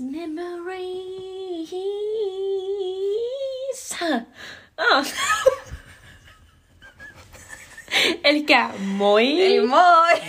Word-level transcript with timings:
Memories. 0.00 1.74
Oh. 4.78 5.04
Elikkä 8.24 8.70
moi. 8.78 9.40
Ei 9.40 9.66
moi! 9.66 10.12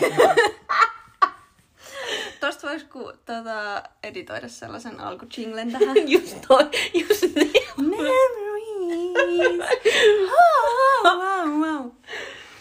Tosta 2.40 2.68
vois 2.68 2.84
ku, 2.84 3.12
tota, 3.26 3.84
editoida 4.04 4.48
sellaisen 4.48 5.00
alkuchinglen 5.00 5.72
tähän. 5.72 6.10
Just 6.12 6.38
toi, 6.48 6.70
just 6.94 7.36
niin. 7.36 7.52
Memories. 7.78 9.60
Oh, 11.04 11.18
wow, 11.18 11.50
wow. 11.62 11.92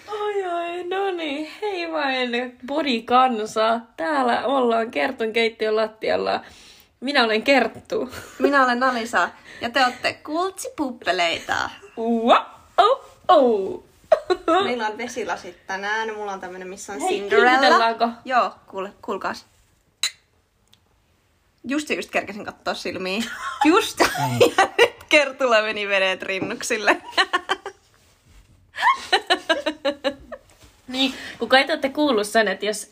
Oi 0.09 0.45
oi, 0.45 0.85
no 0.85 1.11
niin, 1.11 1.51
hei 1.63 1.93
vain 1.93 2.59
bodikansa. 2.67 3.81
Täällä 3.97 4.47
ollaan 4.47 4.91
Kertun 4.91 5.33
keittiön 5.33 5.77
lattialla. 5.77 6.45
Minä 7.01 7.25
olen 7.25 7.43
Kerttu. 7.43 8.11
Minä 8.39 8.65
olen 8.65 8.83
Alisa 8.83 9.29
ja 9.61 9.71
te 9.71 9.85
olette 9.85 10.13
kultsipuppeleita. 10.13 11.71
Wow, 11.99 12.43
oh, 12.79 13.05
oh. 13.29 13.85
Meillä 14.65 14.87
on 14.87 14.99
vesilasit 14.99 15.67
tänään. 15.67 16.15
Mulla 16.15 16.33
on 16.33 16.41
tämmönen, 16.41 16.69
missä 16.69 16.93
on 16.93 17.01
Hei, 17.01 17.09
Cinderella. 17.09 18.13
Joo, 18.25 18.55
kuule, 18.67 18.93
kuulkaas. 19.03 19.47
Just 21.65 21.91
just 21.91 22.11
kerkesin 22.11 22.45
katsoa 22.45 22.75
silmiin. 22.75 23.25
Just. 23.65 24.01
ja 24.57 24.69
nyt 24.79 25.05
Kertulla 25.09 25.63
meni 25.63 25.89
vedet 25.89 26.23
rinnuksille. 26.23 27.03
Niin, 30.89 31.15
kun 31.39 31.49
kai 31.49 31.65
te 31.65 31.73
olette 31.73 31.89
kuullut 31.89 32.27
sen, 32.27 32.49
että 32.49 32.67
jos 32.67 32.91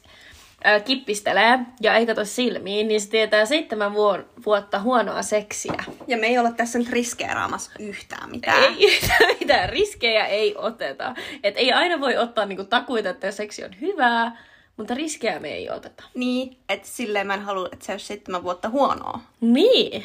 ää, 0.66 0.80
kippistelee 0.80 1.58
ja 1.80 1.94
ei 1.94 2.06
katso 2.06 2.24
silmiin, 2.24 2.88
niin 2.88 3.00
se 3.00 3.08
tietää 3.08 3.46
seitsemän 3.46 3.92
vuor- 3.92 4.24
vuotta 4.46 4.80
huonoa 4.80 5.22
seksiä. 5.22 5.84
ja 6.06 6.16
me 6.16 6.26
ei 6.26 6.38
olla 6.38 6.52
tässä 6.52 6.78
nyt 6.78 6.88
riskeeraamassa 6.88 7.70
yhtään 7.78 8.30
mitään. 8.30 8.62
Ei 8.62 9.00
mitään 9.40 9.68
riskejä 9.68 10.26
ei 10.26 10.54
oteta. 10.56 11.14
Et 11.42 11.54
ei 11.56 11.72
aina 11.72 12.00
voi 12.00 12.16
ottaa 12.16 12.46
niinku 12.46 12.64
takuita, 12.64 13.10
että 13.10 13.30
seksi 13.30 13.64
on 13.64 13.80
hyvää, 13.80 14.44
mutta 14.76 14.94
riskejä 14.94 15.40
me 15.40 15.48
ei 15.48 15.70
oteta. 15.70 16.04
Niin, 16.14 16.56
että 16.68 16.88
silleen 16.88 17.26
mä 17.26 17.34
en 17.34 17.42
halua, 17.42 17.68
että 17.72 17.86
se 17.86 17.92
olisi 17.92 18.06
seitsemän 18.06 18.42
vuotta 18.42 18.68
huonoa. 18.68 19.20
Niin. 19.40 20.04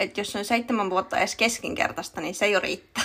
Että 0.00 0.20
jos 0.20 0.32
se 0.32 0.38
on 0.38 0.44
seitsemän 0.44 0.90
vuotta 0.90 1.18
edes 1.18 1.36
keskinkertaista, 1.36 2.20
niin 2.20 2.34
se 2.34 2.48
jo 2.48 2.60
riittää. 2.60 3.04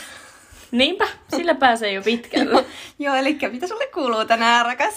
Niinpä, 0.72 1.08
sillä 1.36 1.56
pääsee 1.56 1.92
jo 1.92 2.02
pitkälle. 2.02 2.66
Joo, 3.00 3.16
eli 3.16 3.38
mitä 3.52 3.68
sulle 3.68 3.88
kuuluu 3.88 4.26
tänään, 4.26 4.66
rakas? 4.66 4.96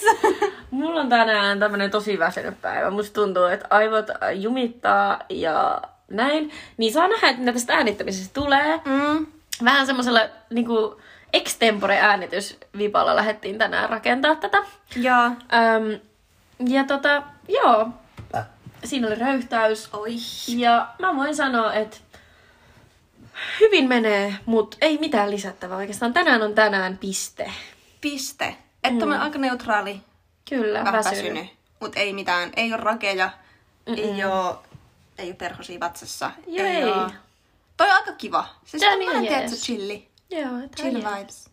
Mulla 0.71 1.01
on 1.01 1.09
tänään 1.09 1.59
tämmönen 1.59 1.91
tosi 1.91 2.19
väsynyt 2.19 2.61
päivä. 2.63 2.91
Musta 2.91 3.15
tuntuu, 3.15 3.45
että 3.45 3.67
aivot 3.71 4.11
äh, 4.11 4.17
jumittaa 4.35 5.21
ja 5.29 5.83
näin. 6.11 6.53
Niin 6.77 6.93
saa 6.93 7.09
nähdä, 7.09 7.29
että 7.29 7.41
mitä 7.41 7.53
tästä 7.53 7.75
äänittämisestä 7.75 8.35
tulee. 8.35 8.81
Mm. 8.85 9.27
Vähän 9.65 9.87
semmoisella 9.87 10.21
niinku 10.51 11.01
extempore 11.33 12.01
äänitysvipalla 12.01 13.17
lähdettiin 13.17 13.59
tänään 13.59 13.91
rakentaa 13.91 14.37
tätä. 14.37 14.59
Joo. 14.97 15.25
Öm, 15.27 16.01
ja 16.69 16.85
tota, 16.85 17.23
joo. 17.49 17.89
Siinä 18.85 19.07
oli 19.07 19.15
röyhtäys. 19.15 19.89
Oi. 19.93 20.15
Ja 20.49 20.87
mä 20.99 21.17
voin 21.17 21.37
sanoa, 21.37 21.73
että 21.73 21.97
hyvin 23.61 23.89
menee, 23.89 24.35
mutta 24.47 24.77
ei 24.81 24.99
mitään 24.99 25.31
lisättävää 25.31 25.77
oikeastaan. 25.77 26.13
Tänään 26.13 26.43
on 26.43 26.55
tänään 26.55 26.99
piste. 26.99 27.53
Piste. 28.01 28.57
Että 28.85 29.07
mm. 29.07 29.13
aika 29.13 29.39
neutraali, 29.39 30.01
Kyllä, 30.51 30.79
vähän 30.79 30.93
väsynyt. 31.05 31.25
väsynyt. 31.33 31.51
Mutta 31.81 32.01
ei 32.01 32.13
mitään, 32.13 32.53
ei 32.57 32.73
ole 32.73 32.83
rakeja, 32.83 33.31
ei 33.87 34.25
ole, 34.25 34.55
ei 35.19 35.27
ole 35.29 35.35
perhosia 35.35 35.81
vatsassa. 35.81 36.31
Joo, 36.47 36.67
ei. 36.67 36.85
oo- 36.85 37.11
Toi 37.77 37.89
on 37.91 37.95
aika 37.97 38.13
kiva. 38.13 38.49
Se 38.65 38.79
Tää 38.79 38.91
on 38.93 39.17
on 39.17 39.23
tiedätkö, 39.23 39.57
chilli. 39.57 40.09
Joo, 40.31 40.43
Chill 40.77 40.97
on 40.97 41.03
jees. 41.03 41.19
vibes. 41.19 41.50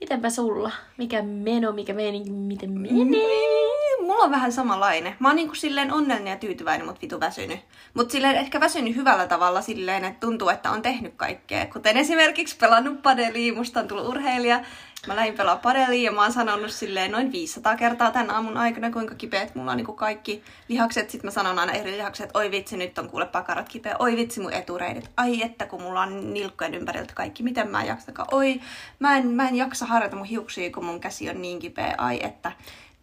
Mitenpä 0.00 0.30
sulla? 0.30 0.70
Mikä 0.96 1.22
meno, 1.22 1.72
mikä 1.72 1.94
meininki, 1.94 2.30
miten 2.30 2.70
menee? 2.70 3.04
Niin, 3.04 4.06
mulla 4.06 4.24
on 4.24 4.30
vähän 4.30 4.52
samanlainen. 4.52 5.14
Mä 5.18 5.28
oon 5.28 5.36
niinku 5.36 5.54
silleen 5.54 5.92
onnellinen 5.92 6.30
ja 6.30 6.36
tyytyväinen, 6.36 6.86
mutta 6.86 7.00
vitu 7.02 7.20
väsynyt. 7.20 7.60
Mut 7.94 8.10
silleen 8.10 8.36
ehkä 8.36 8.60
väsynyt 8.60 8.96
hyvällä 8.96 9.26
tavalla 9.26 9.60
silleen, 9.62 10.04
että 10.04 10.26
tuntuu, 10.26 10.48
että 10.48 10.70
on 10.70 10.82
tehnyt 10.82 11.14
kaikkea. 11.16 11.66
Kuten 11.66 11.96
esimerkiksi 11.96 12.56
pelannut 12.56 13.02
padelia, 13.02 13.54
musta 13.54 13.80
on 13.80 13.88
tullut 13.88 14.08
urheilija. 14.08 14.60
Mä 15.06 15.16
lähdin 15.16 15.36
pelaa 15.36 15.56
padelia 15.56 16.10
ja 16.10 16.12
mä 16.12 16.22
oon 16.22 16.32
sanonut 16.32 16.70
silleen 16.70 17.10
noin 17.10 17.32
500 17.32 17.76
kertaa 17.76 18.10
tämän 18.10 18.30
aamun 18.30 18.56
aikana, 18.56 18.90
kuinka 18.90 19.14
kipeät 19.14 19.54
mulla 19.54 19.70
on 19.70 19.76
niinku 19.76 19.92
kaikki 19.92 20.42
lihakset. 20.68 21.10
Sitten 21.10 21.28
mä 21.28 21.30
sanon 21.30 21.58
aina 21.58 21.72
eri 21.72 21.92
lihakset, 21.92 22.24
että 22.26 22.38
oi 22.38 22.50
vitsi, 22.50 22.76
nyt 22.76 22.98
on 22.98 23.10
kuule 23.10 23.26
pakarat 23.26 23.68
kipeä. 23.68 23.96
Oi 23.98 24.16
vitsi, 24.16 24.40
mun 24.40 24.52
etureidet. 24.52 25.10
Ai 25.16 25.42
että, 25.42 25.66
kun 25.66 25.82
mulla 25.82 26.00
on 26.00 26.34
nilkkojen 26.34 26.74
ympäriltä 26.74 27.14
kaikki. 27.14 27.42
Miten 27.42 27.70
mä 27.70 27.80
en 27.80 27.86
jaksakaan? 27.86 28.28
Oi, 28.32 28.60
mä 28.98 29.16
en, 29.16 29.26
mä 29.26 29.48
en 29.48 29.56
jaksa 29.56 29.86
harjata 29.86 30.16
mun 30.16 30.24
hiuksia, 30.24 30.70
kun 30.70 30.84
mun 30.84 31.00
käsi 31.00 31.30
on 31.30 31.42
niin 31.42 31.58
kipeä. 31.58 31.94
Ai 31.98 32.20
että. 32.22 32.52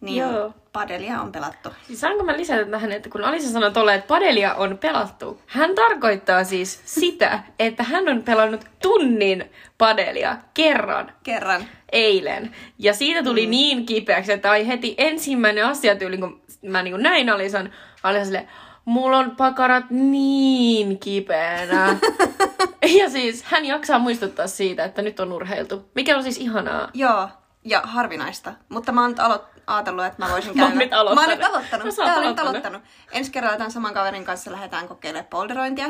Niin, 0.00 0.18
Joo. 0.18 0.54
padelia 0.72 1.20
on 1.20 1.32
pelattu. 1.32 1.68
Siis 1.86 2.00
saanko 2.00 2.24
mä 2.24 2.36
lisätä 2.36 2.70
tähän, 2.70 2.92
että 2.92 3.08
kun 3.08 3.24
Alisa 3.24 3.48
sanoi 3.48 3.72
tolle, 3.72 3.94
että 3.94 4.08
padelia 4.08 4.54
on 4.54 4.78
pelattu, 4.78 5.40
hän 5.46 5.74
tarkoittaa 5.74 6.44
siis 6.44 6.82
sitä, 6.84 7.40
että 7.58 7.82
hän 7.82 8.08
on 8.08 8.22
pelannut 8.22 8.64
tunnin 8.82 9.50
padelia 9.78 10.36
kerran 10.54 11.12
Kerran. 11.22 11.64
eilen. 11.92 12.54
Ja 12.78 12.94
siitä 12.94 13.22
tuli 13.22 13.46
mm. 13.46 13.50
niin 13.50 13.86
kipeäksi, 13.86 14.32
että 14.32 14.50
ai 14.50 14.66
heti 14.66 14.94
ensimmäinen 14.98 15.66
asia 15.66 15.96
tyyli, 15.96 16.18
kun 16.18 16.42
mä 16.62 16.82
niin 16.82 17.02
näin 17.02 17.30
Alisan, 17.30 17.72
Alisa 18.02 18.24
silleen, 18.24 18.48
mulla 18.84 19.18
on 19.18 19.36
pakarat 19.36 19.84
niin 19.90 20.98
kipeänä. 20.98 21.96
ja 22.98 23.10
siis 23.10 23.42
hän 23.44 23.64
jaksaa 23.64 23.98
muistuttaa 23.98 24.46
siitä, 24.46 24.84
että 24.84 25.02
nyt 25.02 25.20
on 25.20 25.32
urheiltu. 25.32 25.90
Mikä 25.94 26.16
on 26.16 26.22
siis 26.22 26.38
ihanaa. 26.38 26.90
Joo, 26.94 27.28
ja 27.64 27.80
harvinaista. 27.84 28.52
Mutta 28.68 28.92
mä 28.92 29.00
oon 29.00 29.10
nyt 29.10 29.18
alo- 29.18 29.55
ajatellut, 29.66 30.04
että 30.04 30.24
mä 30.24 30.32
voisin 30.32 30.56
Mä 30.56 30.62
oon 30.62 30.72
käydä... 30.72 30.84
nyt 30.84 30.92
aloittanut. 30.92 31.28
Mä 31.28 31.32
oon 31.32 31.38
nyt 31.38 31.48
aloittanut. 31.48 31.96
Tää 31.96 32.16
olen 32.16 32.28
nyt 32.28 32.40
aloittanut. 32.40 32.82
Ensi 33.12 33.30
kerralla 33.30 33.56
tämän 33.56 33.70
saman 33.72 33.94
kaverin 33.94 34.24
kanssa 34.24 34.52
lähdetään 34.52 34.88
kokeilemaan 34.88 35.26
polderointia. 35.30 35.88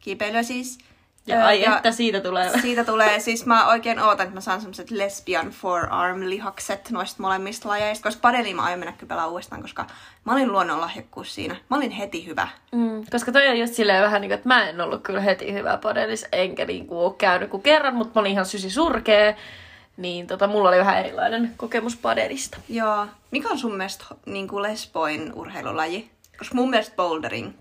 Kiipeilyä 0.00 0.42
siis. 0.42 0.78
Ja 1.26 1.36
Öö, 1.36 1.44
ai 1.44 1.64
että 1.64 1.92
siitä 1.92 2.20
tulee. 2.20 2.60
Siitä 2.60 2.84
tulee, 2.84 3.20
siis 3.20 3.46
mä 3.46 3.68
oikein 3.68 4.00
ootan, 4.00 4.24
että 4.24 4.34
mä 4.34 4.40
saan 4.40 4.60
semmoset 4.60 4.90
lesbian 4.90 5.50
forearm-lihakset 5.50 6.90
noista 6.90 7.22
molemmista 7.22 7.68
lajeista, 7.68 8.02
koska 8.02 8.20
padeliin 8.20 8.56
mä 8.56 8.62
aion 8.62 8.78
mennä 8.78 8.92
kyllä 8.92 9.08
pelaa 9.08 9.26
uudestaan, 9.26 9.62
koska 9.62 9.86
mä 10.24 10.32
olin 10.32 10.52
luonnonlahjakkuus 10.52 11.34
siinä. 11.34 11.56
Mä 11.70 11.76
olin 11.76 11.90
heti 11.90 12.26
hyvä. 12.26 12.48
Mm, 12.72 13.04
koska 13.10 13.32
toi 13.32 13.48
on 13.48 13.58
just 13.58 13.74
silleen 13.74 14.04
vähän 14.04 14.20
niin 14.20 14.28
kuin, 14.28 14.36
että 14.36 14.48
mä 14.48 14.68
en 14.68 14.80
ollut 14.80 15.02
kyllä 15.02 15.20
heti 15.20 15.52
hyvä 15.52 15.76
padelis, 15.76 16.26
enkä 16.32 16.64
niin 16.64 16.86
kuin 16.86 16.98
ole 16.98 17.14
käynyt 17.18 17.50
kuin 17.50 17.62
kerran, 17.62 17.94
mutta 17.94 18.12
mä 18.14 18.20
olin 18.20 18.32
ihan 18.32 18.46
sysi 18.46 18.70
surkea. 18.70 19.34
Niin 19.98 20.26
tota, 20.26 20.46
mulla 20.46 20.68
oli 20.68 20.78
vähän 20.78 20.98
erilainen 20.98 21.54
kokemus 21.56 21.96
padelista. 21.96 22.58
Joo. 22.68 23.06
Mikä 23.30 23.48
on 23.48 23.58
sun 23.58 23.74
mielestä 23.76 24.04
niin 24.26 24.48
kuin 24.48 24.62
lesboin 24.62 25.32
urheilulaji? 25.34 26.10
Koska 26.38 26.54
mun 26.54 26.70
mielestä 26.70 26.96
bouldering 26.96 27.52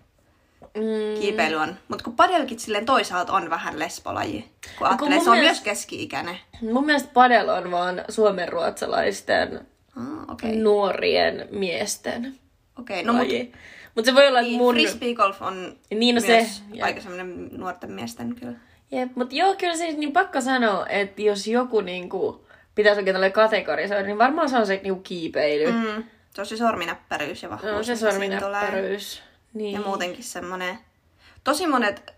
Mm, 0.61 1.19
kiipeily 1.21 1.55
on. 1.55 1.75
Mutta 1.87 2.03
kun 2.03 2.15
padelkit 2.15 2.59
silleen 2.59 2.85
toisaalta 2.85 3.33
on 3.33 3.49
vähän 3.49 3.79
lesbolaji. 3.79 4.45
Kun 4.77 4.87
ajattelee, 4.87 5.19
se 5.19 5.29
on 5.29 5.37
mielestä- 5.37 5.63
myös 5.65 5.77
keski-ikäinen. 5.77 6.37
mun 6.61 6.85
mielestä 6.85 7.09
padel 7.13 7.49
on 7.49 7.71
vaan 7.71 8.05
suomenruotsalaisten 8.09 9.67
Ah, 9.95 10.33
okay. 10.33 10.55
nuorien 10.55 11.47
miesten 11.51 12.35
Okei, 12.79 13.03
no 13.03 13.13
mut 13.13 13.21
laji. 13.27 13.51
Mutta 13.95 14.11
se 14.11 14.15
voi 14.15 14.27
olla, 14.27 14.39
että 14.39 14.49
niin, 14.49 14.57
mun... 14.61 14.73
frisbee 14.75 15.13
golf 15.13 15.41
on 15.41 15.75
Niin, 15.95 16.15
no 16.15 16.21
se- 16.21 16.27
myös 16.27 16.63
jep. 16.73 16.83
aika 16.83 17.01
semmoinen 17.01 17.49
nuorten 17.51 17.91
miesten 17.91 18.35
kyllä. 18.35 18.53
Jep, 18.91 19.15
mutta 19.15 19.35
joo, 19.35 19.55
kyllä 19.55 19.75
siis 19.75 19.97
niin 19.97 20.11
pakko 20.11 20.41
sanoa, 20.41 20.87
että 20.87 21.21
jos 21.21 21.47
joku 21.47 21.81
niinku 21.81 22.47
pitäisi 22.75 22.99
oikein 22.99 23.13
tälle 23.15 23.29
kategorisoida, 23.29 24.03
niin 24.03 24.17
varmaan 24.17 24.49
se 24.49 24.57
on 24.57 24.67
se 24.67 24.79
niinku 24.83 25.01
kiipeily. 25.01 25.71
Mm. 25.71 26.03
Se 26.33 26.41
on 26.41 26.45
se 26.45 26.57
sorminäppäryys 26.57 27.43
ja 27.43 27.49
vahvuus. 27.49 27.71
No 27.73 27.83
se 27.83 27.95
sorminäppäryys. 27.95 29.21
Niin. 29.53 29.73
Ja 29.73 29.81
muutenkin 29.81 30.23
semmoinen... 30.23 30.79
Tosi 31.43 31.67
monet 31.67 32.13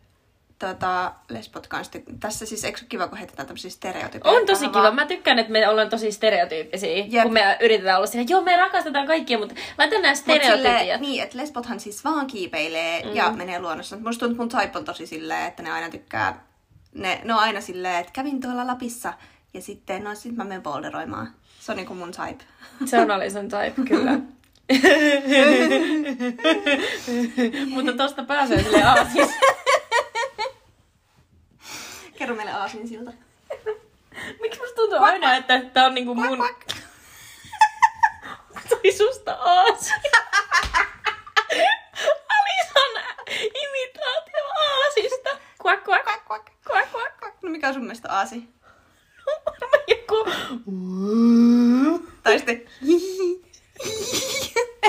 tota, 0.60 1.12
lesbot 1.30 1.68
kanssa... 1.68 2.00
Tässä 2.20 2.46
siis 2.46 2.64
eikö 2.66 2.80
kiva, 2.90 3.08
kun 3.08 3.18
heitetään 3.18 3.48
tämmöisiä 3.48 3.72
stereotypioita? 3.72 4.40
On 4.40 4.46
tosi 4.46 4.68
kiva. 4.68 4.82
vaan- 4.84 4.96
Mä 4.96 5.06
tykkään, 5.06 5.40
että 5.40 5.52
me 5.52 5.70
ollaan 5.70 5.90
tosi 5.90 6.12
stereotyyppisiä, 6.12 7.06
Jep. 7.10 7.24
kun 7.24 7.34
me 7.34 7.58
yritetään 7.62 7.98
olla 7.98 8.08
siinä, 8.08 8.26
joo, 8.30 8.42
me 8.42 8.58
rakastetaan 8.58 9.08
kaikkia, 9.08 9.38
mutta 9.40 9.56
laitetaan 9.78 10.02
nämä 10.02 10.16
stereotypiat. 10.16 11.02
niin, 11.02 11.24
että 11.24 11.38
lesbothan 11.38 11.80
siis 11.80 12.04
vaan 12.06 12.28
kiipeilee 12.28 13.04
mm. 13.04 13.16
ja 13.16 13.32
menee 13.32 13.60
luonnossa. 13.60 13.98
Musta 13.98 14.26
tuntuu, 14.28 14.44
että 14.46 14.56
mun 14.58 14.64
type 14.66 14.78
on 14.80 14.86
tosi 14.86 15.06
silleen, 15.08 15.48
että 15.48 15.64
ne 15.64 15.72
aina 15.72 15.90
tykkää... 15.90 16.49
Ne, 16.94 17.22
ne 17.24 17.34
on 17.34 17.40
aina 17.40 17.62
silleen, 17.62 18.00
että 18.00 18.12
kävin 18.12 18.42
tuolla 18.42 18.68
Lapissa 18.68 19.14
ja 19.54 19.62
sitten, 19.62 20.04
no 20.04 20.16
sit 20.16 20.36
mä 20.36 20.44
menen 20.44 20.62
boulderoimaan. 20.62 21.34
Se 21.60 21.72
on 21.72 21.76
niinku 21.76 21.96
mun 21.96 22.12
type. 22.12 22.44
Se 22.86 23.00
on 23.00 23.12
Alison 23.12 23.50
type, 23.50 23.88
kyllä. 23.88 24.20
mutta 27.74 27.94
tosta 27.94 28.24
pääsee 28.24 28.64
sille 28.64 28.84
aasis. 28.84 29.30
Kerro 32.18 32.36
meille 32.36 32.52
aasinsilta. 32.52 33.12
Miksi 34.42 34.60
musta 34.60 34.76
tuntuu 34.76 35.00
aina, 35.00 35.36
että 35.36 35.62
tää 35.74 35.86
on 35.86 35.94
niinku 35.94 36.16
mun... 36.16 36.38
Toi 38.70 38.92
susta 38.98 39.34
aasia. 39.34 39.96
On 47.68 47.74
sun 47.74 47.84
mielestä 47.84 48.12
aasi? 48.12 48.50
Varmaan 49.46 49.84
joku... 49.88 50.32
Tai 52.24 52.38
sitten 52.38 52.62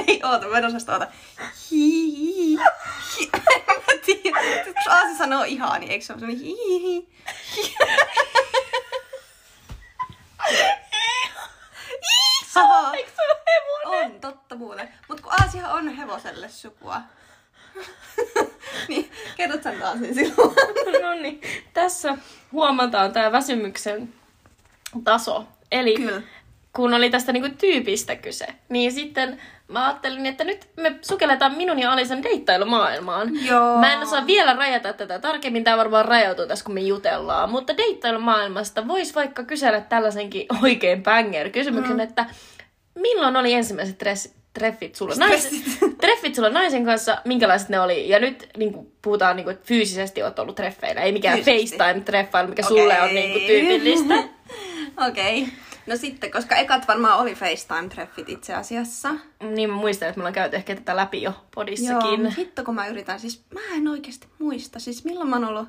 Ei, 0.06 0.20
oota, 0.24 0.48
mä 0.48 0.58
en 0.58 0.64
osaa 0.64 0.80
sitä 0.80 0.92
oota. 0.92 1.06
Mä 3.86 3.94
tiedä. 4.06 4.40
Kun 4.64 4.74
aasi 4.92 5.18
sanoo 5.18 5.44
ihaa, 5.44 5.78
niin 5.78 5.92
eikö 5.92 6.04
se 6.04 6.12
ole 6.12 6.20
semmoinen 6.20 6.44
hihihi? 6.46 7.08
Eikö 12.94 13.10
se 13.16 13.22
ole 13.22 13.36
hevonen? 13.46 14.14
On, 14.14 14.20
totta 14.20 14.54
muuten. 14.54 14.88
Mut 15.08 15.20
kun 15.20 15.32
aasihan 15.32 15.72
on 15.72 15.88
hevoselle 15.88 16.48
sukua. 16.48 17.00
niin, 18.88 19.10
kerrot 19.36 19.62
sen 19.62 19.78
taas 19.78 20.00
niin 20.00 20.14
silloin. 20.14 20.54
No 21.02 21.14
niin, 21.14 21.40
tässä 21.72 22.16
huomataan 22.52 23.12
tämä 23.12 23.32
väsymyksen 23.32 24.14
taso. 25.04 25.44
Eli 25.72 25.94
Kyllä. 25.94 26.22
kun 26.72 26.94
oli 26.94 27.10
tästä 27.10 27.32
niinku 27.32 27.56
tyypistä 27.58 28.16
kyse, 28.16 28.46
niin 28.68 28.92
sitten 28.92 29.40
mä 29.68 29.86
ajattelin, 29.86 30.26
että 30.26 30.44
nyt 30.44 30.68
me 30.76 30.98
sukelletaan 31.02 31.56
minun 31.56 31.78
ja 31.78 31.92
Alisan 31.92 32.22
deittailumaailmaan. 32.22 33.44
Joo. 33.46 33.78
Mä 33.78 33.92
en 33.92 33.98
osaa 33.98 34.26
vielä 34.26 34.54
rajata 34.54 34.92
tätä 34.92 35.18
tarkemmin, 35.18 35.64
tämä 35.64 35.76
varmaan 35.76 36.04
rajautuu 36.04 36.46
tässä, 36.46 36.64
kun 36.64 36.74
me 36.74 36.80
jutellaan. 36.80 37.50
Mutta 37.50 37.76
deittailumaailmasta 37.76 38.88
voisi 38.88 39.14
vaikka 39.14 39.44
kysellä 39.44 39.80
tällaisenkin 39.80 40.46
oikein 40.62 41.02
banger-kysymyksen, 41.02 41.96
mm. 41.96 42.00
että 42.00 42.26
milloin 42.94 43.36
oli 43.36 43.52
ensimmäiset 43.52 44.02
treffit 44.52 44.94
sulla, 44.94 45.14
nais, 45.14 45.48
treffit 46.00 46.34
sulla 46.34 46.50
naisen 46.50 46.84
kanssa, 46.84 47.18
minkälaiset 47.24 47.68
ne 47.68 47.80
oli? 47.80 48.08
Ja 48.08 48.18
nyt 48.18 48.48
niin 48.56 48.72
kuin, 48.72 48.92
puhutaan, 49.02 49.36
niin 49.36 49.44
kuin, 49.44 49.54
että 49.54 49.66
fyysisesti 49.66 50.22
oot 50.22 50.38
ollut 50.38 50.56
treffeillä, 50.56 51.00
ei 51.00 51.12
mikään. 51.12 51.38
FaceTime-treffailu, 51.38 52.48
mikä 52.48 52.62
Okei. 52.66 52.78
sulle 52.78 53.02
on 53.02 53.14
niin 53.14 53.32
kuin, 53.32 53.46
tyypillistä. 53.46 54.14
Okei. 55.08 55.42
Okay. 55.42 55.54
No 55.86 55.96
sitten, 55.96 56.30
koska 56.30 56.56
ekat 56.56 56.88
varmaan 56.88 57.18
oli 57.18 57.34
FaceTime-treffit 57.34 58.28
itse 58.28 58.54
asiassa. 58.54 59.14
Niin 59.42 59.70
mä 59.70 59.76
muistan, 59.76 60.08
että 60.08 60.18
me 60.18 60.22
ollaan 60.22 60.34
käyty 60.34 60.56
ehkä 60.56 60.74
tätä 60.74 60.96
läpi 60.96 61.22
jo 61.22 61.32
podissakin. 61.54 62.22
Joo, 62.22 62.32
hitto 62.38 62.64
kun 62.64 62.74
mä 62.74 62.86
yritän. 62.86 63.20
Siis 63.20 63.44
mä 63.54 63.60
en 63.74 63.88
oikeasti 63.88 64.26
muista. 64.38 64.78
Siis 64.78 65.04
milloin 65.04 65.28
mä 65.28 65.36
oon 65.36 65.44
ollut... 65.44 65.68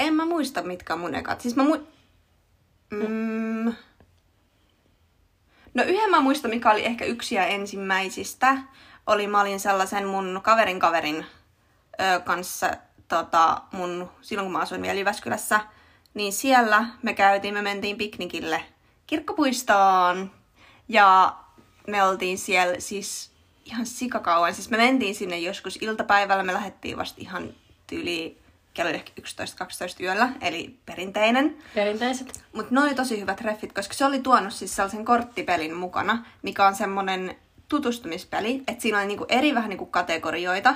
En 0.00 0.14
mä 0.14 0.24
muista, 0.24 0.62
mitkä 0.62 0.96
mun 0.96 1.14
ekat. 1.14 1.40
Siis 1.40 1.56
mä 1.56 1.62
mu... 1.62 1.76
Mm... 2.90 3.72
No 5.74 5.82
yhden 5.82 6.10
mä 6.10 6.20
muistan, 6.20 6.50
mikä 6.50 6.70
oli 6.70 6.84
ehkä 6.84 7.04
yksi 7.04 7.34
ja 7.34 7.46
ensimmäisistä. 7.46 8.56
Oli, 9.06 9.26
mä 9.26 9.40
olin 9.40 9.60
sellaisen 9.60 10.06
mun 10.06 10.40
kaverin 10.42 10.80
kaverin 10.80 11.26
ö, 12.00 12.20
kanssa 12.20 12.70
tota, 13.08 13.62
mun, 13.72 14.10
silloin 14.20 14.46
kun 14.46 14.52
mä 14.52 14.58
asuin 14.58 14.82
vielä 14.82 14.98
Jyväskylässä. 14.98 15.60
Niin 16.14 16.32
siellä 16.32 16.86
me 17.02 17.14
käytiin, 17.14 17.54
me 17.54 17.62
mentiin 17.62 17.96
piknikille 17.96 18.64
kirkkopuistoon. 19.06 20.30
Ja 20.88 21.36
me 21.86 22.02
oltiin 22.02 22.38
siellä 22.38 22.74
siis 22.80 23.30
ihan 23.64 23.86
sikakauan. 23.86 24.54
Siis 24.54 24.70
me 24.70 24.76
mentiin 24.76 25.14
sinne 25.14 25.38
joskus 25.38 25.78
iltapäivällä, 25.80 26.42
me 26.42 26.52
lähdettiin 26.52 26.96
vasta 26.96 27.20
ihan 27.20 27.54
tyyli 27.86 28.43
kello 28.74 28.88
oli 28.88 28.96
ehkä 28.96 29.12
11-12 30.00 30.02
yöllä, 30.02 30.28
eli 30.40 30.78
perinteinen. 30.86 31.56
Perinteiset. 31.74 32.44
Mutta 32.52 32.74
ne 32.74 32.80
oli 32.80 32.94
tosi 32.94 33.20
hyvät 33.20 33.36
treffit, 33.36 33.72
koska 33.72 33.94
se 33.94 34.04
oli 34.04 34.20
tuonut 34.20 34.52
siis 34.52 34.76
sellaisen 34.76 35.04
korttipelin 35.04 35.74
mukana, 35.74 36.26
mikä 36.42 36.66
on 36.66 36.74
semmonen 36.74 37.36
tutustumispeli, 37.68 38.62
että 38.68 38.82
siinä 38.82 38.98
oli 38.98 39.06
niinku 39.06 39.26
eri 39.28 39.54
vähän 39.54 39.68
niinku 39.68 39.86
kategorioita. 39.86 40.74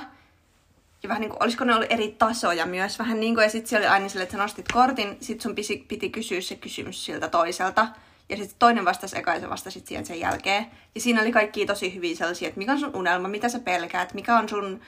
Ja 1.03 1.09
vähän 1.09 1.21
niinku, 1.21 1.37
olisiko 1.39 1.63
ne 1.63 1.75
ollut 1.75 1.91
eri 1.91 2.15
tasoja 2.19 2.65
myös 2.65 2.99
vähän 2.99 3.19
niinku, 3.19 3.41
ja 3.41 3.49
sitten 3.49 3.69
siellä 3.69 3.85
oli 3.85 3.93
aina 3.93 4.09
silleen, 4.09 4.23
että 4.23 4.37
sä 4.37 4.43
nostit 4.43 4.65
kortin, 4.73 5.17
sit 5.21 5.41
sun 5.41 5.55
piti, 5.55 5.85
piti 5.87 6.09
kysyä 6.09 6.41
se 6.41 6.55
kysymys 6.55 7.05
siltä 7.05 7.27
toiselta. 7.27 7.87
Ja 8.29 8.37
sitten 8.37 8.55
toinen 8.59 8.85
vastasi 8.85 9.17
eka 9.17 9.33
ja 9.33 9.39
sä 9.39 9.49
vastasit 9.49 9.87
siihen 9.87 10.05
sen 10.05 10.19
jälkeen. 10.19 10.65
Ja 10.95 11.01
siinä 11.01 11.21
oli 11.21 11.31
kaikki 11.31 11.65
tosi 11.65 11.95
hyviä 11.95 12.15
sellaisia, 12.15 12.47
että 12.47 12.57
mikä 12.57 12.71
on 12.71 12.79
sun 12.79 12.95
unelma, 12.95 13.27
mitä 13.27 13.49
sä 13.49 13.59
pelkäät, 13.59 14.13
mikä 14.13 14.37
on 14.37 14.49
sun 14.49 14.81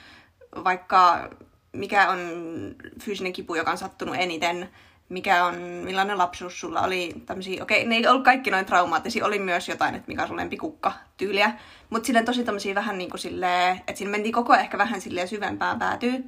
vaikka, 0.63 1.29
mikä 1.73 2.09
on 2.09 2.19
fyysinen 3.01 3.33
kipu, 3.33 3.55
joka 3.55 3.71
on 3.71 3.77
sattunut 3.77 4.15
eniten, 4.19 4.69
mikä 5.09 5.45
on, 5.45 5.55
millainen 5.55 6.17
lapsuus 6.17 6.59
sulla 6.59 6.81
oli, 6.81 7.13
tämmöisiä, 7.25 7.63
okei, 7.63 7.85
ne 7.85 7.95
ei 7.95 8.07
ollut 8.07 8.23
kaikki 8.23 8.51
noin 8.51 8.65
traumaattisia, 8.65 9.25
oli 9.25 9.39
myös 9.39 9.69
jotain, 9.69 9.95
että 9.95 10.07
mikä 10.07 10.21
on 10.21 10.27
sun 10.27 10.37
lempikukka 10.37 10.93
tyyliä, 11.17 11.53
mutta 11.89 12.07
silleen 12.07 12.25
tosi 12.25 12.43
tämmöisiä 12.43 12.75
vähän 12.75 12.97
niin 12.97 13.09
kuin 13.09 13.19
silleen, 13.19 13.77
että 13.77 13.95
siinä 13.95 14.11
mentiin 14.11 14.33
koko 14.33 14.55
ehkä 14.55 14.77
vähän 14.77 15.01
silleen 15.01 15.27
syvempään 15.27 15.79
päätyy, 15.79 16.23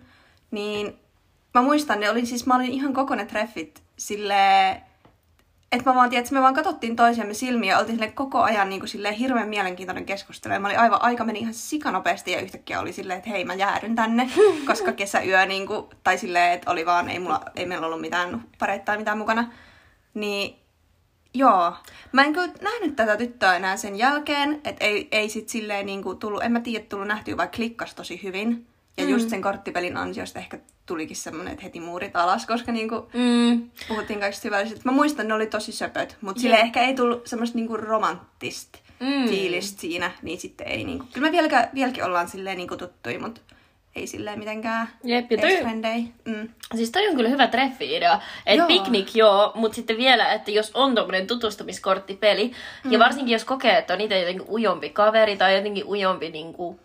niin 0.51 0.99
mä 1.53 1.61
muistan, 1.61 1.99
ne 1.99 2.09
oli 2.09 2.25
siis, 2.25 2.45
mä 2.45 2.55
olin 2.55 2.71
ihan 2.71 2.93
koko 2.93 3.15
ne 3.15 3.25
treffit 3.25 3.83
silleen, 3.97 4.81
että 5.73 5.89
mä 5.89 5.95
vaan 5.95 6.09
tiedän, 6.09 6.23
että 6.23 6.33
me 6.33 6.41
vaan 6.41 6.53
katsottiin 6.53 6.95
toisiamme 6.95 7.33
silmiä 7.33 7.73
ja 7.73 7.79
oltiin 7.79 7.97
sille 7.97 8.11
koko 8.11 8.41
ajan 8.41 8.69
niin 8.69 8.81
kuin 8.81 8.89
silleen 8.89 9.13
hirveän 9.13 9.49
mielenkiintoinen 9.49 10.05
keskustelu. 10.05 10.53
Ja 10.53 10.59
mä 10.59 10.67
olin 10.67 10.79
aivan, 10.79 11.01
aika 11.01 11.23
meni 11.23 11.39
ihan 11.39 11.53
sikanopeasti 11.53 12.31
ja 12.31 12.41
yhtäkkiä 12.41 12.79
oli 12.79 12.93
silleen, 12.93 13.17
että 13.17 13.29
hei 13.29 13.45
mä 13.45 13.53
jäädyn 13.53 13.95
tänne, 13.95 14.29
koska 14.67 14.91
kesäyö 14.91 15.45
niin 15.45 15.67
kuin, 15.67 15.85
tai 16.03 16.17
silleen, 16.17 16.51
että 16.51 16.71
oli 16.71 16.85
vaan, 16.85 17.09
ei, 17.09 17.19
mulla, 17.19 17.41
ei 17.55 17.65
meillä 17.65 17.87
ollut 17.87 18.01
mitään 18.01 18.43
pareita 18.59 18.85
tai 18.85 18.97
mitään 18.97 19.17
mukana. 19.17 19.51
Niin 20.13 20.63
Joo. 21.35 21.73
Mä 22.11 22.23
en 22.23 22.33
kyllä 22.33 22.53
nähnyt 22.61 22.95
tätä 22.95 23.17
tyttöä 23.17 23.55
enää 23.55 23.77
sen 23.77 23.95
jälkeen, 23.95 24.61
että 24.63 24.85
ei, 24.85 25.07
ei 25.11 25.29
sit 25.29 25.49
silleen 25.49 25.85
niinku 25.85 26.15
tullut, 26.15 26.43
en 26.43 26.51
mä 26.51 26.59
tiedä, 26.59 26.85
tullut 26.89 27.07
nähtyä, 27.07 27.37
vaikka 27.37 27.55
klikkas 27.55 27.95
tosi 27.95 28.23
hyvin. 28.23 28.67
Ja 28.97 29.03
mm. 29.03 29.09
just 29.09 29.29
sen 29.29 29.41
korttipelin 29.41 29.97
ansiosta 29.97 30.39
ehkä 30.39 30.59
tulikin 30.85 31.15
semmonen, 31.15 31.51
että 31.53 31.63
heti 31.63 31.79
muurit 31.79 32.15
alas, 32.15 32.45
koska 32.45 32.71
niinku 32.71 33.09
Mm. 33.13 33.69
puhuttiin 33.87 34.19
kaikista 34.19 34.41
syvällisistä. 34.43 34.81
Mä 34.85 34.91
muistan, 34.91 35.27
ne 35.27 35.33
oli 35.33 35.47
tosi 35.47 35.71
söpöt, 35.71 36.17
mutta 36.21 36.41
sille 36.41 36.55
ehkä 36.55 36.81
ei 36.81 36.95
tullut 36.95 37.27
semmoista 37.27 37.57
niinku 37.57 37.77
romanttista 37.77 38.79
Mm. 38.99 39.27
fiilistä 39.29 39.81
siinä, 39.81 40.11
niin 40.21 40.39
sitten 40.39 40.67
ei 40.67 40.83
niinku. 40.83 41.05
Kyllä 41.13 41.27
me 41.27 41.31
vieläkin, 41.31 41.59
vieläkin 41.73 42.03
ollaan 42.03 42.27
silleen 42.29 42.57
niinku 42.57 42.77
tuttui, 42.77 43.17
mutta 43.17 43.41
ei 43.95 44.07
silleen 44.07 44.39
mitenkään 44.39 44.89
Jep, 45.03 45.31
ja 45.31 45.37
toi-. 45.37 46.03
Mm. 46.25 46.49
Siis 46.75 46.91
toi 46.91 47.07
on 47.07 47.15
kyllä 47.15 47.29
hyvä 47.29 47.47
treffi-idea. 47.47 48.19
Että 48.45 48.61
Joo. 48.61 48.67
piknik 48.67 49.15
joo, 49.15 49.51
mutta 49.55 49.75
sitten 49.75 49.97
vielä, 49.97 50.33
että 50.33 50.51
jos 50.51 50.71
on 50.73 50.95
tommonen 50.95 51.27
tutustumiskorttipeli, 51.27 52.51
mm. 52.83 52.91
ja 52.91 52.99
varsinkin 52.99 53.33
jos 53.33 53.45
kokee, 53.45 53.77
että 53.77 53.93
on 53.93 54.01
itse 54.01 54.19
jotenkin 54.19 54.45
ujompi 54.49 54.89
kaveri 54.89 55.37
tai 55.37 55.55
jotenkin 55.55 55.85
ujompi 55.85 56.29
niinku, 56.29 56.79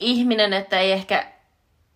ihminen, 0.00 0.52
että 0.52 0.78
ei 0.80 0.92
ehkä, 0.92 1.26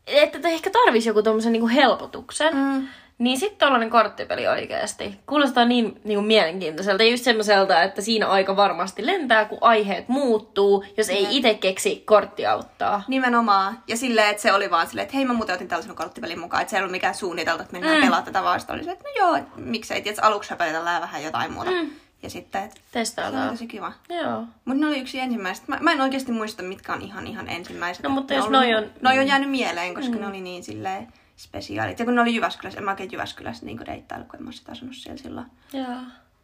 että 0.07 0.39
te 0.39 0.49
ehkä 0.49 0.71
tarvisi 0.71 1.09
joku 1.09 1.23
tommosen 1.23 1.53
niinku 1.53 1.69
helpotuksen, 1.69 2.57
Mm. 2.57 2.89
niin 3.19 3.39
sitten 3.39 3.59
tollanen 3.59 3.91
korttipeli 3.91 4.47
oikeasti. 4.49 5.15
Kuulostaa 5.27 5.65
niin, 5.65 6.01
niin 6.05 6.25
mielenkiintoiselta. 6.25 7.03
Ja 7.03 7.09
just 7.11 7.25
semmoiselta, 7.25 7.83
että 7.83 8.03
siinä 8.03 8.27
aika 8.27 8.57
varmasti 8.57 9.07
lentää, 9.07 9.45
kun 9.45 9.59
aiheet 9.61 10.09
muuttuu, 10.09 10.85
jos 10.97 11.09
ei 11.09 11.23
Jep. 11.23 11.33
itse 11.33 11.55
keksi 11.55 12.03
kortti 12.07 12.47
auttaa. 12.47 13.03
Nimenomaan. 13.09 13.79
Ja 13.89 13.97
silleen, 13.97 14.31
että 14.31 14.43
se 14.43 14.53
oli 14.53 14.71
vaan 14.71 14.87
silleen, 14.87 15.03
että 15.05 15.17
hei 15.17 15.25
mä 15.25 15.33
muuten 15.33 15.55
otin 15.55 15.69
tällaisen 15.69 15.97
korttipelin 15.97 16.39
mukaan, 16.41 16.61
että 16.61 16.71
se 16.71 16.77
ei 16.77 16.81
ollut 16.81 16.93
mikään 16.93 17.15
suunniteltu, 17.15 17.63
että 17.63 17.73
mennään 17.73 17.95
Mm. 17.95 17.99
mm. 17.99 18.05
pelaamaan 18.07 18.25
tätä 18.25 18.43
vaan. 18.43 18.61
Oli 18.69 18.85
se, 18.85 18.91
että 18.91 19.05
no 19.05 19.11
joo, 19.27 19.39
miksei, 19.57 20.03
tietysti 20.03 20.27
aluksi 20.27 20.51
höpötellään 20.51 21.03
vähän 21.03 21.23
jotain 21.23 21.53
muuta. 21.53 21.71
Mm. 21.71 21.91
Mm. 22.21 22.25
Ja 22.27 22.31
sitten, 22.31 22.63
että 22.65 22.75
se 22.77 22.81
oli 22.81 22.89
Testaillaan. 22.93 23.51
tosi 23.51 23.67
kiva. 23.67 23.93
Joo. 24.09 24.45
Mutta 24.65 24.81
ne 24.81 24.87
oli 24.87 24.99
yksi 25.01 25.19
ensimmäistä. 25.21 25.65
Mä, 25.69 25.79
mä 25.81 25.93
en 25.93 26.01
oikeasti 26.01 26.33
muista, 26.33 26.63
mitkä 26.63 26.93
on 26.93 27.03
ihan 27.03 27.27
ihan 27.27 27.49
ensimmäiset. 27.49 28.03
No, 28.03 28.11
mutta 28.11 28.35
Ne 28.35 28.39
jos 28.39 28.47
on 28.47 28.53
noi 28.53 28.75
ollut- 28.75 28.91
on- 28.91 29.01
Noi 29.03 29.19
on 29.19 29.27
jäänyt 29.27 29.51
mieleen, 29.51 29.95
koska 29.95 30.15
mm. 30.15 30.21
ne 30.21 30.27
oli 30.27 30.41
niin 30.41 30.65
silleen 30.65 31.09
spesiaalit. 31.37 31.99
Ja 31.99 32.05
kun 32.05 32.15
ne 32.15 32.21
oli 32.21 32.35
Jyväskylässä, 32.35 32.79
en 32.79 32.85
mä 32.85 32.91
oikein 32.91 33.13
Jyväskylässä 33.13 33.67
niin 33.67 33.87
deittailu, 33.87 34.25
kun 34.25 34.37
en 34.39 34.45
mä 34.45 34.53
sitä 34.53 34.73
asunut 34.73 34.97
siellä 34.97 35.23
silloin 35.23 35.47
Joo. 35.73 35.97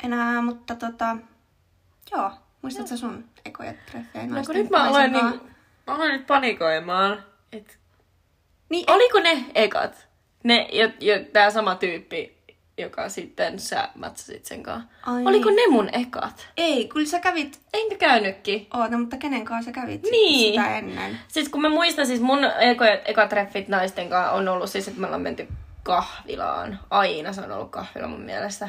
enää. 0.05 0.43
Mutta 0.43 0.75
tota, 0.75 1.17
joo. 2.13 2.31
Muistatko 2.63 2.89
sä 2.89 2.97
sun 2.97 3.25
ekoja 3.45 3.75
treffejä? 3.91 4.27
No 4.27 4.43
kun 4.47 4.55
nyt 4.55 4.71
mä 4.71 4.85
aloin, 4.85 5.13
niin, 5.13 5.25
mä 5.87 5.95
aloin 5.95 6.13
nyt 6.13 6.27
panikoimaan. 6.27 7.23
Et, 7.53 7.79
Niin, 8.69 8.91
oliko 8.91 9.21
ne 9.21 9.45
ekat? 9.55 10.09
Ne, 10.43 10.69
jo, 10.73 10.91
jo, 11.01 11.15
tää 11.33 11.51
sama 11.51 11.75
tyyppi, 11.75 12.36
joka 12.79 13.09
sitten 13.09 13.59
sä 13.59 13.89
matchasit 13.95 14.45
sen 14.45 14.63
kanssa. 14.63 14.89
Ai 15.03 15.23
Oliko 15.27 15.51
ne 15.51 15.63
mun 15.71 15.89
ekat? 15.93 16.49
Ei, 16.57 16.89
kyllä 16.89 17.07
sä 17.07 17.21
kävit 17.21 17.61
Enkä 17.75 17.97
käynytkin. 17.97 18.67
Oota, 18.75 18.99
mutta 18.99 19.17
kenen 19.17 19.45
kanssa 19.45 19.71
sä 19.71 19.81
kävit 19.81 20.03
Niin. 20.11 20.55
sitä 20.55 20.79
ennen? 20.79 21.19
Siis 21.29 21.49
kun 21.49 21.63
mä 21.63 21.69
muistan, 21.69 22.07
siis 22.07 22.21
mun 22.21 22.39
eka, 22.45 22.87
eka 22.87 23.27
treffit 23.27 23.69
naisten 23.69 24.09
kanssa 24.09 24.33
on 24.33 24.49
ollut 24.49 24.71
siis, 24.71 24.89
että 24.89 25.01
me 25.01 25.07
ollaan 25.07 25.23
menty 25.23 25.49
kahvilaan. 25.83 26.81
Aina 26.91 27.33
se 27.33 27.41
on 27.41 27.53
ollut 27.53 27.71
kahvila 27.71 28.07
mun 28.09 28.21
mielestä. 28.21 28.69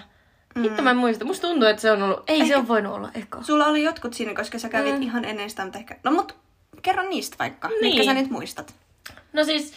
Mm. 0.55 0.63
Hitto 0.63 0.81
mä 0.81 0.89
en 0.91 0.97
muista. 0.97 1.25
Musta 1.25 1.47
tuntuu, 1.47 1.67
että 1.67 1.81
se 1.81 1.91
on 1.91 2.01
ollut... 2.03 2.23
Ei 2.27 2.47
se 2.47 2.57
on 2.57 2.67
voinut 2.67 2.93
olla 2.93 3.09
eka. 3.13 3.43
Sulla 3.43 3.65
oli 3.65 3.83
jotkut 3.83 4.13
siinä, 4.13 4.33
koska 4.33 4.59
sä 4.59 4.69
kävit 4.69 4.95
Mm. 4.95 5.01
ihan 5.01 5.25
ennen 5.25 5.49
sitä, 5.49 5.63
mutta 5.63 5.79
ehkä... 5.79 5.95
No 6.03 6.11
mut 6.11 6.35
kerro 6.81 7.03
niistä 7.09 7.35
vaikka, 7.39 7.67
niin. 7.67 7.79
mitkä 7.81 8.03
sä 8.03 8.13
nyt 8.13 8.29
muistat. 8.29 8.75
No 9.33 9.43
siis, 9.43 9.73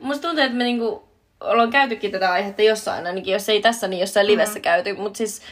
musta 0.00 0.28
tuntuu, 0.28 0.44
että 0.44 0.56
me 0.56 0.64
niinku 0.64 1.08
ollaan 1.40 1.70
käytykin 1.70 2.10
tätä 2.10 2.32
aihetta 2.32 2.62
jossain, 2.62 3.06
ainakin 3.06 3.32
jos 3.32 3.48
ei 3.48 3.60
tässä, 3.60 3.88
niin 3.88 4.00
jossain 4.00 4.26
livessä 4.26 4.58
mm. 4.58 4.62
käyty. 4.62 4.92
Mutta 4.92 5.16
siis 5.16 5.42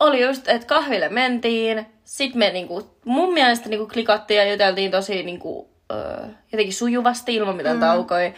oli 0.00 0.22
just, 0.22 0.48
että 0.48 0.66
kahville 0.66 1.08
mentiin, 1.08 1.86
sit 2.04 2.34
me 2.34 2.50
niinku, 2.50 2.90
mun 3.04 3.34
mielestä 3.34 3.68
niinku 3.68 3.86
klikattiin 3.86 4.38
ja 4.38 4.50
juteltiin 4.50 4.90
tosi 4.90 5.22
niinku, 5.22 5.68
öö, 5.92 6.26
jotenkin 6.52 6.74
sujuvasti 6.74 7.34
ilman 7.34 7.56
mitään 7.56 7.76
mm. 7.76 7.80
taukoja. 7.80 8.32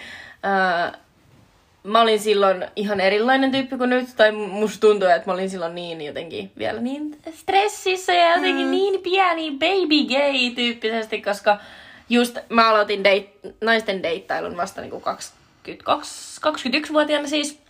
Öö, 0.45 0.99
mä 1.83 2.01
olin 2.01 2.21
silloin 2.21 2.67
ihan 2.77 3.01
erilainen 3.01 3.51
tyyppi 3.51 3.77
kuin 3.77 3.91
nyt, 3.91 4.09
tai 4.17 4.33
musta 4.33 4.81
tuntuu, 4.81 5.09
että 5.09 5.27
mä 5.27 5.33
olin 5.33 5.51
silloin 5.51 5.75
niin 5.75 6.01
jotenkin 6.01 6.53
vielä 6.59 6.81
niin 6.81 7.19
stressissä 7.35 8.13
ja 8.13 8.37
jotenkin 8.37 8.67
mm. 8.67 8.71
niin 8.71 9.03
pieni 9.03 9.51
baby 9.51 10.05
gay 10.09 10.51
tyyppisesti, 10.55 11.23
koska 11.23 11.59
just 12.09 12.39
mä 12.49 12.71
aloitin 12.71 13.05
date, 13.05 13.31
naisten 13.61 14.03
deittailun 14.03 14.57
vasta 14.57 14.81
niinku 14.81 15.01
22, 15.63 16.41
21-vuotiaana 16.41 17.29
siis. 17.29 17.63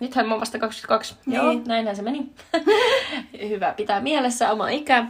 Nythän 0.00 0.26
mä 0.26 0.34
oon 0.34 0.40
vasta 0.40 0.58
22. 0.58 1.14
Niin. 1.26 1.36
Joo, 1.36 1.60
näinhän 1.66 1.96
se 1.96 2.02
meni. 2.02 2.26
Hyvä 3.48 3.74
pitää 3.76 4.00
mielessä 4.00 4.52
oma 4.52 4.68
ikä. 4.68 5.04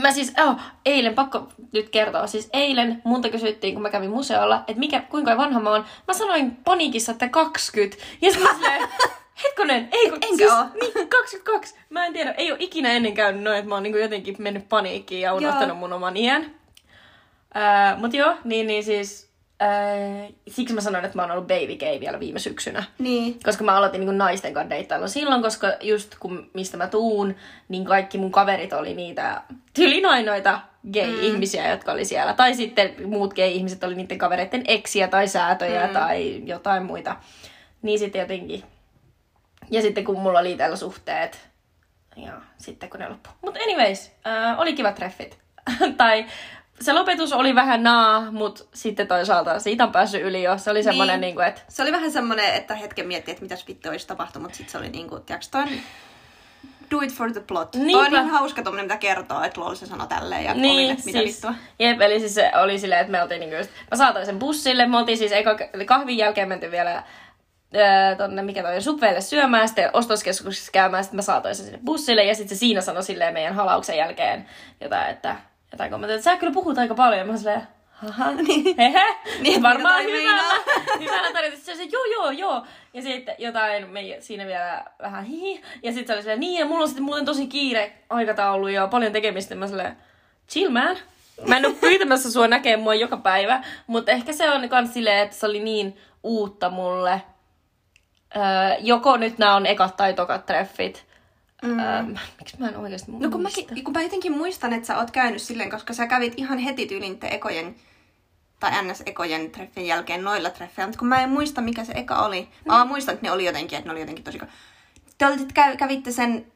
Mä 0.00 0.12
siis, 0.12 0.32
oh, 0.46 0.56
eilen, 0.86 1.14
pakko 1.14 1.48
nyt 1.72 1.88
kertoa, 1.88 2.26
siis 2.26 2.48
eilen 2.52 3.02
multa 3.04 3.28
kysyttiin, 3.28 3.74
kun 3.74 3.82
mä 3.82 3.90
kävin 3.90 4.10
museolla, 4.10 4.64
että 4.66 4.80
mikä, 4.80 5.00
kuinka 5.00 5.36
vanha 5.36 5.60
mä 5.60 5.70
oon. 5.70 5.84
Mä 6.08 6.14
sanoin 6.14 6.56
paniikissa, 6.56 7.12
että 7.12 7.28
20. 7.28 7.96
Ja 8.20 8.32
sitten 8.32 8.56
mä 8.60 8.88
hetkonen, 9.44 9.88
ei 9.92 10.10
kun, 10.10 10.18
Enkö 10.22 10.36
siis, 10.36 10.52
oo? 10.52 10.64
niin, 10.80 11.08
22. 11.08 11.74
Mä 11.90 12.06
en 12.06 12.12
tiedä, 12.12 12.30
ei 12.30 12.52
ole 12.52 12.58
ikinä 12.60 12.92
ennen 12.92 13.14
käynyt 13.14 13.42
noin, 13.42 13.58
että 13.58 13.68
mä 13.68 13.74
oon 13.74 13.82
niinku 13.82 13.98
jotenkin 13.98 14.36
mennyt 14.38 14.68
paniikkiin 14.68 15.20
ja 15.20 15.34
unohtanut 15.34 15.68
Joo. 15.68 15.76
mun 15.76 15.92
oman 15.92 16.16
iän. 16.16 16.54
Äh, 17.56 17.98
mut 17.98 18.14
joo, 18.14 18.34
niin, 18.44 18.66
niin 18.66 18.84
siis, 18.84 19.31
äh, 19.62 20.32
siksi 20.48 20.74
mä 20.74 20.80
sanoin, 20.80 21.04
että 21.04 21.18
mä 21.18 21.22
oon 21.22 21.30
ollut 21.30 21.46
baby 21.46 21.76
gay 21.76 22.00
vielä 22.00 22.20
viime 22.20 22.38
syksynä. 22.38 22.84
Niin. 22.98 23.38
Koska 23.44 23.64
mä 23.64 23.76
aloitin 23.76 24.00
niin 24.00 24.18
naisten 24.18 24.54
kanssa 24.54 24.70
deittailun 24.70 25.08
silloin, 25.08 25.42
koska 25.42 25.66
just 25.80 26.14
kun 26.20 26.50
mistä 26.54 26.76
mä 26.76 26.86
tuun, 26.86 27.34
niin 27.68 27.84
kaikki 27.84 28.18
mun 28.18 28.32
kaverit 28.32 28.72
oli 28.72 28.94
niitä 28.94 29.42
tylin 29.74 30.06
ainoita 30.06 30.60
gay-ihmisiä, 30.92 31.70
jotka 31.70 31.92
oli 31.92 32.04
siellä. 32.04 32.32
Tai 32.32 32.54
sitten 32.54 32.94
muut 33.06 33.34
gay-ihmiset 33.34 33.84
oli 33.84 33.94
niiden 33.94 34.18
kavereiden 34.18 34.62
eksiä 34.68 35.08
tai 35.08 35.28
säätöjä 35.28 35.86
mm. 35.86 35.92
tai 35.92 36.42
jotain 36.44 36.82
muita. 36.82 37.16
Niin 37.82 37.98
sitten 37.98 38.20
jotenkin. 38.20 38.62
Ja 39.70 39.82
sitten 39.82 40.04
kun 40.04 40.20
mulla 40.20 40.38
oli 40.38 40.52
itsellä 40.52 40.76
suhteet, 40.76 41.48
ja 42.16 42.32
sitten 42.58 42.90
kun 42.90 43.00
ne 43.00 43.08
loppu. 43.08 43.30
Mutta 43.42 43.60
anyways, 43.62 44.12
äh, 44.26 44.60
oli 44.60 44.72
kivat 44.72 44.94
treffit. 44.94 45.38
tai 45.96 46.26
se 46.80 46.92
lopetus 46.92 47.32
oli 47.32 47.54
vähän 47.54 47.82
naa, 47.82 48.30
mutta 48.30 48.64
sitten 48.74 49.08
toisaalta 49.08 49.58
siitä 49.58 49.84
on 49.84 49.92
päässyt 49.92 50.22
yli 50.22 50.42
jo. 50.42 50.58
Se 50.58 50.70
oli 50.70 50.82
semmoinen, 50.82 51.20
niin. 51.20 51.36
Niin. 51.36 51.38
niin 51.38 51.48
että 51.48 51.62
Se 51.68 51.82
oli 51.82 51.92
vähän 51.92 52.12
semmoinen, 52.12 52.54
että 52.54 52.74
hetken 52.74 53.06
mietti, 53.06 53.30
että 53.30 53.42
mitäs 53.42 53.68
vittu 53.68 53.88
olisi 53.88 54.06
tapahtunut, 54.06 54.42
mutta 54.42 54.56
sitten 54.56 54.72
se 54.72 54.78
oli 54.78 54.88
niinku, 54.88 55.20
tiiäks, 55.20 55.48
toi 55.48 55.64
do 56.92 57.00
it 57.00 57.12
for 57.12 57.32
the 57.32 57.40
plot. 57.40 57.74
Niinpä. 57.74 57.86
Niinpä. 57.86 58.18
On 58.18 58.26
niin 58.26 58.34
hauska 58.34 58.62
tommonen, 58.62 58.84
mitä 58.84 58.96
kertoo, 58.96 59.42
että 59.42 59.60
lol 59.60 59.74
se 59.74 59.86
sanoi 59.86 60.06
tälleen 60.06 60.44
ja 60.44 60.54
niin, 60.54 60.72
oli, 60.72 60.90
että 60.90 61.04
mitä 61.04 61.18
siis, 61.18 61.34
vittua. 61.34 61.54
Jep, 61.78 62.00
eli 62.00 62.20
siis 62.20 62.34
se 62.34 62.52
oli 62.62 62.78
silleen, 62.78 63.00
että 63.00 63.10
me 63.10 63.22
oltiin 63.22 63.40
niinku 63.40 63.56
just, 63.56 63.70
mä 63.90 63.96
saatoin 63.96 64.26
sen 64.26 64.38
bussille, 64.38 64.86
me 64.86 64.98
oltiin 64.98 65.18
siis 65.18 65.32
eka, 65.32 65.56
kahvin 65.86 66.16
jälkeen 66.16 66.48
menty 66.48 66.70
vielä 66.70 67.02
tonne, 68.18 68.42
mikä 68.42 68.62
toi 68.62 68.82
Subwaylle 68.82 69.20
syömään, 69.20 69.68
sitten 69.68 69.90
ostoskeskuksessa 69.92 70.72
käymään, 70.72 71.04
sitten 71.04 71.18
mä 71.18 71.22
saatoin 71.22 71.54
sen 71.54 71.64
sinne 71.64 71.80
bussille, 71.84 72.24
ja 72.24 72.34
sitten 72.34 72.56
se 72.56 72.60
siinä 72.60 72.80
sanoi 72.80 73.02
silleen 73.02 73.34
meidän 73.34 73.54
halauksen 73.54 73.96
jälkeen 73.96 74.48
jotain, 74.80 75.10
että 75.10 75.36
jotain 75.72 75.90
kommentteja, 75.90 76.16
että 76.16 76.30
sä 76.30 76.36
kyllä 76.36 76.52
puhut 76.52 76.78
aika 76.78 76.94
paljon, 76.94 77.18
ja 77.18 77.24
mä 77.32 77.36
silleen, 77.36 77.66
Haha, 77.90 78.32
Niin. 78.48 78.76
hehe, 78.76 79.04
Niin, 79.40 79.62
varmaan 79.62 80.04
jotain 80.04 80.22
hyvällä, 80.22 80.42
meinaa. 80.42 80.98
hyvällä 81.00 81.32
tarjota. 81.32 81.56
Se 81.56 81.72
oli, 81.72 81.88
joo, 81.92 82.04
joo, 82.04 82.30
joo. 82.30 82.66
Ja 82.94 83.02
sitten 83.02 83.34
jotain, 83.38 83.88
me 83.90 84.00
siinä 84.20 84.46
vielä 84.46 84.84
vähän 85.02 85.24
hihi. 85.24 85.62
Ja 85.82 85.92
sitten 85.92 86.06
se 86.06 86.12
oli 86.12 86.22
silleen, 86.22 86.40
niin, 86.40 86.60
ja 86.60 86.66
mulla 86.66 86.82
on 86.82 86.88
sitten 86.88 87.04
muuten 87.04 87.24
tosi 87.24 87.46
kiire 87.46 87.92
aikataulu 88.10 88.68
ja 88.68 88.86
paljon 88.86 89.12
tekemistä. 89.12 89.54
Mä 89.54 89.66
silleen, 89.66 89.96
chill 90.48 90.70
man. 90.70 90.96
Mä 91.46 91.56
en 91.56 91.66
oo 91.66 91.72
pyytämässä 91.80 92.32
sua 92.32 92.48
näkee 92.48 92.76
mua 92.76 92.94
joka 92.94 93.16
päivä, 93.16 93.64
mutta 93.86 94.12
ehkä 94.12 94.32
se 94.32 94.50
on 94.50 94.68
kans 94.68 94.94
silleen, 94.94 95.18
että 95.18 95.36
se 95.36 95.46
oli 95.46 95.60
niin 95.60 95.96
uutta 96.22 96.70
mulle. 96.70 97.22
Öö, 98.36 98.42
joko 98.80 99.16
nyt 99.16 99.38
nämä 99.38 99.54
on 99.56 99.66
ekat 99.66 99.96
tai 99.96 100.14
tokat 100.14 100.46
treffit. 100.46 101.06
Mm. 101.62 101.78
Öö, 101.78 102.02
miksi 102.38 102.56
mä 102.58 102.68
en 102.68 102.76
oikeasti 102.76 103.12
No 103.12 103.30
kun, 103.30 103.42
mäkin, 103.42 103.84
kun 103.84 103.94
mä 103.94 104.02
jotenkin 104.02 104.36
muistan, 104.36 104.72
että 104.72 104.86
sä 104.86 104.98
oot 104.98 105.10
käynyt 105.10 105.42
silleen, 105.42 105.70
koska 105.70 105.92
sä 105.92 106.06
kävit 106.06 106.34
ihan 106.36 106.58
heti 106.58 106.86
tyylin 106.86 107.18
te 107.18 107.28
ekojen, 107.28 107.74
tai 108.60 108.70
NS-ekojen 108.82 109.50
treffien 109.50 109.86
jälkeen 109.86 110.24
noilla 110.24 110.50
treffeillä, 110.50 110.88
mutta 110.88 110.98
kun 110.98 111.08
mä 111.08 111.22
en 111.22 111.30
muista, 111.30 111.60
mikä 111.60 111.84
se 111.84 111.92
eka 111.96 112.16
oli. 112.24 112.48
Mä 112.66 112.74
vaan 112.74 112.88
muistan, 112.88 113.14
että 113.14 113.26
ne 113.26 113.32
oli 113.32 113.44
jotenkin, 113.44 113.78
että 113.78 113.88
ne 113.88 113.92
oli 113.92 114.00
jotenkin 114.00 114.24
tosi... 114.24 114.38
Te 115.18 115.26
olitte, 115.26 115.54
käy, 115.54 115.76
kävitte 115.76 116.12
sen... 116.12 116.52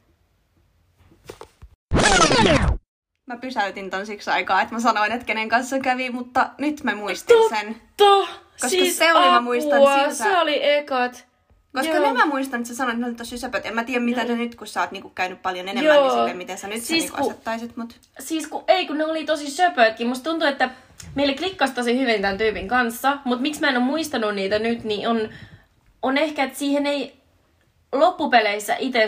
Mä 3.26 3.36
pysäytin 3.40 3.90
ton 3.90 4.06
siksi 4.06 4.30
aikaa, 4.30 4.62
että 4.62 4.74
mä 4.74 4.80
sanoin, 4.80 5.12
että 5.12 5.24
kenen 5.26 5.48
kanssa 5.48 5.78
kävi, 5.78 6.10
mutta 6.10 6.50
nyt 6.58 6.84
mä 6.84 6.94
muistin 6.94 7.36
sen. 7.48 7.80
Totta! 7.96 8.32
Koska 8.60 8.78
se 8.92 9.14
oli, 9.14 9.30
mä 9.30 9.40
muistan, 9.40 9.78
apua, 9.78 9.98
siltä- 9.98 10.14
se 10.14 10.38
oli 10.38 10.68
ekat. 10.68 11.26
Koska 11.76 11.94
Joo. 11.94 12.14
mä 12.14 12.26
muistan, 12.26 12.60
että 12.60 12.68
sä 12.68 12.74
sanoit, 12.76 12.94
että 12.94 13.00
ne 13.06 13.10
oli 13.10 13.14
tosi 13.16 13.38
söpöt. 13.38 13.66
En 13.66 13.74
mä 13.74 13.84
tiedä, 13.84 14.00
mitä 14.00 14.24
ne 14.24 14.36
nyt, 14.36 14.54
kun 14.54 14.66
sä 14.66 14.80
oot 14.80 14.90
niinku 14.90 15.08
käynyt 15.14 15.42
paljon 15.42 15.68
enemmän, 15.68 15.94
Joo. 15.94 16.02
niin 16.02 16.12
silleen, 16.12 16.36
miten 16.36 16.58
sä 16.58 16.68
nyt 16.68 16.82
Siis 16.82 17.02
sen 17.04 17.12
kun- 17.12 17.20
niinku 17.20 17.30
asettaisit 17.30 17.76
mut. 17.76 17.96
Siis 18.18 18.46
kun, 18.46 18.64
ei, 18.68 18.86
kun 18.86 18.98
ne 18.98 19.04
oli 19.04 19.24
tosi 19.24 19.50
söpötkin. 19.50 20.06
Musta 20.06 20.30
tuntuu, 20.30 20.48
että 20.48 20.70
meille 21.14 21.34
klikkasi 21.34 21.74
tosi 21.74 21.98
hyvin 21.98 22.22
tämän 22.22 22.38
tyypin 22.38 22.68
kanssa, 22.68 23.18
mutta 23.24 23.42
miksi 23.42 23.60
mä 23.60 23.68
en 23.68 23.76
ole 23.76 23.84
muistanut 23.84 24.34
niitä 24.34 24.58
nyt, 24.58 24.84
niin 24.84 25.08
on, 25.08 25.28
on 26.02 26.18
ehkä, 26.18 26.44
että 26.44 26.58
siihen 26.58 26.86
ei 26.86 27.16
loppupeleissä 27.92 28.76
itse 28.78 29.06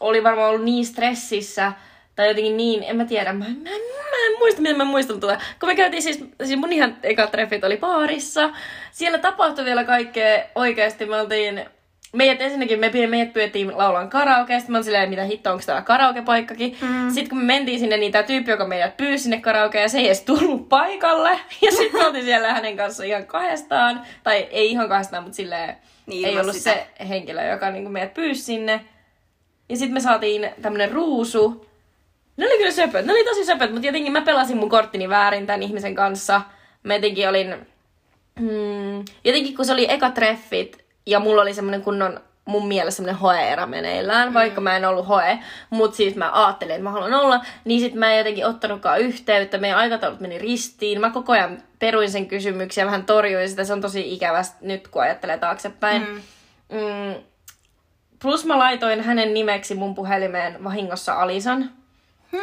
oli 0.00 0.22
varmaan 0.24 0.50
ollut 0.50 0.64
niin 0.64 0.86
stressissä, 0.86 1.72
tai 2.16 2.28
jotenkin 2.28 2.56
niin, 2.56 2.82
en 2.82 2.96
mä 2.96 3.04
tiedä, 3.04 3.32
mä, 3.32 3.44
mä, 3.44 3.50
mä 3.70 4.26
en 4.26 4.38
muista, 4.38 4.62
miten 4.62 4.76
mä 4.76 4.84
muistan 4.84 5.20
tuota. 5.20 5.38
Kun 5.60 5.68
me 5.68 5.74
käytiin 5.74 6.02
siis, 6.02 6.24
siis 6.44 6.58
mun 6.60 6.72
ihan 6.72 6.96
ekat 7.02 7.30
treffit 7.30 7.64
oli 7.64 7.76
baarissa, 7.76 8.50
siellä 8.92 9.18
tapahtui 9.18 9.64
vielä 9.64 9.84
kaikkea 9.84 10.44
oikeasti, 10.54 11.06
me 11.06 11.20
oltiin 11.20 11.64
Meidät 12.12 12.40
ensinnäkin, 12.40 12.78
me, 12.78 12.90
meidät 13.06 13.32
pyydettiin 13.32 13.78
laulan 13.78 14.10
karaoke, 14.10 14.58
sitten 14.58 14.72
mä 14.72 14.78
olin 14.78 14.84
silleen, 14.84 15.10
mitä 15.10 15.24
hittoa, 15.24 15.52
onko 15.52 15.64
täällä 15.66 15.82
karaokepaikkakin. 15.82 16.76
Mm. 16.80 17.10
Sitten 17.10 17.28
kun 17.28 17.38
me 17.38 17.44
mentiin 17.44 17.80
sinne, 17.80 17.96
niin 17.96 18.12
tämä 18.12 18.22
tyyppi, 18.22 18.50
joka 18.50 18.66
meidät 18.66 18.96
pyysi 18.96 19.22
sinne 19.22 19.40
karaokeen, 19.40 19.90
se 19.90 19.98
ei 19.98 20.06
edes 20.06 20.20
tullut 20.22 20.68
paikalle. 20.68 21.30
Ja 21.62 21.72
sitten 21.72 22.00
me 22.00 22.06
oltiin 22.06 22.24
siellä 22.24 22.52
hänen 22.54 22.76
kanssa 22.76 23.04
ihan 23.04 23.26
kahdestaan, 23.26 24.00
tai 24.22 24.48
ei 24.50 24.70
ihan 24.70 24.88
kahdestaan, 24.88 25.22
mutta 25.22 25.36
silleen, 25.36 25.76
Niin, 26.06 26.28
ei 26.28 26.40
ollut 26.40 26.56
sitä. 26.56 26.70
se 26.72 27.04
henkilö, 27.08 27.44
joka 27.44 27.70
niin 27.70 27.90
meidät 27.90 28.14
pyysi 28.14 28.42
sinne. 28.42 28.80
Ja 29.68 29.76
sitten 29.76 29.94
me 29.94 30.00
saatiin 30.00 30.50
tämmönen 30.62 30.92
ruusu. 30.92 31.66
Ne 32.36 32.46
oli 32.46 32.58
kyllä 32.58 32.70
söpöt, 32.70 33.06
ne 33.06 33.12
oli 33.12 33.24
tosi 33.24 33.44
söpöt, 33.44 33.72
mutta 33.72 33.86
jotenkin 33.86 34.12
mä 34.12 34.20
pelasin 34.20 34.56
mun 34.56 34.68
korttini 34.68 35.08
väärin 35.08 35.46
tämän 35.46 35.62
ihmisen 35.62 35.94
kanssa. 35.94 36.40
Mä 36.82 36.94
jotenkin 36.94 37.28
olin... 37.28 37.54
Mm, 38.40 39.04
jotenkin 39.24 39.56
kun 39.56 39.64
se 39.64 39.72
oli 39.72 39.86
eka 39.90 40.10
treffit, 40.10 40.84
ja 41.06 41.20
mulla 41.20 41.42
oli 41.42 41.54
semmonen 41.54 41.82
kunnon 41.82 42.20
mun 42.44 42.68
mielestä 42.68 42.96
semmonen 42.96 43.20
hoe-erä 43.20 43.66
meneillään, 43.66 44.28
mm. 44.28 44.34
vaikka 44.34 44.60
mä 44.60 44.76
en 44.76 44.84
ollut 44.84 45.08
hoe, 45.08 45.38
mutta 45.70 45.96
siis 45.96 46.16
mä 46.16 46.30
ajattelin, 46.32 46.74
että 46.74 46.84
mä 46.84 46.90
haluan 46.90 47.14
olla, 47.14 47.44
niin 47.64 47.80
sit 47.80 47.94
mä 47.94 48.12
en 48.12 48.18
jotenkin 48.18 48.46
ottanutkaan 48.46 49.00
yhteyttä, 49.00 49.58
meidän 49.58 49.78
aikataulut 49.78 50.20
meni 50.20 50.38
ristiin, 50.38 51.00
mä 51.00 51.10
koko 51.10 51.32
ajan 51.32 51.62
peruin 51.78 52.10
sen 52.10 52.26
kysymyksiä, 52.26 52.86
vähän 52.86 53.06
torjuin 53.06 53.48
sitä, 53.48 53.64
se 53.64 53.72
on 53.72 53.80
tosi 53.80 54.12
ikävästä 54.12 54.56
nyt, 54.60 54.88
kun 54.88 55.02
ajattelee 55.02 55.38
taaksepäin. 55.38 56.02
Mm. 56.02 56.22
Mm, 56.78 57.14
plus 58.22 58.44
mä 58.44 58.58
laitoin 58.58 59.00
hänen 59.00 59.34
nimeksi 59.34 59.74
mun 59.74 59.94
puhelimeen 59.94 60.64
vahingossa 60.64 61.14
Alison. 61.14 61.70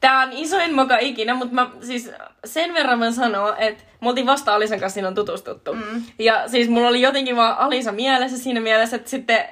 Tää 0.00 0.18
on 0.18 0.32
isoin 0.32 0.74
moka 0.74 0.98
ikinä, 0.98 1.34
mutta 1.34 1.54
mä 1.54 1.70
siis 1.80 2.10
sen 2.44 2.74
verran 2.74 2.98
mä 2.98 3.10
sanoa, 3.10 3.56
että 3.56 3.84
me 4.02 4.08
oltiin 4.08 4.26
vasta 4.26 4.54
Alisan 4.54 4.80
kanssa 4.80 5.08
on 5.08 5.14
tutustuttu. 5.14 5.74
Mm. 5.74 6.02
Ja 6.18 6.48
siis 6.48 6.68
mulla 6.68 6.88
oli 6.88 7.00
jotenkin 7.00 7.36
vaan 7.36 7.58
Alisa 7.58 7.92
mielessä 7.92 8.38
siinä 8.38 8.60
mielessä, 8.60 8.96
että 8.96 9.10
sitten, 9.10 9.44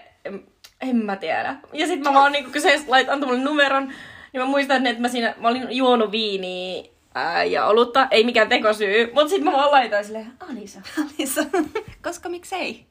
en, 0.80 0.96
mä 0.96 1.16
tiedä. 1.16 1.56
Ja 1.72 1.86
sitten 1.86 2.12
mä 2.12 2.18
vaan 2.18 2.32
niinku, 2.32 2.60
se 2.60 2.80
lait, 2.88 3.08
antoi 3.08 3.28
mulle 3.28 3.44
numeron, 3.44 3.92
niin 4.32 4.40
mä 4.40 4.44
muistan, 4.44 4.86
että 4.86 5.02
mä 5.02 5.08
siinä, 5.08 5.34
mä 5.38 5.48
olin 5.48 5.66
juonut 5.70 6.10
viiniä 6.12 6.84
ää, 7.14 7.44
ja 7.44 7.66
olutta, 7.66 8.08
ei 8.10 8.24
mikään 8.24 8.48
tekosyy, 8.48 9.06
mutta 9.06 9.28
sitten 9.28 9.44
mä 9.44 9.52
vaan 9.52 9.70
laitoin 9.70 10.04
silleen, 10.04 10.32
Alisa. 10.40 10.80
Alisa. 11.02 11.44
Koska 12.02 12.28
miksei? 12.28 12.86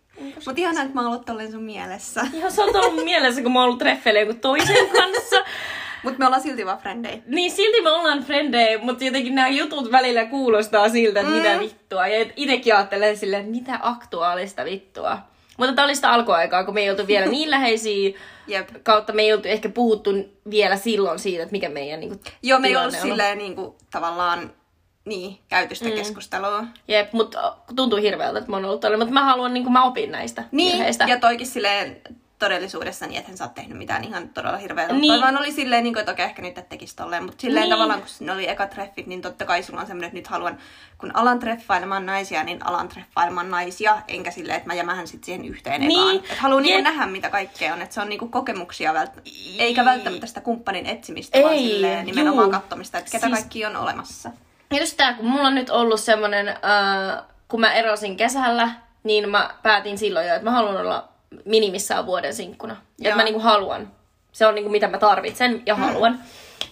Mut 0.47 0.59
ihanaa, 0.59 0.83
että 0.83 0.93
mä 0.93 1.01
oon 1.01 1.11
ollut 1.11 1.25
tolleen 1.25 1.51
sun 1.51 1.63
mielessä. 1.63 2.21
Ihan 2.33 2.51
se 2.51 2.63
on 2.63 2.75
ollut 2.75 3.05
mielessä, 3.05 3.41
kun 3.41 3.51
mä 3.51 3.59
oon 3.59 3.65
ollut 3.65 3.79
treffeillä 3.79 4.19
joku 4.19 4.33
toisen 4.33 4.89
kanssa. 4.89 5.35
Mut 6.03 6.17
me 6.17 6.25
ollaan 6.25 6.41
silti 6.41 6.65
vaan 6.65 6.77
frendei. 6.77 7.23
Niin 7.25 7.51
silti 7.51 7.81
me 7.81 7.89
ollaan 7.91 8.23
frendejä, 8.23 8.79
mutta 8.79 9.03
jotenkin 9.03 9.35
nämä 9.35 9.47
jutut 9.47 9.91
välillä 9.91 10.25
kuulostaa 10.25 10.89
siltä, 10.89 11.19
että 11.19 11.31
mm. 11.31 11.37
mitä 11.37 11.59
vittua. 11.59 12.07
Ja 12.07 12.25
itekin 12.35 12.75
ajattelen 12.75 13.17
silleen, 13.17 13.41
että 13.41 13.51
mitä 13.51 13.79
aktuaalista 13.81 14.65
vittua. 14.65 15.17
Mutta 15.57 15.73
tämä 15.73 15.85
oli 15.85 15.95
sitä 15.95 16.11
alkuaikaa, 16.11 16.63
kun 16.63 16.73
me 16.73 16.81
ei 16.81 16.89
oltu 16.89 17.07
vielä 17.07 17.25
niin 17.35 17.51
läheisiä, 17.51 18.19
Jep. 18.47 18.69
kautta 18.83 19.13
me 19.13 19.21
ei 19.21 19.33
oltu 19.33 19.47
ehkä 19.47 19.69
puhuttu 19.69 20.09
vielä 20.49 20.75
silloin 20.75 21.19
siitä, 21.19 21.43
että 21.43 21.51
mikä 21.51 21.69
meidän 21.69 21.99
niinku, 21.99 22.19
Joo, 22.43 22.59
me 22.59 22.67
ei 22.67 22.75
ollut 22.77 22.93
on. 22.93 23.01
silleen 23.01 23.37
niinku 23.37 23.77
tavallaan 23.91 24.51
niin, 25.05 25.37
käyty 25.47 25.75
sitä 25.75 25.89
mm. 25.89 25.95
keskustelua. 25.95 26.63
Jep, 26.87 27.13
mutta 27.13 27.55
tuntuu 27.75 27.99
hirveältä, 27.99 28.39
että 28.39 28.51
mä 28.51 28.57
oon 28.57 28.65
ollut 28.65 28.81
tällä, 28.81 28.97
mutta 28.97 29.13
mä 29.13 29.25
haluan, 29.25 29.53
niin 29.53 29.71
mä 29.71 29.83
opin 29.85 30.11
näistä 30.11 30.43
Niin, 30.51 30.77
virheistä. 30.77 31.05
ja 31.07 31.19
toikin 31.19 31.47
silleen 31.47 32.01
todellisuudessa 32.39 33.07
niin, 33.07 33.17
että 33.17 33.29
hän 33.31 33.37
sä 33.37 33.43
oot 33.43 33.53
tehnyt 33.53 33.77
mitään 33.77 34.03
ihan 34.03 34.29
todella 34.29 34.57
hirveää. 34.57 34.91
Niin. 34.93 35.21
Vaan 35.21 35.37
oli 35.37 35.51
silleen, 35.51 35.83
niin 35.83 35.93
kuin, 35.93 35.99
että 35.99 36.11
okei, 36.11 36.25
ehkä 36.25 36.41
nyt 36.41 36.57
et 36.57 36.69
tekisi 36.69 36.95
tolleen. 36.95 37.23
Mutta 37.23 37.41
silleen 37.41 37.61
Niin. 37.63 37.71
tavallaan, 37.71 37.99
kun 38.01 38.09
ne 38.19 38.31
oli 38.31 38.49
eka 38.49 38.67
treffit, 38.67 39.07
niin 39.07 39.21
totta 39.21 39.45
kai 39.45 39.63
sulla 39.63 39.81
on 39.81 39.87
semmoinen, 39.87 40.07
että 40.07 40.17
nyt 40.17 40.27
haluan, 40.27 40.57
kun 40.97 41.15
alan 41.15 41.39
treffailemaan 41.39 42.05
naisia, 42.05 42.43
niin 42.43 42.65
alan 42.67 42.87
treffailemaan 42.89 43.51
naisia. 43.51 44.01
Enkä 44.07 44.31
silleen, 44.31 44.57
että 44.57 44.67
mä 44.67 44.73
jämähän 44.73 45.07
sit 45.07 45.23
siihen 45.23 45.45
yhteen 45.45 45.81
Niin. 45.81 45.91
ekaan. 45.99 46.15
Että 46.15 46.41
haluan 46.41 46.63
niin 46.63 46.83
nähdä, 46.83 47.05
mitä 47.05 47.29
kaikkea 47.29 47.73
on. 47.73 47.81
Että 47.81 47.93
se 47.95 48.01
on 48.01 48.09
niin 48.09 48.19
kuin 48.19 48.31
kokemuksia, 48.31 48.93
vält- 48.93 49.21
eikä 49.59 49.85
välttämättä 49.85 50.27
sitä 50.27 50.41
kumppanin 50.41 50.85
etsimistä, 50.85 51.39
vaan 51.41 51.53
Ei, 51.53 51.67
silleen 51.67 52.05
nimenomaan 52.05 52.45
juu. 52.45 52.51
katsomista, 52.51 52.97
että 52.97 53.11
ketä 53.11 53.27
Siis- 53.27 53.39
kaikki 53.39 53.65
on 53.65 53.75
olemassa. 53.75 54.31
Just 54.79 54.97
tää, 54.97 55.13
kun 55.13 55.25
mulla 55.25 55.47
on 55.47 55.55
nyt 55.55 55.69
ollut 55.69 55.99
semmonen, 55.99 56.47
äh, 56.47 57.23
kun 57.47 57.59
mä 57.59 57.73
erosin 57.73 58.17
kesällä, 58.17 58.69
niin 59.03 59.29
mä 59.29 59.49
päätin 59.63 59.97
silloin 59.97 60.27
jo, 60.27 60.33
että 60.35 60.43
mä 60.45 60.51
haluan 60.51 60.77
olla 60.77 61.07
minimissään 61.45 62.05
vuoden 62.05 62.33
sinkkuna. 62.33 62.75
Ja 62.99 63.09
että 63.09 63.15
mä 63.15 63.23
niinku 63.23 63.39
haluan. 63.39 63.91
Se 64.31 64.45
on 64.45 64.55
niinku 64.55 64.69
mitä 64.69 64.87
mä 64.87 64.97
tarvitsen 64.97 65.61
ja 65.65 65.75
haluan. 65.75 66.19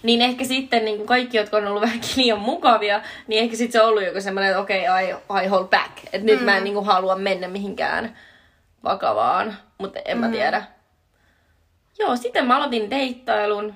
Niin 0.02 0.22
ehkä 0.22 0.44
sitten 0.44 0.84
niinku 0.84 1.04
kaikki, 1.04 1.36
jotka 1.36 1.56
on 1.56 1.66
ollut 1.66 1.82
vähän 1.86 2.00
liian 2.16 2.40
mukavia, 2.40 3.02
niin 3.26 3.42
ehkä 3.42 3.56
sitten 3.56 3.72
se 3.72 3.82
on 3.82 3.88
ollut 3.88 4.04
joku 4.04 4.20
semmoinen, 4.20 4.50
että 4.50 4.60
okei, 4.60 4.88
okay, 4.88 5.04
I, 5.04 5.44
I 5.44 5.48
hold 5.48 5.68
back. 5.68 5.98
Että 6.04 6.26
nyt 6.26 6.44
mä 6.44 6.56
en 6.56 6.64
niinku 6.64 6.84
halua 6.84 7.16
mennä 7.16 7.48
mihinkään 7.48 8.16
vakavaan. 8.84 9.56
Mutta 9.78 10.00
en 10.04 10.18
mä 10.18 10.28
tiedä. 10.28 10.62
Joo, 11.98 12.16
sitten 12.16 12.46
mä 12.46 12.56
aloitin 12.56 12.90
deittailun. 12.90 13.74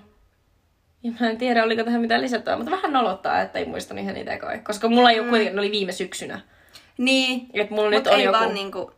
Ja 1.03 1.12
mä 1.21 1.31
en 1.31 1.39
tiedä, 1.39 1.65
oliko 1.65 1.85
tähän 1.85 2.01
mitään 2.01 2.23
lisättävää, 2.23 2.57
mutta 2.57 2.71
vähän 2.71 2.93
nolottaa, 2.93 3.41
että 3.41 3.59
ei 3.59 3.65
muista 3.65 3.95
ihan 3.95 4.15
niitä 4.15 4.39
kai. 4.39 4.59
Koska 4.59 4.89
mulla 4.89 5.11
ei 5.11 5.21
ole 5.21 5.29
kuitenkin, 5.29 5.57
ne 5.57 5.61
oli 5.61 5.71
viime 5.71 5.93
syksynä. 5.93 6.41
Niin. 6.99 7.47
Et 7.55 7.71
mulla 7.71 7.91
Mut 7.91 7.91
nyt 7.91 8.07
on 8.07 8.19
ei 8.19 8.25
joku... 8.25 8.39
vaan 8.39 8.55
niinku... 8.55 8.93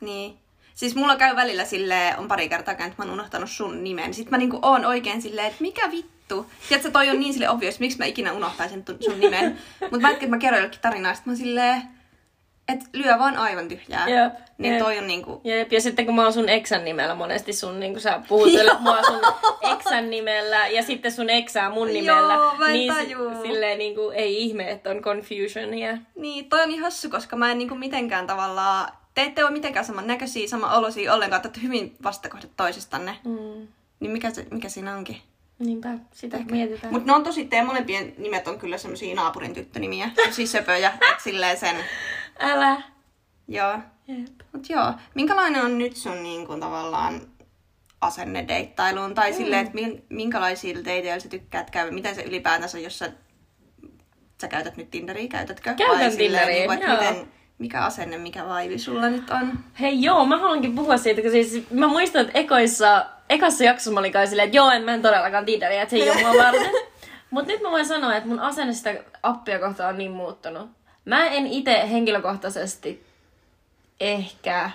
Niin. 0.00 0.38
Siis 0.80 0.94
mulla 0.94 1.16
käy 1.16 1.36
välillä 1.36 1.64
silleen, 1.64 2.18
on 2.18 2.28
pari 2.28 2.48
kertaa 2.48 2.74
käynyt, 2.74 2.92
että 2.92 3.02
mä 3.02 3.06
oon 3.06 3.14
unohtanut 3.14 3.50
sun 3.50 3.84
nimen. 3.84 4.14
Sitten 4.14 4.30
mä 4.30 4.38
niinku 4.38 4.58
oon 4.62 4.84
oikein 4.84 5.22
silleen, 5.22 5.46
että 5.46 5.62
mikä 5.62 5.90
vittu. 5.90 6.46
Tiedätkö, 6.68 6.90
toi 6.90 7.10
on 7.10 7.20
niin 7.20 7.32
sille 7.32 7.48
obvious, 7.48 7.80
miksi 7.80 7.98
mä 7.98 8.04
ikinä 8.04 8.32
unohtaisin 8.32 8.84
sun 9.00 9.20
nimen. 9.20 9.58
Mutta 9.80 10.00
mä 10.00 10.10
että 10.10 10.26
mä 10.26 10.38
kerron 10.38 10.60
jollekin 10.60 10.80
tarinaa, 10.80 11.14
sit 11.14 11.26
mä 11.26 11.34
silleen, 11.34 11.82
että 12.68 12.84
lyö 12.92 13.18
vaan 13.18 13.36
aivan 13.36 13.68
tyhjää. 13.68 14.08
Jep, 14.08 14.32
Niin 14.58 14.72
jep. 14.72 14.82
toi 14.82 14.98
on 14.98 15.06
niinku... 15.06 15.40
Jep, 15.44 15.72
ja 15.72 15.80
sitten 15.80 16.06
kun 16.06 16.14
mä 16.14 16.22
oon 16.22 16.32
sun 16.32 16.48
eksän 16.48 16.84
nimellä 16.84 17.14
monesti 17.14 17.52
sun, 17.52 17.80
niin 17.80 17.92
kun 17.92 18.00
sä 18.00 18.20
puhutelet 18.28 18.80
mua 18.86 19.02
sun 19.02 19.20
eksän 19.72 20.10
nimellä 20.10 20.68
ja 20.68 20.82
sitten 20.82 21.12
sun 21.12 21.30
eksää 21.30 21.70
mun 21.70 21.88
nimellä. 21.88 22.34
Joo, 22.34 22.54
mä 22.58 22.66
en 22.66 22.72
niin 22.72 22.94
tajuu. 22.94 23.42
silleen 23.42 23.78
niin 23.78 23.94
kuin, 23.94 24.16
ei 24.16 24.42
ihme, 24.42 24.70
että 24.70 24.90
on 24.90 25.00
confusion 25.02 25.78
ja... 25.78 25.98
Niin, 26.14 26.48
toi 26.48 26.62
on 26.62 26.68
niin 26.68 26.82
hassu, 26.82 27.10
koska 27.10 27.36
mä 27.36 27.50
en 27.50 27.58
niinku 27.58 27.74
mitenkään 27.74 28.26
tavallaan... 28.26 28.99
Te 29.20 29.24
ette 29.26 29.44
ole 29.44 29.50
mitenkään 29.52 29.84
saman 29.84 30.06
näköisiä, 30.06 30.48
sama 30.48 30.74
olosia 30.74 31.14
ollenkaan, 31.14 31.46
että 31.46 31.60
hyvin 31.60 31.96
vastakohdat 32.02 32.50
toisistanne. 32.56 33.16
Mm, 33.24 33.68
Niin 34.00 34.10
mikä, 34.10 34.30
se, 34.30 34.46
mikä 34.50 34.68
siinä 34.68 34.96
onkin? 34.96 35.16
niinpä, 35.58 35.88
sitä 36.12 36.38
mietitään. 36.50 36.92
Mutta 36.92 37.06
ne 37.06 37.12
on 37.12 37.22
tosi, 37.24 37.44
teidän 37.44 37.66
molempien 37.66 38.14
nimet 38.18 38.48
on 38.48 38.58
kyllä 38.58 38.78
semmosia 38.78 39.14
naapurin 39.14 39.54
tyttönimiä. 39.54 40.10
Siis 40.30 40.52
söpöjä, 40.56 40.88
että 40.90 41.22
silleen 41.22 41.56
sen. 41.56 41.76
Älä. 42.38 42.82
Joo. 43.48 43.78
Jep. 44.08 44.28
Mut 44.52 44.68
joo, 44.70 44.92
minkälainen 45.14 45.64
on 45.64 45.78
nyt 45.78 45.96
sun 45.96 46.22
niin 46.22 46.46
kuin, 46.46 46.60
tavallaan 46.60 47.20
asenne 48.00 48.48
deittailuun? 48.48 49.14
Tai 49.14 49.30
mm. 49.30 49.36
silleen, 49.36 49.66
että 49.66 49.74
min- 49.78 50.04
minkälaisilla 50.08 50.80
dateilla 50.84 51.20
sä 51.20 51.28
tykkäät 51.28 51.70
käydä? 51.70 51.90
Miten 51.90 52.14
se 52.14 52.22
ylipäätänsä, 52.22 52.78
jos 52.78 52.98
sä, 52.98 53.12
sä 54.40 54.48
käytät 54.48 54.76
nyt 54.76 54.90
Tinderiä, 54.90 55.28
käytätkö? 55.28 55.74
Käytän 55.74 55.98
Vai 55.98 56.10
silleen, 56.10 56.46
Tinderiä, 56.46 56.66
niin 56.66 56.66
kuin, 56.66 56.90
joo. 56.90 57.10
miten, 57.10 57.39
mikä 57.60 57.80
asenne, 57.84 58.18
mikä 58.18 58.46
vaivi 58.46 58.78
sulla 58.78 59.08
nyt 59.08 59.30
on? 59.30 59.52
Hei 59.80 60.02
joo, 60.02 60.24
mä 60.24 60.38
haluankin 60.38 60.74
puhua 60.74 60.96
siitä, 60.96 61.22
kun 61.22 61.30
siis 61.30 61.70
mä 61.70 61.86
muistan, 61.86 62.20
että 62.20 62.38
ekoissa, 62.38 63.06
ekassa 63.28 63.64
jaksossa 63.64 63.90
mä 63.90 64.00
olin 64.00 64.12
kai 64.12 64.26
silleen, 64.26 64.46
että 64.46 64.56
joo, 64.56 64.70
en 64.70 64.82
mä 64.82 64.94
en 64.94 65.02
todellakaan 65.02 65.46
Tinderiä, 65.46 65.82
että 65.82 65.90
se 65.90 65.96
ei 65.96 66.10
ole 66.10 66.20
mua 66.20 66.44
varten. 66.44 66.70
Mut 67.30 67.46
nyt 67.46 67.62
mä 67.62 67.70
voin 67.70 67.86
sanoa, 67.86 68.16
että 68.16 68.28
mun 68.28 68.40
asenne 68.40 68.72
sitä 68.72 68.94
appia 69.22 69.58
kohtaan 69.58 69.88
on 69.88 69.98
niin 69.98 70.10
muuttunut. 70.10 70.70
Mä 71.04 71.26
en 71.26 71.46
itse 71.46 71.90
henkilökohtaisesti 71.90 73.06
ehkä, 74.00 74.70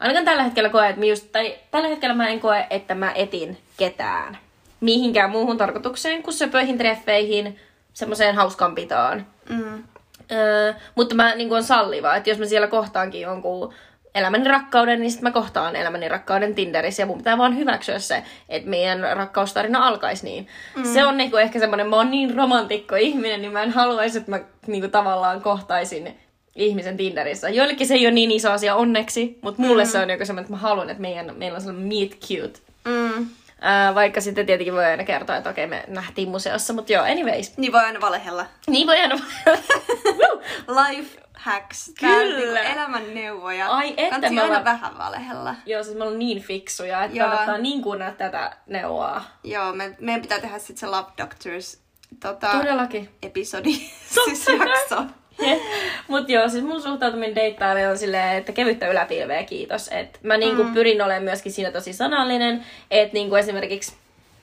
ainakaan 0.00 0.24
tällä 0.24 0.42
hetkellä 0.42 0.68
koe, 0.68 0.88
että 0.88 1.00
mä 1.00 1.06
just, 1.06 1.32
tai 1.32 1.58
tällä 1.70 1.88
hetkellä 1.88 2.14
mä 2.14 2.28
en 2.28 2.40
koe, 2.40 2.66
että 2.70 2.94
mä 2.94 3.12
etin 3.12 3.58
ketään 3.76 4.38
mihinkään 4.80 5.30
muuhun 5.30 5.56
tarkoitukseen 5.56 6.22
kuin 6.22 6.34
söpöihin 6.34 6.78
treffeihin, 6.78 7.58
semmoiseen 7.92 8.34
hauskanpitoon. 8.34 9.26
Mm. 9.48 9.84
Öö, 10.32 10.74
mutta 10.94 11.14
mä 11.14 11.34
niin 11.34 11.52
on 11.52 11.64
salliva, 11.64 12.16
että 12.16 12.30
jos 12.30 12.38
mä 12.38 12.46
siellä 12.46 12.66
kohtaankin 12.66 13.20
jonkun 13.20 13.74
elämäni 14.14 14.48
rakkauden, 14.48 15.00
niin 15.00 15.10
sitten 15.10 15.28
mä 15.28 15.32
kohtaan 15.32 15.76
elämäni 15.76 16.08
rakkauden 16.08 16.54
Tinderissä 16.54 17.02
ja 17.02 17.06
mun 17.06 17.18
pitää 17.18 17.38
vaan 17.38 17.56
hyväksyä 17.56 17.98
se, 17.98 18.22
että 18.48 18.68
meidän 18.68 19.00
rakkaustarina 19.16 19.86
alkaisi 19.86 20.24
niin. 20.24 20.46
Mm. 20.76 20.84
Se 20.84 21.04
on 21.04 21.16
niinku 21.16 21.36
ehkä 21.36 21.58
semmoinen, 21.58 21.88
mä 21.88 21.96
oon 21.96 22.10
niin 22.10 22.36
romantikko 22.36 22.96
ihminen, 22.96 23.40
niin 23.42 23.52
mä 23.52 23.62
en 23.62 23.70
haluaisi, 23.70 24.18
että 24.18 24.30
mä 24.30 24.40
niinku 24.66 24.88
tavallaan 24.88 25.42
kohtaisin 25.42 26.18
ihmisen 26.54 26.96
Tinderissä. 26.96 27.48
Joillekin 27.48 27.86
se 27.86 27.94
ei 27.94 28.06
ole 28.06 28.14
niin 28.14 28.30
iso 28.30 28.50
asia 28.50 28.74
onneksi, 28.74 29.38
mutta 29.42 29.62
mulle 29.62 29.84
mm. 29.84 29.90
se 29.90 29.98
on 29.98 30.10
joku 30.10 30.26
semmoinen, 30.26 30.44
että 30.44 30.52
mä 30.52 30.68
haluan, 30.68 30.90
että 30.90 31.00
meidän, 31.00 31.34
meillä 31.36 31.56
on 31.56 31.62
sellainen 31.62 31.88
meet 31.88 32.10
cute. 32.20 32.60
Mm. 32.84 33.26
Ää, 33.60 33.94
vaikka 33.94 34.20
sitten 34.20 34.46
tietenkin 34.46 34.74
voi 34.74 34.84
aina 34.84 35.04
kertoa, 35.04 35.36
että 35.36 35.50
okei, 35.50 35.66
me 35.66 35.84
nähtiin 35.88 36.28
museossa, 36.28 36.72
mutta 36.72 36.92
joo, 36.92 37.04
anyways. 37.04 37.56
Niin 37.56 37.72
voi 37.72 37.80
aina 37.80 38.00
valehella. 38.00 38.46
Niin 38.66 38.86
voi 38.86 39.00
aina... 39.00 39.18
Woo! 39.46 40.42
Life 40.88 41.20
hacks. 41.34 41.88
On 41.88 41.94
Kyllä. 42.00 42.36
niinku 42.38 42.72
elämän 42.72 43.14
neuvoja. 43.14 43.68
Ai 43.68 43.88
että 43.96 44.02
Kannattaa 44.10 44.30
me 44.30 44.42
ollaan- 44.42 44.64
vähän 44.64 44.98
valehella. 44.98 45.54
Joo, 45.66 45.82
siis 45.84 45.96
me 45.96 46.02
ollaan 46.04 46.18
niin 46.18 46.42
fiksuja, 46.42 47.04
että 47.04 47.16
Joo. 47.18 47.28
kannattaa 47.28 47.58
niin 47.58 47.82
kuunnella 47.82 48.14
tätä 48.14 48.56
neuvoa. 48.66 49.22
Joo, 49.44 49.72
me, 49.72 49.96
meidän 50.00 50.22
pitää 50.22 50.40
tehdä 50.40 50.58
sitten 50.58 50.76
se 50.76 50.86
Love 50.86 51.10
Doctors 51.18 51.80
tota, 52.20 52.46
Todellakin. 52.48 53.10
episodi, 53.22 53.72
siis 54.24 54.46
jakso. 54.48 55.02
Mut 56.08 56.28
joo, 56.28 56.48
siis 56.48 56.64
mun 56.64 56.82
suhtautuminen 56.82 57.34
deittailuun 57.34 57.90
on 57.90 57.98
silleen, 57.98 58.38
että 58.38 58.52
kevyttä 58.52 58.88
yläpilveä, 58.88 59.42
kiitos. 59.42 59.88
Et 59.92 60.18
mä 60.22 60.36
niinku 60.36 60.62
mm. 60.62 60.74
pyrin 60.74 61.02
olemaan 61.02 61.22
myöskin 61.22 61.52
siinä 61.52 61.70
tosi 61.70 61.92
sanallinen, 61.92 62.64
että 62.90 63.14
niinku 63.14 63.34
esimerkiksi 63.34 63.92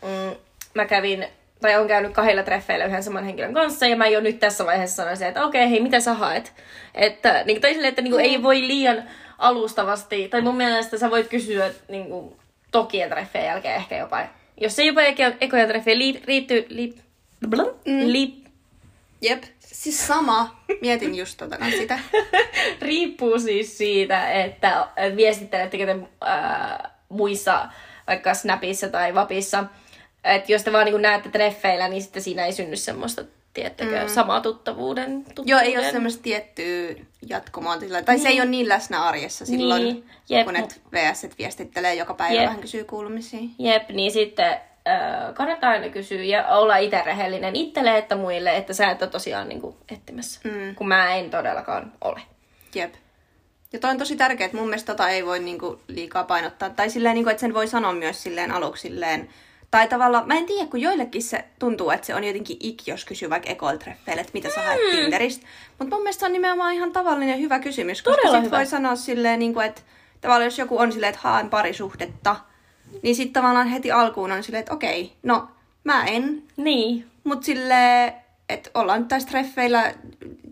mm, 0.01 0.35
mä 0.73 0.85
kävin 0.85 1.27
tai 1.61 1.75
on 1.75 1.87
käynyt 1.87 2.13
kahdella 2.13 2.43
treffeillä 2.43 2.85
yhden 2.85 3.03
saman 3.03 3.23
henkilön 3.23 3.53
kanssa, 3.53 3.87
ja 3.87 3.95
mä 3.95 4.07
jo 4.07 4.19
nyt 4.19 4.39
tässä 4.39 4.65
vaiheessa 4.65 4.95
sanoisin, 4.95 5.27
että 5.27 5.45
okei, 5.45 5.69
hei, 5.69 5.79
mitä 5.79 5.99
sä 5.99 6.13
haet? 6.13 6.53
Että, 6.95 7.43
niin, 7.45 7.61
tai 7.61 7.73
silleen, 7.73 7.89
että 7.89 8.01
niin 8.01 8.11
kuin, 8.11 8.25
ei 8.25 8.43
voi 8.43 8.61
liian 8.61 9.03
alustavasti, 9.37 10.27
tai 10.27 10.41
mun 10.41 10.55
mielestä 10.55 10.97
sä 10.97 11.09
voit 11.11 11.27
kysyä 11.27 11.71
niin 11.87 12.05
kuin, 12.05 12.35
tokien 12.71 13.09
treffien 13.09 13.45
jälkeen 13.45 13.75
ehkä 13.75 13.97
jopa, 13.97 14.25
jos 14.61 14.79
ei 14.79 14.87
jopa 14.87 15.01
eko- 15.01 15.37
ekoja 15.41 15.67
treffejä 15.67 15.97
li, 15.97 16.21
riittyy, 16.25 16.65
li, 16.69 16.95
mm. 17.85 18.01
li, 18.05 18.47
Jep, 19.21 19.43
siis 19.81 20.07
sama. 20.07 20.61
Mietin 20.81 21.15
just 21.15 21.37
tota 21.37 21.57
kans 21.57 21.75
sitä. 21.77 21.99
riippuu 22.81 23.39
siis 23.39 23.77
siitä, 23.77 24.31
että 24.33 24.87
että 24.95 25.15
viestittelettekö 25.17 25.85
te 25.85 25.95
ää, 26.21 26.89
muissa, 27.09 27.67
vaikka 28.07 28.33
Snapissa 28.33 28.87
tai 28.89 29.13
Vapissa, 29.15 29.63
että 30.23 30.51
jos 30.51 30.63
te 30.63 30.71
vaan 30.71 30.85
niin 30.85 31.01
näette 31.01 31.29
treffeillä, 31.29 31.87
niin 31.87 32.01
sitten 32.01 32.21
siinä 32.21 32.45
ei 32.45 32.53
synny 32.53 32.75
semmoista, 32.75 33.23
tiettäkö, 33.53 34.01
mm. 34.03 34.09
samaa 34.09 34.41
tuttavuuden, 34.41 35.23
tuttavuuden. 35.23 35.49
Joo, 35.51 35.59
ei 35.59 35.77
ole 35.77 35.91
semmoista 35.91 36.23
tiettyä 36.23 36.95
jatkumoa. 37.29 37.79
sillä- 37.79 38.01
Tai 38.01 38.19
se 38.19 38.27
ei 38.29 38.41
ole 38.41 38.49
niin 38.49 38.69
läsnä 38.69 39.03
arjessa 39.03 39.45
silloin, 39.45 39.83
Niin, 39.83 40.05
jep. 40.29 40.45
kun 40.45 40.55
et 40.55 40.81
VS 40.91 41.27
viestittelee 41.37 41.95
joka 41.95 42.13
päivä 42.13 42.33
Jep. 42.35 42.45
vähän 42.45 42.61
kysyy 42.61 42.83
kuulumisia. 42.83 43.39
Jep, 43.59 43.89
niin 43.89 44.11
sitten 44.11 44.57
äh, 44.87 45.33
kannattaa 45.33 45.69
aina 45.69 45.89
kysyä 45.89 46.23
ja 46.23 46.47
olla 46.47 46.77
itse 46.77 47.01
rehellinen 47.05 47.55
itselle 47.55 47.97
että 47.97 48.15
muille, 48.15 48.57
että 48.57 48.73
sä 48.73 48.91
et 48.91 49.01
ole 49.01 49.09
tosiaan 49.09 49.49
niin 49.49 49.61
kuin, 49.61 49.75
etsimässä. 49.89 50.39
Mm. 50.43 50.75
Kun 50.75 50.87
mä 50.87 51.13
en 51.15 51.29
todellakaan 51.29 51.93
ole. 52.01 52.21
Jep. 52.75 52.93
Ja 53.73 53.79
toi 53.79 53.91
on 53.91 53.97
tosi 53.97 54.15
tärkeää, 54.15 54.45
että 54.45 54.57
mun 54.57 54.67
mielestä 54.67 54.93
tota 54.93 55.09
ei 55.09 55.25
voi 55.25 55.39
niinku 55.39 55.81
liikaa 55.87 56.23
painottaa. 56.23 56.69
Tai 56.69 56.89
silleen, 56.89 57.15
niinku, 57.15 57.29
että 57.29 57.41
sen 57.41 57.53
voi 57.53 57.67
sanoa 57.67 57.93
myös 57.93 58.23
silleen 58.23 58.51
aluksi 58.51 58.81
silleen. 58.81 59.29
Tai 59.71 59.87
tavallaan, 59.87 60.27
mä 60.27 60.33
en 60.37 60.45
tiedä, 60.45 60.69
kun 60.69 60.81
joillekin 60.81 61.23
se 61.23 61.45
tuntuu, 61.59 61.89
että 61.89 62.07
se 62.07 62.15
on 62.15 62.23
jotenkin 62.23 62.57
ik, 62.59 62.87
jos 62.87 63.05
kysyy 63.05 63.29
vaikka 63.29 63.49
ekoiltreffeille, 63.49 64.21
että 64.21 64.33
mitä 64.33 64.49
sä 64.49 64.61
haet 64.61 64.79
Tinderistä. 64.91 65.45
Mutta 65.79 65.95
mun 65.95 66.03
mielestä 66.03 66.19
se 66.19 66.25
on 66.25 66.33
nimenomaan 66.33 66.73
ihan 66.73 66.91
tavallinen 66.91 67.29
ja 67.29 67.35
hyvä 67.35 67.59
kysymys. 67.59 68.01
Koska 68.01 68.17
Todella 68.17 68.37
sit 68.37 68.45
hyvä. 68.45 68.57
voi 68.57 68.65
sanoa 68.65 68.95
silleen, 68.95 69.39
niinku, 69.39 69.59
että 69.59 69.81
tavallaan 70.21 70.45
jos 70.45 70.59
joku 70.59 70.77
on 70.77 70.91
silleen, 70.91 71.09
että 71.09 71.21
haen 71.23 71.49
parisuhdetta, 71.49 72.35
niin 73.03 73.15
sitten 73.15 73.33
tavallaan 73.33 73.67
heti 73.67 73.91
alkuun 73.91 74.31
on 74.31 74.43
silleen, 74.43 74.59
että 74.59 74.73
okei, 74.73 75.13
no 75.23 75.47
mä 75.83 76.05
en, 76.05 76.43
Niin. 76.57 77.05
mutta 77.23 77.45
silleen, 77.45 78.13
että 78.49 78.69
ollaan 78.73 78.99
nyt 78.99 79.07
tässä 79.07 79.27
treffeillä, 79.29 79.93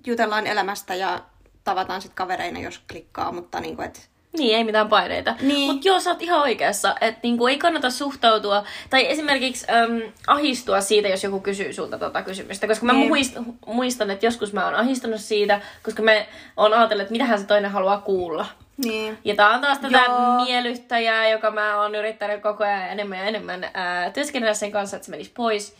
jutellaan 0.08 0.48
elämästä 0.48 0.95
ja 0.95 1.21
tavataan 1.63 2.02
sitten 2.02 2.15
kavereina, 2.15 2.60
jos 2.60 2.80
klikkaa, 2.91 3.32
mutta 3.32 3.60
niinku, 3.60 3.82
että 3.82 4.00
Niin, 4.38 4.58
ei 4.58 4.63
mitään 4.63 4.89
paineita. 4.89 5.36
Niin. 5.41 5.71
Mutta 5.71 5.88
joo, 5.88 6.00
sä 6.00 6.10
oot 6.10 6.21
ihan 6.21 6.39
oikeassa, 6.41 6.95
että 7.02 7.19
niinku 7.24 7.48
ei 7.48 7.58
kannata 7.58 7.89
suhtautua, 7.89 8.63
tai 8.89 9.12
esimerkiksi 9.12 9.65
äm, 9.71 10.02
ahistua 10.28 10.82
siitä, 10.82 11.08
jos 11.08 11.24
joku 11.24 11.39
kysyy 11.39 11.74
sulta 11.74 11.98
tota 12.00 12.21
kysymystä. 12.21 12.67
Koska 12.67 12.86
mä 12.86 12.93
Niin. 12.93 13.08
muist, 13.08 13.38
muistan, 13.65 14.12
että 14.12 14.26
joskus 14.26 14.54
mä 14.54 14.65
oon 14.65 14.76
ahistunut 14.76 15.21
siitä, 15.21 15.62
koska 15.84 16.02
me 16.02 16.28
on 16.58 16.74
ajatellut, 16.74 17.02
että 17.02 17.12
mitähän 17.12 17.39
se 17.39 17.45
toinen 17.45 17.71
haluaa 17.71 18.02
kuulla. 18.02 18.45
Niin. 18.86 19.17
Ja 19.26 19.36
tää 19.36 19.50
on 19.50 19.62
taas 19.62 19.80
tätä 19.80 19.98
Joo. 20.08 20.45
miellyttäjää, 20.45 21.30
joka 21.30 21.52
mä 21.52 21.82
oon 21.82 21.95
yrittänyt 21.95 22.41
koko 22.41 22.63
ajan 22.63 22.89
enemmän 22.89 23.17
ja 23.19 23.26
enemmän 23.26 23.69
ää, 23.74 24.10
työskennellä 24.12 24.54
sen 24.54 24.71
kanssa, 24.71 24.95
että 24.95 25.06
se 25.06 25.12
menisi 25.12 25.32
pois. 25.36 25.76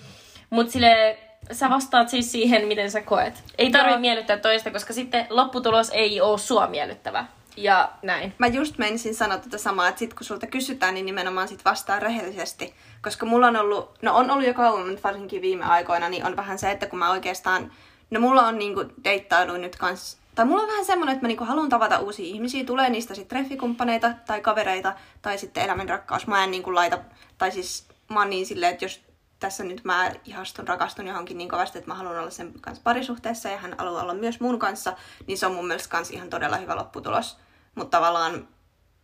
Mut 0.50 0.70
sille 0.70 1.18
sä 1.52 1.70
vastaat 1.70 2.10
siis 2.10 2.32
siihen, 2.32 2.68
miten 2.68 2.91
sä 2.91 3.02
koet. 3.02 3.44
Ei 3.58 3.72
tarvi 3.72 3.91
Joo. 3.91 4.00
miellyttää 4.00 4.38
toista, 4.38 4.72
koska 4.72 4.94
sitten 4.94 5.28
lopputulos 5.30 5.89
ei 5.89 6.22
oo 6.22 6.38
sua 6.38 6.68
miellyttävä. 6.68 7.26
Ja 7.58 7.91
näin. 8.02 8.34
Mä 8.38 8.48
just 8.48 8.78
menisin 8.78 9.15
sanoa 9.15 9.38
tätä 9.38 9.58
samaa, 9.58 9.88
että 9.88 10.00
sit 10.00 10.13
kun 10.13 10.24
sulta 10.24 10.48
kysytään, 10.48 10.94
niin 10.94 11.06
nimenomaan 11.06 11.48
sit 11.48 11.65
vastaa 11.65 12.00
rehellisesti. 12.00 12.76
Koska 13.02 13.26
mulla 13.26 13.48
on 13.48 13.56
ollut, 13.56 14.02
no 14.02 14.15
on 14.15 14.32
ollut 14.32 14.48
jo 14.48 14.54
kauan, 14.54 14.88
mutta 14.88 15.04
varsinkin 15.04 15.41
viime 15.41 15.65
aikoina, 15.65 16.10
niin 16.10 16.26
on 16.26 16.36
vähän 16.36 16.60
se, 16.60 16.72
että 16.72 16.86
kun 16.86 17.00
mä 17.00 17.12
oikeastaan, 17.12 17.72
no 18.12 18.20
mulla 18.20 18.48
on 18.48 18.58
niinku 18.58 18.86
deittailu 19.04 19.58
nyt 19.58 19.76
kans, 19.76 20.18
tai 20.36 20.46
mulla 20.46 20.62
on 20.62 20.70
vähän 20.70 20.86
semmonen, 20.86 21.13
että 21.13 21.24
mä 21.24 21.28
niinku 21.28 21.46
haluan 21.46 21.70
tavata 21.70 22.00
uusia 22.00 22.26
ihmisiä, 22.26 22.65
tulee 22.65 22.89
niistä 22.89 23.15
sitten 23.15 23.38
treffikumppaneita 23.38 24.13
tai 24.26 24.41
kavereita 24.41 24.94
tai 25.22 25.38
sitten 25.38 25.63
elämän 25.63 25.89
rakkaus. 25.89 26.28
Mä 26.28 26.44
en 26.44 26.52
niinku 26.52 26.76
laita, 26.76 27.00
tai 27.38 27.52
siis 27.52 27.88
mä 28.10 28.20
oon 28.20 28.30
niin 28.30 28.46
silleen, 28.46 28.72
että 28.74 28.86
jos 28.86 29.02
tässä 29.39 29.63
nyt 29.63 29.84
mä 29.84 30.12
ihastun, 30.26 30.68
rakastun 30.68 31.08
johonkin 31.08 31.38
niin 31.38 31.50
kovasti, 31.50 31.78
että 31.78 31.91
mä 31.91 31.96
haluan 31.96 32.20
olla 32.20 32.30
sen 32.30 32.54
kanssa 32.62 32.84
parisuhteessa 32.84 33.50
ja 33.50 33.58
hän 33.58 33.76
haluaa 33.78 34.02
olla 34.02 34.13
myös 34.13 34.39
mun 34.39 34.60
kanssa, 34.60 34.94
niin 35.28 35.38
se 35.38 35.46
on 35.46 35.54
mun 35.54 35.68
mielestä 35.68 35.89
kans 35.89 36.12
ihan 36.12 36.30
todella 36.30 36.58
hyvä 36.58 36.76
lopputulos. 36.76 37.38
Mutta 37.76 37.98
tavallaan 37.98 38.48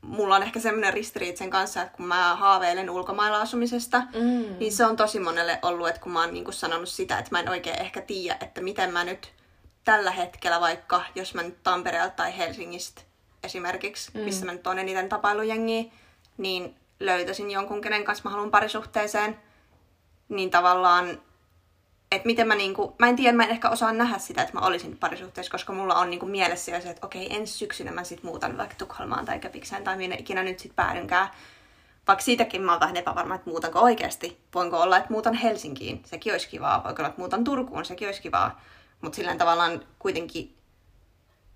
mulla 0.02 0.36
on 0.36 0.44
ehkä 0.44 0.60
semmoinen 0.60 0.94
ristiriit 0.94 1.38
sen 1.38 1.50
kanssa, 1.50 1.82
että 1.82 1.98
kun 1.98 2.06
mä 2.06 2.36
haaveilen 2.36 2.90
ulkomailla 2.90 3.42
asumisesta, 3.42 4.00
Mm. 4.00 4.58
niin 4.60 4.72
se 4.74 4.86
on 4.86 4.96
tosi 4.98 5.20
monelle 5.20 5.60
ollut, 5.62 5.88
että 5.88 6.02
kun 6.02 6.12
mä 6.12 6.20
oon 6.20 6.34
niinku 6.34 6.52
sanonut 6.52 6.90
sitä, 6.90 7.18
että 7.18 7.32
mä 7.32 7.40
en 7.40 7.50
oikein 7.50 7.80
ehkä 7.82 8.02
tiedä, 8.02 8.38
että 8.42 8.62
miten 8.62 8.94
mä 8.94 9.04
nyt 9.04 9.34
tällä 9.84 10.12
hetkellä 10.12 10.60
vaikka, 10.62 11.04
jos 11.16 11.34
mä 11.34 11.44
nyt 11.44 11.64
Tampereelta 11.64 12.16
tai 12.16 12.38
Helsingistä 12.38 13.02
esimerkiksi, 13.44 14.12
mm. 14.14 14.20
missä 14.22 14.46
mä 14.46 14.52
nyt 14.52 14.68
on 14.68 14.80
eniten 14.80 15.10
tapailujengiä, 15.10 15.84
niin 16.38 16.76
löytäisin 17.00 17.52
jonkun, 17.52 17.82
kenen 17.82 18.04
kanssa 18.04 18.24
mä 18.24 18.30
haluan 18.30 18.52
parisuhteeseen, 18.52 19.40
niin 20.30 20.50
tavallaan, 20.50 21.22
että 22.12 22.26
miten 22.26 22.48
mä 22.48 22.56
niinku, 22.56 22.96
mä 23.00 23.08
en 23.08 23.16
tiedä, 23.16 23.38
mä 23.38 23.44
en 23.44 23.50
ehkä 23.50 23.70
osaa 23.70 23.94
nähdä 23.94 24.18
sitä, 24.18 24.42
että 24.42 24.54
mä 24.54 24.66
olisin 24.66 24.98
parisuhteessa, 24.98 25.52
koska 25.52 25.74
mulla 25.74 25.96
on 25.96 26.10
niinku 26.10 26.26
mielessä 26.26 26.72
jo 26.72 26.82
se, 26.82 26.90
että 26.90 27.06
okei, 27.08 27.36
ensi 27.36 27.54
syksynä 27.54 27.92
mä 27.92 28.04
sit 28.04 28.24
muutan 28.24 28.58
vaikka 28.58 28.76
Tukholmaan 28.78 29.26
tai 29.26 29.40
Köpikseen 29.40 29.84
tai 29.84 29.98
minne 29.98 30.16
ikinä 30.16 30.44
nyt 30.44 30.60
sit 30.60 30.76
päädynkään. 30.76 31.30
Vaikka 32.08 32.24
siitäkin 32.24 32.62
mä 32.62 32.72
oon 32.72 32.80
vähän 32.80 32.98
epävarma, 32.98 33.36
että 33.36 33.50
muutanko 33.50 33.80
oikeasti. 33.80 34.38
Voinko 34.56 34.80
olla, 34.80 34.98
että 34.98 35.10
muutan 35.14 35.34
Helsinkiin, 35.34 36.02
sekin 36.06 36.34
olisi 36.34 36.50
kivaa. 36.50 36.84
Voiko 36.84 37.02
olla, 37.02 37.10
että 37.10 37.22
muutan 37.22 37.44
Turkuun, 37.44 37.86
sekin 37.86 38.08
olisi 38.08 38.22
kivaa. 38.22 38.62
Mutta 39.02 39.16
silleen 39.16 39.38
tavallaan 39.38 39.82
kuitenkin 40.00 40.56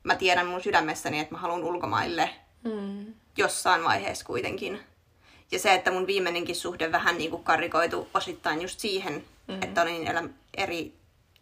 mä 0.03 0.15
tiedän 0.15 0.47
mun 0.47 0.61
sydämessäni, 0.63 1.19
että 1.19 1.33
mä 1.35 1.39
haluan 1.39 1.63
ulkomaille 1.63 2.29
Mm. 2.63 3.13
jossain 3.37 3.83
vaiheessa 3.83 4.25
kuitenkin. 4.25 4.79
Ja 5.51 5.59
se, 5.59 5.73
että 5.73 5.91
mun 5.91 6.07
viimeinenkin 6.07 6.55
suhde 6.55 6.91
vähän 6.91 7.17
niin 7.17 7.29
kuin 7.29 7.43
karikoitu 7.43 8.07
osittain 8.13 8.61
just 8.61 8.79
siihen, 8.79 9.13
mm-hmm. 9.13 9.63
että 9.63 9.81
oli 9.81 9.91
niin 9.91 10.07
elä, 10.07 10.23
eri 10.57 10.93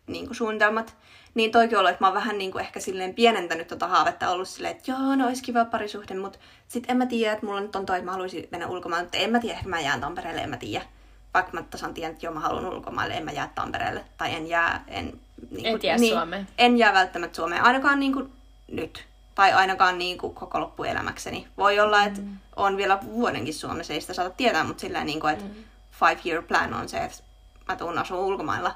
niin 0.07 0.25
kuin 0.25 0.35
suunnitelmat, 0.35 0.95
niin 1.33 1.51
toikin 1.51 1.77
ollut, 1.77 1.91
että 1.91 2.03
mä 2.03 2.07
oon 2.07 2.15
vähän 2.15 2.37
niin 2.37 2.51
kuin 2.51 2.61
ehkä 2.61 2.79
silleen 2.79 3.13
pienentänyt 3.13 3.67
tota 3.67 3.87
haavetta 3.87 4.29
ollut 4.29 4.47
silleen, 4.47 4.75
että 4.75 4.91
joo, 4.91 5.15
no 5.15 5.27
olisi 5.27 5.43
kiva 5.43 5.65
parisuhde, 5.65 6.13
mutta 6.13 6.39
sit 6.67 6.83
en 6.87 6.97
mä 6.97 7.05
tiedä, 7.05 7.33
että 7.33 7.45
mulla 7.45 7.61
nyt 7.61 7.75
on 7.75 7.85
toi, 7.85 7.97
että 7.97 8.05
mä 8.05 8.11
haluaisin 8.11 8.47
mennä 8.51 8.67
ulkomaille, 8.67 9.03
mutta 9.03 9.17
en 9.17 9.31
mä 9.31 9.39
tiedä, 9.39 9.57
ehkä 9.57 9.69
mä 9.69 9.79
jään 9.79 10.01
Tampereelle, 10.01 10.41
en 10.41 10.49
mä 10.49 10.57
tiedä. 10.57 10.85
Vaikka 11.33 11.51
mä 11.53 11.63
tasan 11.63 11.93
tiedän, 11.93 12.11
että 12.13 12.25
joo, 12.25 12.33
mä 12.33 12.39
haluan 12.39 12.65
ulkomaille, 12.65 13.13
en 13.13 13.25
mä 13.25 13.31
jää 13.31 13.51
Tampereelle. 13.55 14.05
Tai 14.17 14.33
en 14.33 14.47
jää, 14.47 14.83
en... 14.87 15.19
Niin 15.51 15.75
Et 15.75 15.83
jää 15.83 15.97
Suomeen. 15.97 16.47
En 16.57 16.77
jää 16.77 16.93
välttämättä 16.93 17.35
Suomeen, 17.35 17.63
ainakaan 17.63 17.99
niin 17.99 18.13
kuin 18.13 18.31
nyt. 18.67 19.05
Tai 19.35 19.53
ainakaan 19.53 19.97
niin 19.97 20.17
kuin 20.17 20.35
koko 20.35 20.59
loppuelämäkseni. 20.59 21.47
Voi 21.57 21.79
olla, 21.79 22.03
että 22.03 22.21
mm. 22.21 22.37
on 22.55 22.77
vielä 22.77 22.99
vuodenkin 23.05 23.53
Suomessa, 23.53 23.93
ei 23.93 24.01
sitä 24.01 24.13
saata 24.13 24.29
tietää, 24.29 24.63
mutta 24.63 24.81
sillä 24.81 25.03
niin 25.03 25.19
kuin, 25.19 25.33
että 25.33 25.45
mm. 25.45 25.63
five 25.91 26.21
year 26.25 26.43
plan 26.43 26.73
on 26.73 26.89
se, 26.89 26.97
että 26.97 27.23
mä 27.67 27.75
tuun 27.75 27.97
asua 27.97 28.19
ulkomailla. 28.19 28.75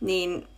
Niin 0.00 0.48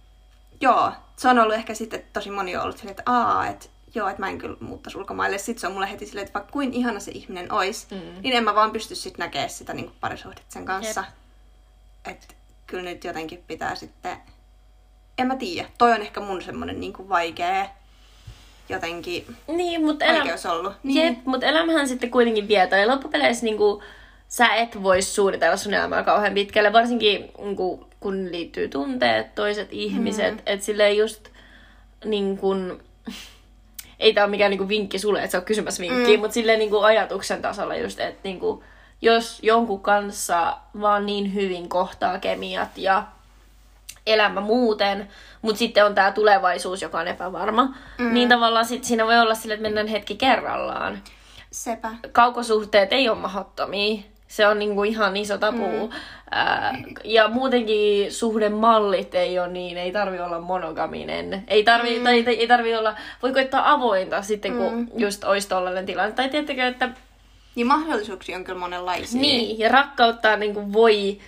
joo, 0.61 0.93
se 1.17 1.29
on 1.29 1.39
ollut 1.39 1.55
ehkä 1.55 1.75
sitten 1.75 2.03
tosi 2.13 2.31
moni 2.31 2.57
on 2.57 2.63
ollut 2.63 2.79
silleen, 2.79 2.99
että 2.99 3.13
aa, 3.13 3.47
että 3.47 3.67
joo, 3.95 4.09
että 4.09 4.23
mä 4.23 4.29
en 4.29 4.39
kyllä 4.39 4.57
muuttaisi 4.61 4.99
ulkomaille. 4.99 5.39
Sitten 5.39 5.61
se 5.61 5.67
on 5.67 5.73
mulle 5.73 5.91
heti 5.91 6.07
silleen, 6.07 6.27
että 6.27 6.39
vaikka 6.39 6.53
kuin 6.53 6.73
ihana 6.73 7.01
se 7.01 7.11
ihminen 7.11 7.53
olisi, 7.53 7.87
mm. 7.91 8.23
niin 8.23 8.35
en 8.35 8.45
mä 8.45 8.55
vaan 8.55 8.71
pysty 8.71 8.95
sitten 8.95 9.25
näkemään 9.25 9.51
sitä 9.51 9.75
niin 9.75 9.93
parisuhdetta 10.01 10.53
sen 10.53 10.65
kanssa. 10.65 11.05
Että 12.05 12.27
kyllä 12.67 12.83
nyt 12.83 13.05
jotenkin 13.05 13.45
pitää 13.47 13.75
sitten, 13.75 14.17
en 15.19 15.27
mä 15.27 15.37
tiedä, 15.37 15.69
toi 15.79 15.93
on 15.93 16.01
ehkä 16.01 16.21
mun 16.21 16.43
semmonen 16.43 16.81
niin 16.81 17.09
vaikea 17.09 17.69
jotenkin 18.69 19.37
Niin, 19.47 19.85
mutta 19.85 20.05
elä... 20.05 20.19
vaikeus 20.19 20.47
ollut. 20.47 20.73
Niin. 20.83 21.07
Jep, 21.07 21.19
mutta 21.25 21.47
elämähän 21.47 21.89
sitten 21.89 22.11
kuitenkin 22.11 22.49
vie. 22.49 22.67
Tai 22.67 22.87
loppupeleissä 22.87 23.45
niinku, 23.45 23.83
sä 24.29 24.55
et 24.55 24.83
voi 24.83 25.03
suunnitella 25.03 25.57
sun 25.57 25.75
elämää 25.75 26.03
kauhean 26.03 26.35
pitkälle, 26.35 26.73
varsinkin 26.73 27.31
niinku, 27.39 27.89
kun 28.01 28.33
liittyy 28.33 28.69
tunteet, 28.69 29.35
toiset 29.35 29.69
ihmiset. 29.71 30.35
Mm. 30.35 30.43
Että 30.47 30.67
silleen 30.67 30.97
just 30.97 31.29
niin 32.05 32.39
kun, 32.39 32.83
ei 33.99 34.15
tää 34.15 34.25
ole 34.25 34.31
mikään 34.31 34.51
niinku 34.51 34.69
vinkki 34.69 34.99
sulle, 34.99 35.19
että 35.19 35.33
sä 35.33 35.39
oot 35.39 35.45
kysymässä 35.45 35.83
vinkkiä, 35.83 36.17
mm. 36.17 36.21
mutta 36.21 36.35
silleen 36.35 36.59
niinku 36.59 36.79
ajatuksen 36.79 37.43
tasolla 37.43 37.77
just, 37.77 38.01
että 38.01 38.21
niinku, 38.25 38.65
jos 39.03 39.39
jonkun 39.43 39.81
kanssa 39.81 40.57
vaan 40.81 41.07
niin 41.07 41.35
hyvin 41.35 41.69
kohtaa 41.69 42.19
kemiat 42.19 42.79
ja 42.79 43.07
elämä 44.13 44.41
muuten, 44.41 45.09
mutta 45.43 45.59
sitten 45.59 45.85
on 45.87 45.95
tämä 45.95 46.13
tulevaisuus, 46.13 46.83
joka 46.83 46.99
on 46.99 47.09
epävarma, 47.09 47.75
mm. 47.99 48.15
niin 48.15 48.29
tavallaan 48.29 48.65
sit 48.65 48.85
siinä 48.85 49.07
voi 49.07 49.19
olla 49.19 49.35
sille, 49.35 49.55
että 49.55 49.63
mennään 49.63 49.87
hetki 49.87 50.17
kerrallaan. 50.17 51.03
Sepä. 51.51 51.91
Kaukosuhteet 52.13 52.93
ei 52.93 53.09
ole 53.09 53.19
mahdottomia. 53.19 54.03
Se 54.29 54.47
on 54.47 54.59
niinku 54.59 54.85
ihan 54.85 55.17
iso 55.17 55.39
tabu. 55.39 55.87
Mm. 55.87 55.93
Ää, 56.31 56.75
ja 57.05 57.29
muutenkin 57.29 58.13
suhdemallit 58.13 59.15
ei 59.15 59.39
ole 59.39 59.49
niin, 59.49 59.79
ei 59.79 59.93
tarvi 59.93 60.21
olla 60.21 60.41
monogaminen. 60.41 61.45
Ei 61.49 61.65
tarvi, 61.65 61.99
mm. 61.99 62.05
tai, 62.05 62.23
tai, 62.23 62.35
ei 62.35 62.47
tarvi 62.47 62.75
olla, 62.75 62.95
voi 63.23 63.33
koittaa 63.33 63.73
avointa 63.73 64.23
sitten, 64.23 64.57
kun 64.57 64.75
mm. 64.75 64.89
just 64.97 65.25
olisi 65.25 65.49
tollainen 65.49 65.87
tilanne. 65.87 66.13
Tai 66.13 66.29
tiettäkö, 66.29 66.67
että 66.67 66.89
Niin 67.55 67.67
mahdollisuuksia 67.67 68.37
on 68.37 68.45
kyllä 68.45 68.59
monenlaisia. 68.59 69.21
niin, 69.21 69.59
ja 69.59 69.69
rakkautta 69.69 70.37
niin 70.37 70.55
kuin 70.55 70.73
voi, 70.73 71.19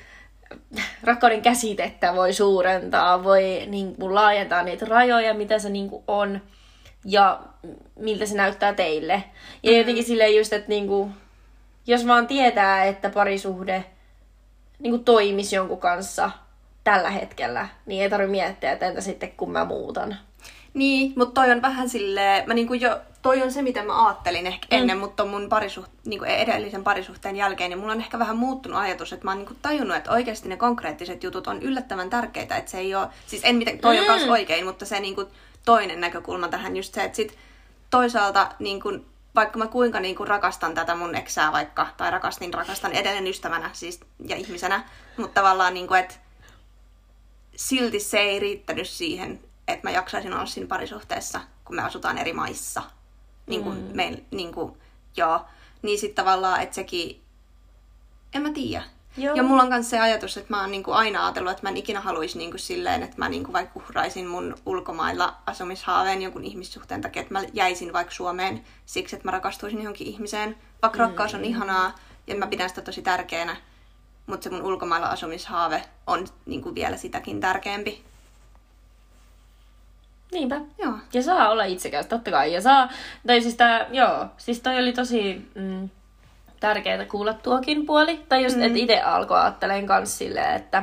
rakkauden 1.02 1.42
käsitettä 1.42 2.14
voi 2.14 2.32
suurentaa, 2.32 3.24
voi 3.24 3.66
niin 3.66 3.96
kuin, 3.96 4.14
laajentaa 4.14 4.62
niitä 4.62 4.86
rajoja, 4.86 5.34
mitä 5.34 5.58
se 5.58 5.70
niin 5.70 5.90
kuin, 5.90 6.04
on, 6.08 6.40
ja 7.04 7.40
miltä 7.96 8.26
se 8.26 8.36
näyttää 8.36 8.74
teille. 8.74 9.24
Ja 9.62 9.78
jotenkin 9.78 10.04
silleen 10.04 10.36
just, 10.36 10.52
että 10.52 10.68
niin 10.68 10.86
kuin, 10.86 11.12
jos 11.86 12.06
vaan 12.06 12.26
tietää, 12.26 12.84
että 12.84 13.10
parisuhde 13.10 13.84
niin 14.78 14.90
kuin, 14.90 15.04
toimisi 15.04 15.56
jonkun 15.56 15.80
kanssa 15.80 16.30
tällä 16.84 17.10
hetkellä, 17.10 17.68
niin 17.86 18.02
ei 18.02 18.10
tarvitse 18.10 18.30
miettiä, 18.30 18.72
että 18.72 18.86
entä 18.86 19.00
sitten 19.00 19.32
kun 19.32 19.50
mä 19.50 19.64
muutan. 19.64 20.16
Niin, 20.74 21.12
mutta 21.16 21.40
toi 21.40 21.50
on 21.50 21.62
vähän 21.62 21.88
silleen, 21.88 22.48
mä 22.48 22.54
niinku 22.54 22.74
jo, 22.74 23.00
toi 23.22 23.42
on 23.42 23.52
se 23.52 23.62
mitä 23.62 23.82
mä 23.82 24.06
ajattelin 24.06 24.46
ehkä 24.46 24.66
mm. 24.70 24.78
ennen, 24.78 24.98
mutta 24.98 25.24
mun 25.24 25.48
parisuht, 25.48 25.90
niinku 26.04 26.24
edellisen 26.24 26.84
parisuhteen 26.84 27.36
jälkeen, 27.36 27.70
niin 27.70 27.78
mulla 27.78 27.92
on 27.92 28.00
ehkä 28.00 28.18
vähän 28.18 28.36
muuttunut 28.36 28.78
ajatus, 28.78 29.12
että 29.12 29.24
mä 29.24 29.30
oon 29.30 29.38
niinku 29.38 29.54
tajunnut, 29.62 29.96
että 29.96 30.10
oikeasti 30.10 30.48
ne 30.48 30.56
konkreettiset 30.56 31.22
jutut 31.24 31.46
on 31.46 31.62
yllättävän 31.62 32.10
tärkeitä, 32.10 32.56
että 32.56 32.70
se 32.70 32.78
ei 32.78 32.94
ole, 32.94 33.08
siis 33.26 33.42
en 33.44 33.56
miten, 33.56 33.78
toi 33.78 33.98
on 33.98 34.04
Mm. 34.04 34.06
kans 34.06 34.22
oikein, 34.22 34.64
mutta 34.64 34.84
se 34.84 35.00
niinku 35.00 35.28
toinen 35.64 36.00
näkökulma 36.00 36.48
tähän 36.48 36.76
just 36.76 36.94
se, 36.94 37.04
että 37.04 37.16
sit 37.16 37.38
toisaalta 37.90 38.52
niinku, 38.58 38.98
vaikka 39.34 39.58
mä 39.58 39.66
kuinka 39.66 40.00
niinku 40.00 40.24
rakastan 40.24 40.74
tätä 40.74 40.94
mun 40.94 41.14
eksää 41.14 41.52
vaikka, 41.52 41.86
tai 41.96 42.10
rakastin, 42.10 42.54
rakastan 42.54 42.92
edelleen 42.92 43.26
ystävänä 43.26 43.70
siis, 43.72 44.00
ja 44.26 44.36
ihmisenä, 44.36 44.84
mutta 45.16 45.40
tavallaan 45.40 45.74
niinku, 45.74 45.94
että 45.94 46.14
silti 47.56 48.00
se 48.00 48.18
ei 48.18 48.38
riittänyt 48.38 48.88
siihen, 48.88 49.40
että 49.68 49.88
mä 49.88 49.90
jaksaisin 49.90 50.34
olla 50.34 50.46
siinä 50.46 50.68
parisuhteessa, 50.68 51.40
kun 51.64 51.76
me 51.76 51.82
asutaan 51.82 52.18
eri 52.18 52.32
maissa. 52.32 52.82
Niin 53.50 53.62
kuin 53.64 53.76
mm. 53.76 53.96
me, 53.96 54.22
niin 54.30 54.54
kuin, 54.54 54.72
joo. 55.16 55.40
Niin 55.82 55.98
sitten 55.98 56.24
tavallaan, 56.24 56.62
että 56.62 56.74
sekin, 56.74 57.20
en 58.34 58.42
mä 58.42 58.52
tiedä. 58.52 58.84
Joo. 59.16 59.34
Ja 59.34 59.42
mulla 59.42 59.62
on 59.62 59.68
myös 59.68 59.90
se 59.90 60.00
ajatus, 60.00 60.36
että 60.36 60.54
mä 60.54 60.60
oon 60.60 60.70
niinku 60.70 60.92
aina 60.92 61.24
ajatellut, 61.24 61.52
että 61.52 61.62
mä 61.62 61.68
en 61.68 61.76
ikinä 61.76 62.00
haluaisi 62.00 62.38
niinku 62.38 62.58
silleen, 62.58 63.02
että 63.02 63.16
mä 63.18 63.28
niinku 63.28 63.52
vaikka 63.52 63.80
uhraisin 63.80 64.26
mun 64.26 64.54
ulkomailla 64.66 65.36
asumishaaveen 65.46 66.22
jonkun 66.22 66.44
ihmissuhteen 66.44 67.00
takia, 67.00 67.22
että 67.22 67.34
mä 67.34 67.42
jäisin 67.52 67.92
vaikka 67.92 68.14
Suomeen 68.14 68.64
siksi, 68.86 69.16
että 69.16 69.28
mä 69.28 69.32
rakastuisin 69.32 69.78
johonkin 69.78 70.06
ihmiseen. 70.06 70.56
Vaikka 70.82 70.98
mm. 70.98 71.04
rakkaus 71.04 71.34
on 71.34 71.44
ihanaa 71.44 71.94
ja 72.26 72.34
mä 72.34 72.46
pidän 72.46 72.68
sitä 72.68 72.82
tosi 72.82 73.02
tärkeänä, 73.02 73.56
mutta 74.26 74.44
se 74.44 74.50
mun 74.50 74.62
ulkomailla 74.62 75.06
asumishaave 75.06 75.84
on 76.06 76.26
niinku 76.46 76.74
vielä 76.74 76.96
sitäkin 76.96 77.40
tärkeämpi. 77.40 78.04
Niinpä. 80.32 80.60
Joo. 80.78 80.92
Ja 81.12 81.22
saa 81.22 81.50
olla 81.50 81.64
itsekäs, 81.64 82.06
totta 82.06 82.30
kai. 82.30 82.52
Ja 82.52 82.60
saa, 82.60 82.88
tai 83.26 83.40
siis 83.40 83.54
tää, 83.54 83.86
joo, 83.92 84.26
siis 84.36 84.60
toi 84.60 84.78
oli 84.78 84.92
tosi 84.92 85.50
mm, 85.54 85.88
tärkeää 86.60 87.04
kuulla 87.04 87.34
tuokin 87.34 87.86
puoli. 87.86 88.20
Tai 88.28 88.44
just, 88.44 88.56
mm. 88.56 88.62
että 88.62 88.78
itse 88.78 89.00
alkoi 89.00 89.40
ajattelen 89.40 89.86
kans 89.86 90.18
silleen, 90.18 90.56
että 90.56 90.82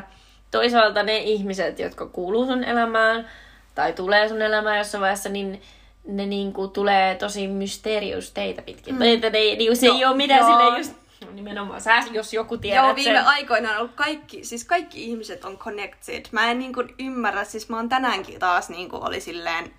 toisaalta 0.51 1.03
ne 1.03 1.17
ihmiset, 1.17 1.79
jotka 1.79 2.05
kuuluu 2.05 2.45
sun 2.45 2.63
elämään, 2.63 3.29
tai 3.75 3.93
tulee 3.93 4.29
sun 4.29 4.41
elämään 4.41 4.77
jossain 4.77 5.01
vaiheessa, 5.01 5.29
niin 5.29 5.61
ne 6.07 6.25
niinku 6.25 6.67
tulee 6.67 7.15
tosi 7.15 7.47
mysteerius 7.47 8.31
teitä 8.31 8.61
pitkin. 8.61 8.95
Mm. 8.95 9.01
Että 9.01 9.29
ne, 9.29 9.39
niinku, 9.39 9.75
se 9.75 9.87
ei 9.87 10.05
ole 10.05 10.15
mitään 10.15 10.39
joo. 10.39 10.49
silleen 10.49 10.77
just... 10.77 11.06
No 11.37 11.43
nimenomaan, 11.43 11.81
sä 11.81 12.03
jos 12.11 12.33
joku 12.33 12.57
tiedät 12.57 12.83
Joo, 12.85 12.95
viime 12.95 13.17
sen. 13.19 13.27
aikoina 13.27 13.71
on 13.71 13.77
ollut 13.77 13.95
kaikki, 13.95 14.43
siis 14.45 14.65
kaikki 14.65 15.03
ihmiset 15.03 15.45
on 15.45 15.57
connected. 15.57 16.25
Mä 16.31 16.51
en 16.51 16.59
niinku 16.59 16.83
ymmärrä, 16.99 17.43
siis 17.43 17.69
mä 17.69 17.77
oon 17.77 17.89
tänäänkin 17.89 18.39
taas 18.39 18.69
niinku 18.69 18.95
oli 19.01 19.19
silleen, 19.21 19.73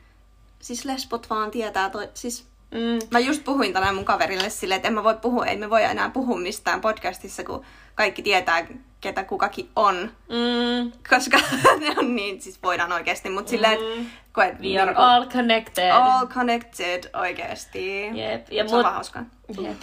siis 0.61 0.85
lesbot 0.85 1.31
vaan 1.31 1.51
tietää, 1.51 1.90
toi, 1.90 2.09
siis 2.14 2.49
Mm. 2.71 2.99
Mä 3.11 3.18
just 3.18 3.44
puhuin 3.44 3.73
tänään 3.73 3.94
mun 3.94 4.05
kaverille 4.05 4.51
silleen, 4.51 4.77
että 4.77 4.88
en 4.88 4.94
mä 4.94 5.05
voi 5.05 5.14
puhua, 5.16 5.47
ei 5.47 5.57
me 5.57 5.71
voi 5.71 5.83
enää 5.85 6.11
puhua 6.11 6.38
mistään 6.38 6.81
podcastissa, 6.81 7.44
kun 7.44 7.64
kaikki 7.94 8.23
tietää, 8.23 8.66
ketä 9.01 9.25
kukakin 9.25 9.71
on. 9.77 9.97
Mm. 10.29 10.92
Koska 11.11 11.38
ne 11.81 11.94
on 11.99 12.16
niin, 12.16 12.40
siis 12.42 12.62
voidaan 12.62 12.92
oikeasti, 12.92 13.31
mutta 13.31 13.51
silleen, 13.51 13.79
Mm. 13.81 14.01
että 14.01 14.12
koet, 14.33 14.61
We 14.61 14.79
are 14.79 14.87
niinku, 14.87 15.03
all 15.03 15.25
connected. 15.27 15.90
all 15.90 16.27
connected 16.27 17.05
oikeasti. 17.14 18.07
Jep. 18.18 18.47
Ja 18.53 18.68
se 18.68 18.75
on 18.75 18.81
mut- 18.81 18.85
vaan 18.85 18.94
hauskaa. 18.94 19.25
Jep. 19.61 19.77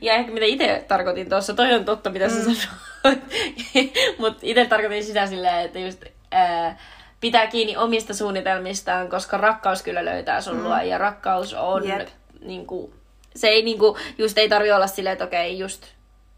Ja 0.00 0.12
ehkä 0.14 0.32
mitä 0.32 0.46
itse 0.46 0.84
tarkoitin 0.88 1.28
tuossa, 1.28 1.54
toi 1.54 1.74
on 1.74 1.84
totta 1.84 2.10
mitä 2.10 2.28
sä 2.28 2.34
Mm. 2.34 2.54
sanoit. 2.54 3.22
Mutta 4.18 4.38
itse 4.42 4.64
tarkoitin 4.64 5.04
sitä 5.04 5.26
silleen, 5.26 5.58
että 5.64 5.78
just 5.78 6.04
ää, 6.32 6.78
pitää 7.20 7.46
kiinni 7.46 7.76
omista 7.76 8.14
suunnitelmistaan, 8.14 9.08
koska 9.08 9.36
rakkaus 9.36 9.82
kyllä 9.82 10.04
löytää 10.04 10.40
sun 10.40 10.56
Mm. 10.56 10.64
luo. 10.64 10.78
Ja 10.80 10.98
rakkaus 10.98 11.54
on 11.54 11.88
Jep. 11.88 12.08
niinku, 12.40 12.94
se 13.36 13.48
ei 13.48 13.62
niinku, 13.62 13.98
just 14.18 14.38
ei 14.38 14.48
tarvi 14.48 14.72
olla 14.72 14.86
silleen, 14.86 15.12
että 15.12 15.24
okei, 15.24 15.58
just 15.58 15.86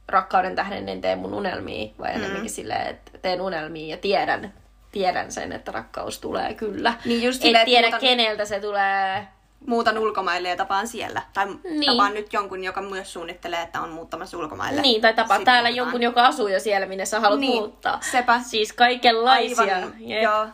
rakkauden 0.09 0.55
tähden 0.57 0.89
en 0.89 1.01
tee 1.01 1.17
mun 1.17 1.35
unelmia, 1.35 1.89
vaan 1.99 2.11
Mm. 2.11 2.17
enemmänkin 2.17 2.51
silleen, 2.51 2.87
että 2.87 3.11
teen 3.23 3.41
unelmia 3.41 3.95
ja 3.95 3.97
tiedän, 4.01 4.53
tiedän 4.93 5.33
sen, 5.33 5.53
että 5.53 5.73
rakkaus 5.73 6.19
tulee 6.21 6.55
kyllä. 6.55 6.95
Niin 7.05 7.23
just 7.23 7.37
Et 7.39 7.43
silleen, 7.43 7.61
että 7.63 7.71
tiedä 7.71 7.87
muutan- 7.87 8.01
keneltä 8.01 8.45
se 8.45 8.61
tulee. 8.61 9.27
Muutan 9.67 9.99
ulkomaille 9.99 10.49
ja 10.49 10.57
tapaan 10.57 10.89
siellä. 10.89 11.23
Tai 11.35 11.47
Niin. 11.65 11.85
tapaan 11.93 12.15
nyt 12.15 12.33
jonkun, 12.33 12.65
joka 12.65 12.83
myös 12.83 13.13
suunnittelee, 13.13 13.63
että 13.63 13.81
on 13.81 13.89
muuttamassa 13.91 14.39
ulkomaille. 14.39 14.81
Niin, 14.83 15.01
tai 15.01 15.15
tapaa 15.15 15.37
Sitten 15.37 15.45
täällä 15.45 15.69
muutetaan. 15.69 15.77
jonkun, 15.87 16.03
joka 16.03 16.27
asuu 16.27 16.49
jo 16.49 16.61
siellä, 16.61 16.87
minne 16.87 17.05
sä 17.07 17.21
haluat 17.21 17.41
Niin, 17.41 17.53
muuttaa. 17.63 17.99
sepä. 18.11 18.41
Siis 18.41 18.73
kaikenlaisia. 18.73 19.75
Aivan, 19.77 19.95
Jep. 19.99 20.23
joo. 20.23 20.47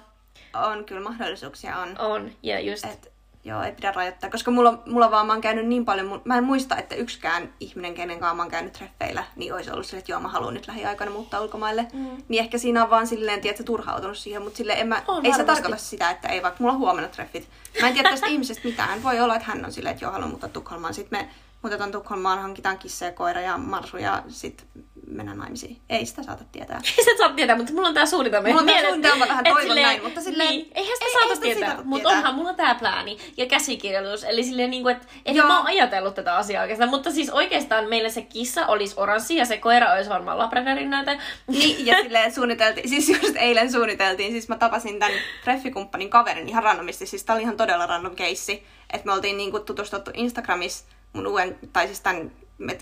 On 0.55 0.85
kyllä 0.85 1.01
mahdollisuuksia 1.01 1.79
on. 1.79 1.99
On, 1.99 2.31
ja 2.43 2.61
just... 2.61 2.85
Et, 2.85 3.10
joo, 3.45 3.63
ei 3.63 3.73
pidä 3.73 3.93
rajoittaa, 3.93 4.31
koska 4.31 4.51
mulla, 4.51 4.83
mulla 4.87 5.11
vaan 5.11 5.27
mä 5.27 5.33
oon 5.33 5.41
käynyt 5.41 5.67
niin 5.67 5.85
paljon, 5.85 6.23
mä 6.25 6.39
en 6.39 6.45
muista, 6.45 6.77
että 6.77 6.95
yksikään 6.95 7.53
ihminen, 7.61 7.95
kenen 7.95 8.21
kanssa 8.21 8.35
mä 8.35 8.43
oon 8.43 8.51
käynyt 8.51 8.73
treffeillä, 8.73 9.25
niin 9.37 9.55
olisi 9.55 9.71
ollut 9.71 9.87
silleen, 9.87 9.99
että 10.01 10.13
joo, 10.13 10.21
mä 10.21 10.29
haluan 10.29 10.55
nyt 10.55 10.69
lähiaikoina 10.69 11.13
muuttaa 11.13 11.41
ulkomaille. 11.41 11.87
Mm. 11.93 12.23
Niin 12.29 12.45
ehkä 12.45 12.59
siinä 12.59 12.85
on 12.85 12.91
vaan 12.91 13.07
silleen, 13.07 13.41
tiedätkö, 13.41 13.65
turhautunut 13.65 14.19
siihen, 14.19 14.43
mutta 14.43 14.57
silleen 14.57 14.79
en 14.79 14.89
mä, 14.89 15.03
On 15.09 15.27
ei 15.27 15.33
se 15.33 15.39
varmasti. 15.39 15.63
tarkoita 15.63 15.77
sitä, 15.85 16.11
että 16.11 16.29
ei 16.29 16.43
vaikka 16.43 16.63
mulla 16.63 16.77
huomenna 16.77 17.09
treffit. 17.09 17.49
Mä 17.81 17.89
en 17.89 17.95
tiedä 17.95 18.11
tästä 18.11 18.27
ihmisestä 18.35 18.69
mitään. 18.69 19.03
Voi 19.03 19.21
olla, 19.21 19.37
että 19.37 19.49
hän 19.49 19.65
on 19.65 19.73
silleen, 19.73 19.93
että 19.93 20.05
joo, 20.05 20.13
haluan 20.13 20.31
muuttaa 20.31 20.49
Tukholmaan. 20.51 20.95
Sitten 20.95 21.19
me 21.19 21.29
muutetaan 21.63 21.93
Tukholmaan, 21.93 22.43
hankitaan 22.43 22.79
kissa 22.79 23.05
ja 23.05 23.13
koira 23.13 23.41
ja 23.41 23.59
marsu 23.59 23.97
ja 23.97 24.23
sitten 24.29 24.67
mennään 25.11 25.39
naimisiin. 25.39 25.77
Ei 25.89 26.07
sitä 26.07 26.23
saata 26.23 26.45
tietää. 26.53 26.81
Ei 26.99 27.05
sä 27.05 27.11
saa 27.19 27.33
tietää, 27.33 27.57
mutta 27.57 27.73
mulla 27.73 27.89
on 27.89 27.95
tää 27.95 28.07
suunnitelma. 28.07 28.49
Mulla 28.49 28.61
on 28.61 28.67
tää 28.67 28.81
suunnitelma, 28.83 29.29
vähän 29.29 29.45
toivon 29.45 29.77
näin, 29.77 30.03
mutta 30.03 30.21
silleen- 30.21 30.49
Niin, 30.51 30.69
eihän 30.75 30.95
sitä 30.97 31.05
ei- 31.07 31.13
saata 31.13 31.29
ei 31.29 31.35
sitä 31.35 31.45
tietää, 31.47 31.69
saata 31.69 31.83
mutta 31.85 32.09
onhan 32.09 32.35
mulla 32.35 32.55
tää 32.55 32.75
plääni 32.75 33.19
ja 33.37 33.47
käsikirjoitus. 33.47 34.25
Eli 34.25 34.45
silleen 34.45 34.71
niinku, 34.71 34.89
että 34.89 35.07
en 35.27 35.37
Joo. 35.37 35.47
mä 35.47 35.57
oon 35.59 35.67
ajatellut 35.67 36.15
tätä 36.15 36.37
asiaa 36.37 36.63
oikeastaan. 36.63 36.91
Mutta 36.91 37.11
siis 37.11 37.31
oikeastaan 37.31 37.89
meillä 37.89 38.09
se 38.09 38.23
kissa 38.23 38.67
olisi 38.67 38.95
oranssi 38.97 39.37
ja 39.37 39.45
se 39.45 39.57
koira 39.57 39.93
olisi 39.93 40.11
varmaan 40.11 40.39
Labradorin 40.39 40.91
näytä. 40.91 41.19
Niin, 41.47 41.87
ja 41.87 41.97
silleen 42.03 42.35
suunniteltiin, 42.35 42.89
siis 42.89 43.09
just 43.09 43.37
eilen 43.37 43.73
suunniteltiin, 43.73 44.33
siis 44.33 44.49
mä 44.49 44.57
tapasin 44.59 44.99
tämän 44.99 45.15
treffikumppanin 45.45 46.11
kaverin 46.11 46.49
ihan 46.49 46.63
randomisti, 46.63 47.07
siis 47.07 47.25
tää 47.25 47.35
oli 47.35 47.43
ihan 47.43 47.57
todella 47.57 47.87
random 47.87 48.17
keissi, 48.17 48.67
että 48.93 49.07
me 49.07 49.13
oltiin 49.13 49.37
niinku 49.37 49.61
tutustuttu 49.61 50.11
Instagramissa 50.15 50.85
mun 51.13 51.27
uuden, 51.27 51.59
tai 51.73 51.87
siis 51.87 52.01
tämän, 52.01 52.33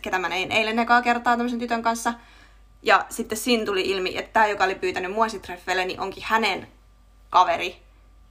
ketä 0.02 0.18
mä 0.18 0.28
näin 0.28 0.52
eilen 0.52 0.78
ekaa 0.78 1.02
kertaa 1.02 1.36
tämmöisen 1.36 1.58
tytön 1.58 1.82
kanssa, 1.82 2.14
ja 2.82 3.06
sitten 3.10 3.38
siinä 3.38 3.64
tuli 3.64 3.82
ilmi, 3.82 4.18
että 4.18 4.32
tämä, 4.32 4.46
joka 4.46 4.64
oli 4.64 4.74
pyytänyt 4.74 5.12
mua 5.12 5.26
treffeille, 5.42 5.84
niin 5.84 6.00
onkin 6.00 6.24
hänen 6.26 6.68
kaveri. 7.30 7.76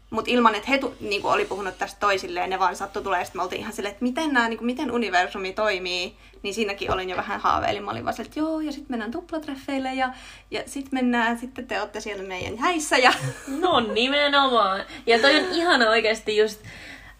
Mutta 0.09 0.31
ilman, 0.31 0.55
että 0.55 0.69
he 0.69 0.77
tu- 0.77 0.95
niinku 0.99 1.27
oli 1.27 1.45
puhunut 1.45 1.77
tästä 1.77 1.99
toisilleen, 1.99 2.49
ne 2.49 2.59
vaan 2.59 2.75
sattui 2.75 3.03
tulee, 3.03 3.25
sitten 3.25 3.39
me 3.39 3.43
oltiin 3.43 3.61
ihan 3.61 3.73
silleen, 3.73 3.91
että 3.91 4.03
miten, 4.03 4.33
nää, 4.33 4.49
niinku, 4.49 4.65
miten 4.65 4.91
universumi 4.91 5.53
toimii. 5.53 6.17
Niin 6.43 6.53
siinäkin 6.53 6.91
olin 6.91 7.09
jo 7.09 7.17
vähän 7.17 7.39
haaveilin. 7.39 7.83
Mä 7.83 7.91
olin 7.91 8.05
vaan 8.05 8.21
että 8.21 8.39
joo, 8.39 8.59
ja 8.59 8.71
sitten 8.71 8.87
mennään 8.89 9.11
tuplatreffeille, 9.11 9.93
ja, 9.93 10.13
ja 10.51 10.63
sitten 10.65 10.89
mennään, 10.93 11.39
sitten 11.39 11.67
te 11.67 11.81
olette 11.81 11.99
siellä 11.99 12.23
meidän 12.23 12.57
häissä, 12.57 12.97
ja 12.97 13.13
No 13.47 13.79
nimenomaan. 13.79 14.83
Ja 15.05 15.19
toi 15.19 15.35
on 15.35 15.51
ihana 15.51 15.89
oikeasti 15.89 16.37
just... 16.37 16.61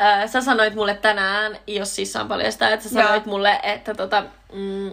Äh, 0.01 0.29
sä 0.29 0.41
sanoit 0.41 0.75
mulle 0.75 0.93
tänään, 0.93 1.57
jos 1.67 1.95
siis 1.95 2.13
saan 2.13 2.27
paljastaa, 2.27 2.69
että 2.69 2.89
sä 2.89 2.99
Joo. 2.99 3.07
sanoit 3.07 3.25
mulle, 3.25 3.59
että 3.63 3.93
tota... 3.93 4.23
Mm, 4.53 4.91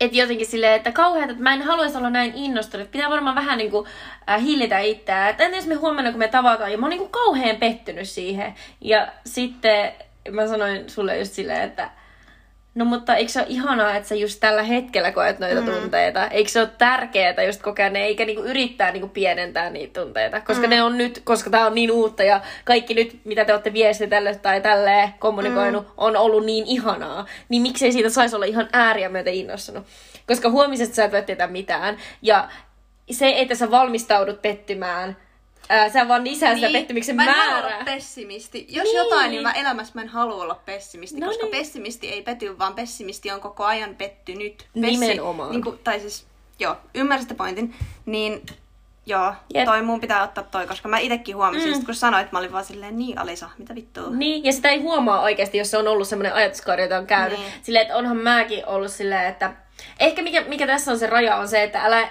että 0.00 0.16
jotenkin 0.16 0.46
silleen, 0.46 0.72
että 0.72 0.92
kauheat, 0.92 1.30
että 1.30 1.42
mä 1.42 1.52
en 1.52 1.62
haluaisi 1.62 1.98
olla 1.98 2.10
näin 2.10 2.32
innostunut. 2.34 2.90
Pitää 2.90 3.10
varmaan 3.10 3.36
vähän 3.36 3.58
niinku 3.58 3.86
äh, 4.30 4.42
hillitä 4.42 4.78
itseään. 4.78 5.30
Että 5.30 5.44
entä 5.44 5.56
jos 5.56 5.66
me 5.66 5.74
huomenna, 5.74 6.10
kun 6.10 6.18
me 6.18 6.28
tavataan, 6.28 6.72
ja 6.72 6.78
mä 6.78 6.86
oon 6.86 6.90
niinku 6.90 7.08
kauhean 7.08 7.56
pettynyt 7.56 8.08
siihen. 8.08 8.54
Ja 8.80 9.08
sitten 9.26 9.92
mä 10.30 10.46
sanoin 10.46 10.90
sulle 10.90 11.18
just 11.18 11.32
silleen, 11.32 11.62
että 11.62 11.90
No 12.78 12.84
mutta 12.84 13.16
eikö 13.16 13.32
se 13.32 13.40
ole 13.40 13.48
ihanaa, 13.50 13.96
että 13.96 14.08
sä 14.08 14.14
just 14.14 14.40
tällä 14.40 14.62
hetkellä 14.62 15.12
koet 15.12 15.38
noita 15.38 15.60
mm. 15.60 15.66
tunteita? 15.66 16.28
Eikö 16.28 16.50
se 16.50 16.60
ole 16.60 16.70
tärkeää 16.78 17.42
just 17.46 17.62
kokea 17.62 17.90
ne, 17.90 18.04
eikä 18.04 18.24
niinku 18.24 18.42
yrittää 18.42 18.92
niinku 18.92 19.08
pienentää 19.08 19.70
niitä 19.70 20.00
tunteita? 20.00 20.40
Koska 20.40 20.66
mm. 20.66 20.70
ne 20.70 20.82
on 20.82 20.98
nyt, 20.98 21.22
koska 21.24 21.50
tää 21.50 21.66
on 21.66 21.74
niin 21.74 21.90
uutta 21.90 22.22
ja 22.22 22.40
kaikki 22.64 22.94
nyt, 22.94 23.20
mitä 23.24 23.44
te 23.44 23.52
olette 23.52 23.72
viestitelleet 23.72 24.42
tai 24.42 24.60
tälleen 24.60 25.14
kommunikoinut, 25.18 25.86
mm. 25.86 25.92
on 25.96 26.16
ollut 26.16 26.44
niin 26.44 26.64
ihanaa. 26.66 27.26
Niin 27.48 27.62
miksei 27.62 27.92
siitä 27.92 28.10
saisi 28.10 28.36
olla 28.36 28.46
ihan 28.46 28.68
ääriä 28.72 29.08
myötä 29.08 29.30
innostunut? 29.30 29.86
Koska 30.26 30.50
huomisesta 30.50 30.94
sä 30.94 31.04
et 31.04 31.12
voi 31.12 31.22
tietää 31.22 31.46
mitään. 31.46 31.96
Ja 32.22 32.48
se, 33.10 33.34
että 33.36 33.54
sä 33.54 33.70
valmistaudut 33.70 34.42
pettymään, 34.42 35.16
ää, 35.68 35.88
sä 35.88 36.08
vaan 36.08 36.24
lisää 36.24 36.54
sitä 36.54 36.68
pettymyksen 36.72 37.16
Niin. 37.16 37.30
mä 37.30 37.36
määrää. 37.36 37.58
olla 37.58 37.84
pessimisti. 37.84 38.66
Jos 38.68 38.84
Niin. 38.84 38.96
jotain, 38.96 39.30
niin 39.30 39.42
mä 39.42 39.52
elämässä 39.52 39.92
mä 39.94 40.02
en 40.02 40.08
halua 40.08 40.42
olla 40.42 40.60
pessimisti, 40.64 41.20
No 41.20 41.26
koska 41.26 41.42
niin. 41.46 41.56
pessimisti 41.56 42.08
ei 42.08 42.22
pety, 42.22 42.58
vaan 42.58 42.74
pessimisti 42.74 43.30
on 43.30 43.40
koko 43.40 43.64
ajan 43.64 43.94
pettynyt. 43.94 44.66
Nimenomaan. 44.74 45.50
Niin 45.50 45.62
kuin, 45.62 45.78
tai 45.84 46.00
siis, 46.00 46.26
joo, 46.58 46.76
ymmärsitte 46.94 47.34
pointin. 47.34 47.74
Niin, 48.06 48.46
joo, 49.06 49.34
Jep. 49.54 49.64
toi 49.64 49.82
mun 49.82 50.00
pitää 50.00 50.22
ottaa 50.22 50.44
toi, 50.44 50.66
koska 50.66 50.88
mä 50.88 50.98
itekin 50.98 51.36
huomasin, 51.36 51.72
Mm. 51.72 51.78
mm. 51.78 51.84
kun 51.84 51.94
sanoit, 51.94 52.32
mä 52.32 52.38
olin 52.38 52.52
vaan 52.52 52.64
silleen, 52.64 52.98
niin 52.98 53.18
Alisa, 53.18 53.50
mitä 53.58 53.74
vittua. 53.74 54.10
Niin, 54.10 54.44
ja 54.44 54.52
sitä 54.52 54.68
ei 54.68 54.80
huomaa 54.80 55.20
oikeasti, 55.20 55.58
jos 55.58 55.70
se 55.70 55.78
on 55.78 55.88
ollut 55.88 56.08
semmoinen 56.08 56.34
ajatuskaari, 56.34 56.82
jota 56.82 56.98
on 56.98 57.06
käynyt. 57.06 57.38
Niin. 57.38 57.52
Silleen, 57.62 57.82
että 57.82 57.96
onhan 57.96 58.16
mäkin 58.16 58.66
ollut 58.66 58.90
silleen, 58.92 59.24
että 59.26 59.52
ehkä 60.00 60.22
mikä, 60.22 60.40
mikä 60.44 60.66
tässä 60.66 60.90
on 60.92 60.98
se 60.98 61.06
raja 61.06 61.36
on 61.36 61.48
se, 61.48 61.62
että 61.62 61.82
älä, 61.84 62.08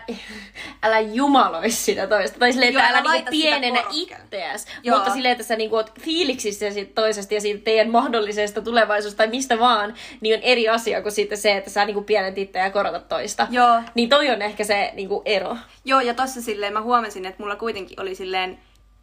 älä 0.84 1.00
jumaloi 1.00 1.70
sitä 1.70 2.08
toista. 2.08 2.40
Tai 2.40 2.54
silleen, 2.54 2.70
että 2.70 2.82
Joo, 2.82 2.90
älä, 2.90 2.98
älä 2.98 3.60
niinku 3.60 3.80
itseäsi. 3.92 4.68
Joo. 4.84 4.98
Mutta 4.98 5.14
silleen, 5.14 5.32
että 5.32 5.44
sä 5.44 5.56
niinku 5.56 5.76
oot 5.76 5.92
fiiliksissä 6.00 6.72
siitä 6.72 6.92
toisesta 6.96 7.34
ja 7.34 7.42
siitä 7.42 7.64
teidän 7.64 7.90
mahdollisesta 7.90 8.62
tulevaisuudesta 8.62 9.18
tai 9.18 9.28
mistä 9.28 9.60
vaan, 9.60 9.94
niin 10.22 10.36
on 10.36 10.44
eri 10.44 10.70
asia 10.70 11.02
kuin 11.02 11.12
sitten 11.12 11.38
se, 11.38 11.58
että 11.58 11.70
sä 11.70 11.86
niinku 11.86 12.02
pienennät 12.02 12.38
itseä 12.38 12.64
ja 12.64 12.72
korotat 12.72 13.08
toista. 13.08 13.48
Joo. 13.50 13.82
Niin 13.96 14.10
toi 14.10 14.30
on 14.30 14.42
ehkä 14.42 14.64
se 14.64 14.92
niinku 14.94 15.22
ero. 15.26 15.58
Joo, 15.86 16.02
ja 16.02 16.14
tossa 16.14 16.42
silleen 16.42 16.74
mä 16.74 16.82
huomasin, 16.82 17.26
että 17.26 17.44
mulla 17.44 17.56
kuitenkin 17.56 18.02
oli 18.02 18.16
silleen 18.16 18.60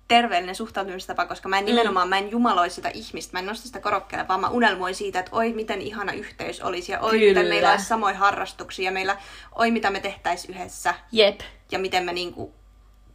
terveellinen 0.09 0.55
suhtautumistapa, 0.55 1.27
koska 1.27 1.49
mä 1.49 1.59
en 1.59 1.65
nimenomaan, 1.65 2.09
mä 2.09 2.19
en 2.19 2.31
jumaloi 2.31 2.71
sitä 2.71 2.89
ihmistä, 2.95 3.33
mä 3.33 3.39
en 3.39 3.47
nosta 3.47 3.67
sitä 3.67 3.81
korokkeelle, 3.81 4.29
vaan 4.29 4.41
mä 4.41 4.49
unelmoin 4.49 4.95
siitä, 4.95 5.19
että 5.19 5.31
oi 5.35 5.53
miten 5.53 5.81
ihana 5.81 6.13
yhteys 6.13 6.61
olisi 6.61 6.93
ja 6.93 7.01
oi 7.01 7.11
Kyllä. 7.11 7.29
miten 7.29 7.47
meillä 7.47 7.71
olisi 7.71 7.85
samoja 7.85 8.15
harrastuksia 8.17 8.85
ja 8.85 8.93
meillä, 8.93 9.17
oi 9.55 9.71
mitä 9.71 9.91
me 9.91 10.01
tehtäisiin 10.01 10.55
yhdessä 10.57 10.95
Jep. 11.13 11.41
ja 11.71 11.79
miten 11.79 12.05
me 12.05 12.13
niinku, 12.13 12.53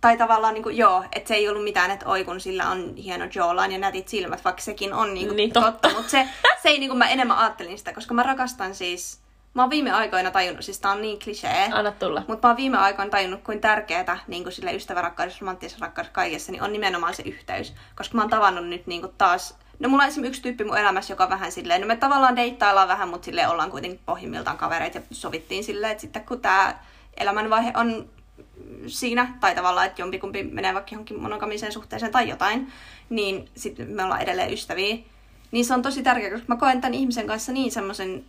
tai 0.02 0.18
tavallaan 0.18 0.54
niinku, 0.54 0.70
joo, 0.70 1.04
että 1.16 1.28
se 1.28 1.36
ei 1.36 1.50
ollut 1.50 1.64
mitään, 1.64 1.92
että 1.92 2.06
oi 2.06 2.24
kun 2.24 2.40
sillä 2.40 2.70
on 2.70 2.96
hieno 2.96 3.26
jawline 3.36 3.74
ja 3.74 3.80
nätit 3.80 4.08
silmät, 4.08 4.44
vaikka 4.46 4.62
sekin 4.62 4.94
on 4.94 5.14
niinku 5.14 5.34
Niin, 5.36 5.52
totta. 5.54 5.90
mutta 5.90 6.10
se, 6.10 6.28
se 6.64 6.70
ei 6.70 6.80
niinku, 6.80 6.96
mä 6.96 7.10
enemmän 7.10 7.38
ajattelin 7.38 7.78
sitä, 7.78 7.94
koska 7.94 8.14
mä 8.14 8.24
rakastan 8.24 8.76
siis, 8.76 9.20
mä 9.54 9.62
oon 9.62 9.70
viime 9.70 9.92
aikoina 9.92 10.32
tajunnut, 10.32 10.66
siis 10.66 10.80
tää 10.80 10.92
on 10.92 11.02
niin 11.02 11.20
klisee, 11.20 11.70
Anna 11.72 11.92
tulla. 11.92 12.24
mutta 12.28 12.48
mä 12.48 12.50
oon 12.50 12.58
viime 12.58 12.78
aikoina 12.78 13.12
tajunnut, 13.12 13.44
kuin 13.44 13.62
tärkeää 13.62 14.20
niin 14.28 14.44
kuin 14.44 14.54
sille 14.54 14.74
ystävärakkaudessa, 14.74 15.40
romanttisessa 15.42 15.86
rakkaudessa 15.86 16.14
kaikessa, 16.14 16.52
niin 16.52 16.64
on 16.64 16.74
nimenomaan 16.74 17.14
se 17.14 17.24
yhteys. 17.24 17.74
Koska 17.96 18.16
mä 18.16 18.22
oon 18.22 18.30
tavannut 18.30 18.68
nyt 18.68 18.88
niin 18.88 19.02
kuin 19.02 19.14
taas... 19.18 19.58
No 19.80 19.90
mulla 19.90 20.04
on 20.04 20.10
esimerkiksi 20.10 20.30
yksi 20.30 20.42
tyyppi 20.42 20.64
mun 20.64 20.78
elämässä, 20.78 21.14
joka 21.14 21.24
on 21.24 21.30
vähän 21.30 21.52
silleen, 21.52 21.82
no 21.82 21.88
me 21.88 21.96
tavallaan 21.96 22.36
deittaillaan 22.36 22.88
vähän, 22.88 23.10
mutta 23.10 23.26
silleen 23.26 23.50
ollaan 23.50 23.72
kuitenkin 23.72 24.00
pohjimmiltaan 24.06 24.58
kavereita 24.58 24.98
ja 24.98 25.04
sovittiin 25.12 25.64
silleen, 25.64 25.92
että 25.92 26.02
sitten 26.02 26.26
kun 26.26 26.42
tää 26.42 26.86
elämänvaihe 27.18 27.72
on 27.76 28.10
siinä, 28.88 29.34
tai 29.40 29.56
tavallaan, 29.56 29.88
että 29.88 30.02
jompikumpi 30.02 30.44
menee 30.44 30.74
vaikka 30.74 30.92
johonkin 30.92 31.22
monogamiseen 31.22 31.72
suhteeseen 31.72 32.12
tai 32.12 32.30
jotain, 32.30 32.72
niin 33.10 33.50
sitten 33.56 33.90
me 33.90 34.04
ollaan 34.04 34.22
edelleen 34.22 34.54
ystäviä. 34.54 34.98
Niin 35.52 35.66
se 35.66 35.74
on 35.74 35.82
tosi 35.82 36.04
tärkeää, 36.04 36.32
koska 36.32 36.46
mä 36.48 36.56
koen 36.56 36.82
tämän 36.82 36.94
ihmisen 36.94 37.28
kanssa 37.28 37.52
niin 37.52 37.72
semmoisen, 37.72 38.26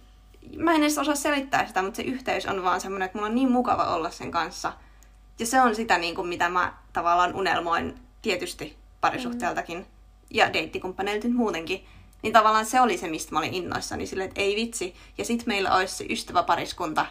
mä 0.56 0.74
en 0.74 0.82
edes 0.82 0.98
osaa 0.98 1.14
selittää 1.14 1.66
sitä, 1.66 1.82
mutta 1.82 1.96
se 1.96 2.02
yhteys 2.02 2.46
on 2.46 2.62
vaan 2.62 2.80
semmoinen, 2.80 3.06
että 3.06 3.18
mulla 3.18 3.28
on 3.28 3.34
niin 3.34 3.52
mukava 3.52 3.84
olla 3.84 4.10
sen 4.10 4.30
kanssa. 4.30 4.72
Ja 5.38 5.46
se 5.46 5.60
on 5.60 5.74
sitä, 5.74 5.98
niin 5.98 6.14
kuin, 6.14 6.28
mitä 6.28 6.48
mä 6.48 6.74
tavallaan 6.92 7.34
unelmoin 7.34 7.94
tietysti 8.22 8.76
parisuhteeltakin. 9.00 9.86
ja 10.30 10.52
deittikumppaneilta 10.52 11.28
muutenkin. 11.28 11.84
Niin 12.22 12.32
tavallaan 12.32 12.66
se 12.66 12.80
oli 12.80 12.98
se, 12.98 13.08
mistä 13.08 13.32
mä 13.32 13.38
olin 13.38 13.54
innoissani, 13.54 14.06
silleen, 14.06 14.28
että 14.28 14.40
ei 14.40 14.56
vitsi. 14.56 14.94
Ja 15.18 15.24
sitten 15.24 15.48
meillä 15.48 15.74
olisi 15.76 15.94
se 15.94 16.04
ystäväpariskunta, 16.10 17.06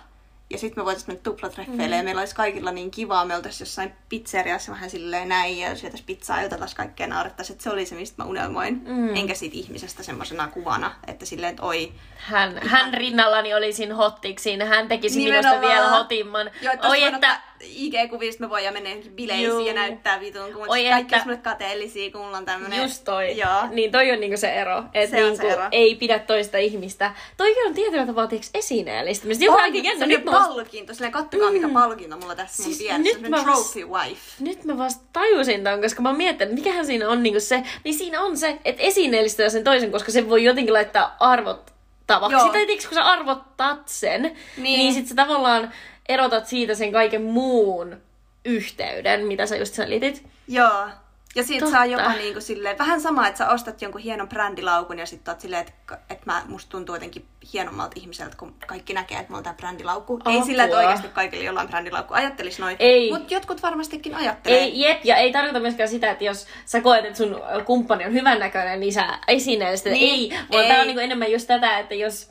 ja 0.49 0.57
sitten 0.57 0.81
me 0.81 0.85
voitaisiin 0.85 1.09
mennä 1.09 1.23
tuplatreffeille 1.23 1.95
mm. 1.95 1.99
ja 1.99 2.03
meillä 2.03 2.19
olisi 2.19 2.35
kaikilla 2.35 2.71
niin 2.71 2.91
kivaa. 2.91 3.25
Me 3.25 3.35
oltaisiin 3.35 3.65
jossain 3.65 3.93
pizzeriassa 4.09 4.71
vähän 4.71 4.89
silleen 4.89 5.29
näin 5.29 5.59
ja 5.59 5.75
syötäisiin 5.75 6.05
pizzaa 6.05 6.37
ja 6.37 6.43
juteltaisiin 6.43 6.77
kaikkea 6.77 7.07
naurettaisiin. 7.07 7.53
Että 7.53 7.63
se 7.63 7.69
oli 7.69 7.85
se, 7.85 7.95
mistä 7.95 8.23
mä 8.23 8.29
unelmoin. 8.29 8.81
Mm. 8.85 9.15
Enkä 9.15 9.35
siitä 9.35 9.57
ihmisestä 9.57 10.03
semmoisena 10.03 10.47
kuvana, 10.47 10.95
että 11.07 11.25
silleen, 11.25 11.49
että 11.49 11.63
oi. 11.63 11.91
Hän, 12.17 12.51
ihan... 12.51 12.67
hän 12.67 12.93
rinnallani 12.93 13.53
olisin 13.53 13.91
hottiksi. 13.91 14.59
Hän 14.59 14.87
tekisi 14.87 15.19
Nimenomaan. 15.19 15.59
minusta 15.59 15.73
vielä 15.73 15.89
hotimman. 15.89 16.51
Joo, 16.61 16.73
että 16.73 16.87
oi, 16.87 17.03
että... 17.03 17.41
IG-kuvista 17.63 18.39
me 18.39 18.49
voidaan 18.49 18.73
mennä 18.73 18.89
bileisiin 19.15 19.49
Juu. 19.49 19.67
ja 19.67 19.73
näyttää 19.73 20.19
vitun, 20.19 20.53
kun 20.53 20.69
Oi, 20.69 20.83
kaikki 20.89 21.15
että... 21.15 21.31
on 21.31 21.37
kateellisia, 21.37 22.11
kun 22.11 22.21
mulla 22.21 22.37
on 22.37 22.45
tämmönen... 22.45 22.81
Just 22.81 23.03
toi. 23.03 23.37
Joo. 23.37 23.67
Niin 23.71 23.91
toi 23.91 24.11
on 24.11 24.19
niinku 24.19 24.37
se 24.37 24.53
ero. 24.53 24.83
Että 24.93 25.15
niinku 25.15 25.37
se 25.37 25.49
ero. 25.49 25.63
ei 25.71 25.95
pidä 25.95 26.19
toista 26.19 26.57
ihmistä. 26.57 27.13
Toi 27.37 27.65
on 27.67 27.73
tietyllä 27.73 28.05
tavalla 28.05 28.27
tiiäks 28.27 28.49
esineellistämistä. 28.53 29.45
Joku 29.45 29.57
on, 29.57 29.73
se 29.99 30.17
on 30.17 30.33
palkinto. 30.33 30.93
Silleen 30.93 31.11
kattokaa 31.11 31.47
mm. 31.49 31.53
mikä 31.53 31.69
palkinto 31.69 32.17
mulla 32.17 32.35
tässä 32.35 32.63
siis 32.63 32.79
mun 32.79 32.87
vieressä. 32.87 33.21
Nyt 33.21 33.29
mä 33.29 33.43
trophy 33.43 33.85
wife. 33.85 34.21
Nyt 34.39 34.63
mä 34.63 34.77
vasta 34.77 35.03
tajusin 35.13 35.63
ton, 35.63 35.81
koska 35.81 36.01
mä 36.01 36.13
mietin, 36.13 36.41
että 36.41 36.55
mikähän 36.55 36.85
siinä 36.85 37.09
on 37.09 37.23
niinku 37.23 37.39
se. 37.39 37.63
Niin 37.83 37.95
siinä 37.95 38.21
on 38.21 38.37
se, 38.37 38.57
että 38.65 38.83
esineellistää 38.83 39.49
sen 39.49 39.63
toisen, 39.63 39.91
koska 39.91 40.11
se 40.11 40.29
voi 40.29 40.43
jotenkin 40.43 40.73
laittaa 40.73 41.15
arvot 41.19 41.73
tavaksi. 42.07 42.45
Sitä 42.45 42.87
kun 42.87 42.95
sä 42.95 43.03
arvottat 43.03 43.87
sen, 43.87 44.21
niin, 44.21 44.79
niin 44.79 44.93
sit 44.93 45.07
sä 45.07 45.15
tavallaan 45.15 45.73
erotat 46.09 46.47
siitä 46.47 46.75
sen 46.75 46.91
kaiken 46.91 47.21
muun 47.21 47.97
yhteyden, 48.45 49.25
mitä 49.25 49.45
sä 49.45 49.55
just 49.55 49.73
selitit. 49.73 50.25
Joo. 50.47 50.87
Ja 51.35 51.43
siitä 51.43 51.65
Totta. 51.65 51.77
saa 51.77 51.85
jopa 51.85 52.13
niinku 52.13 52.41
silleen, 52.41 52.77
vähän 52.77 53.01
sama, 53.01 53.27
että 53.27 53.37
sä 53.37 53.49
ostat 53.49 53.81
jonkun 53.81 54.01
hienon 54.01 54.29
brändilaukun 54.29 54.99
ja 54.99 55.05
sitten 55.05 55.31
oot 55.31 55.41
silleen, 55.41 55.61
että, 55.67 55.97
että 56.09 56.23
mä, 56.25 56.41
musta 56.47 56.71
tuntuu 56.71 56.95
jotenkin 56.95 57.25
hienommalta 57.53 57.93
ihmiseltä, 57.95 58.37
kun 58.37 58.55
kaikki 58.67 58.93
näkee, 58.93 59.17
että 59.17 59.29
mulla 59.29 59.37
on 59.37 59.43
tää 59.43 59.53
brändilaukku. 59.53 60.15
Apua. 60.15 60.33
Ei 60.33 60.41
sillä, 60.41 60.63
että 60.63 60.77
oikeasti 60.77 61.07
kaikille 61.07 61.43
jollain 61.43 61.67
brändilaukku 61.67 62.13
ajattelis 62.13 62.59
noin, 62.59 62.75
ei. 62.79 63.11
mutta 63.11 63.33
jotkut 63.33 63.63
varmastikin 63.63 64.15
ajattelee. 64.15 64.59
Ei, 64.59 64.79
jep, 64.79 65.05
ja 65.05 65.15
ei 65.15 65.31
tarkoita 65.31 65.59
myöskään 65.59 65.89
sitä, 65.89 66.11
että 66.11 66.23
jos 66.23 66.47
sä 66.65 66.81
koet, 66.81 67.05
että 67.05 67.17
sun 67.17 67.41
kumppani 67.65 68.05
on 68.05 68.13
hyvännäköinen, 68.13 68.79
niin 68.79 68.93
sä 68.93 69.19
esineellistä. 69.27 69.89
Niin, 69.89 70.33
ei, 70.33 70.39
vaan 70.51 70.63
ei. 70.63 70.69
tää 70.69 70.81
on 70.81 70.87
niinku 70.87 71.01
enemmän 71.01 71.31
just 71.31 71.47
tätä, 71.47 71.79
että 71.79 71.95
jos 71.95 72.29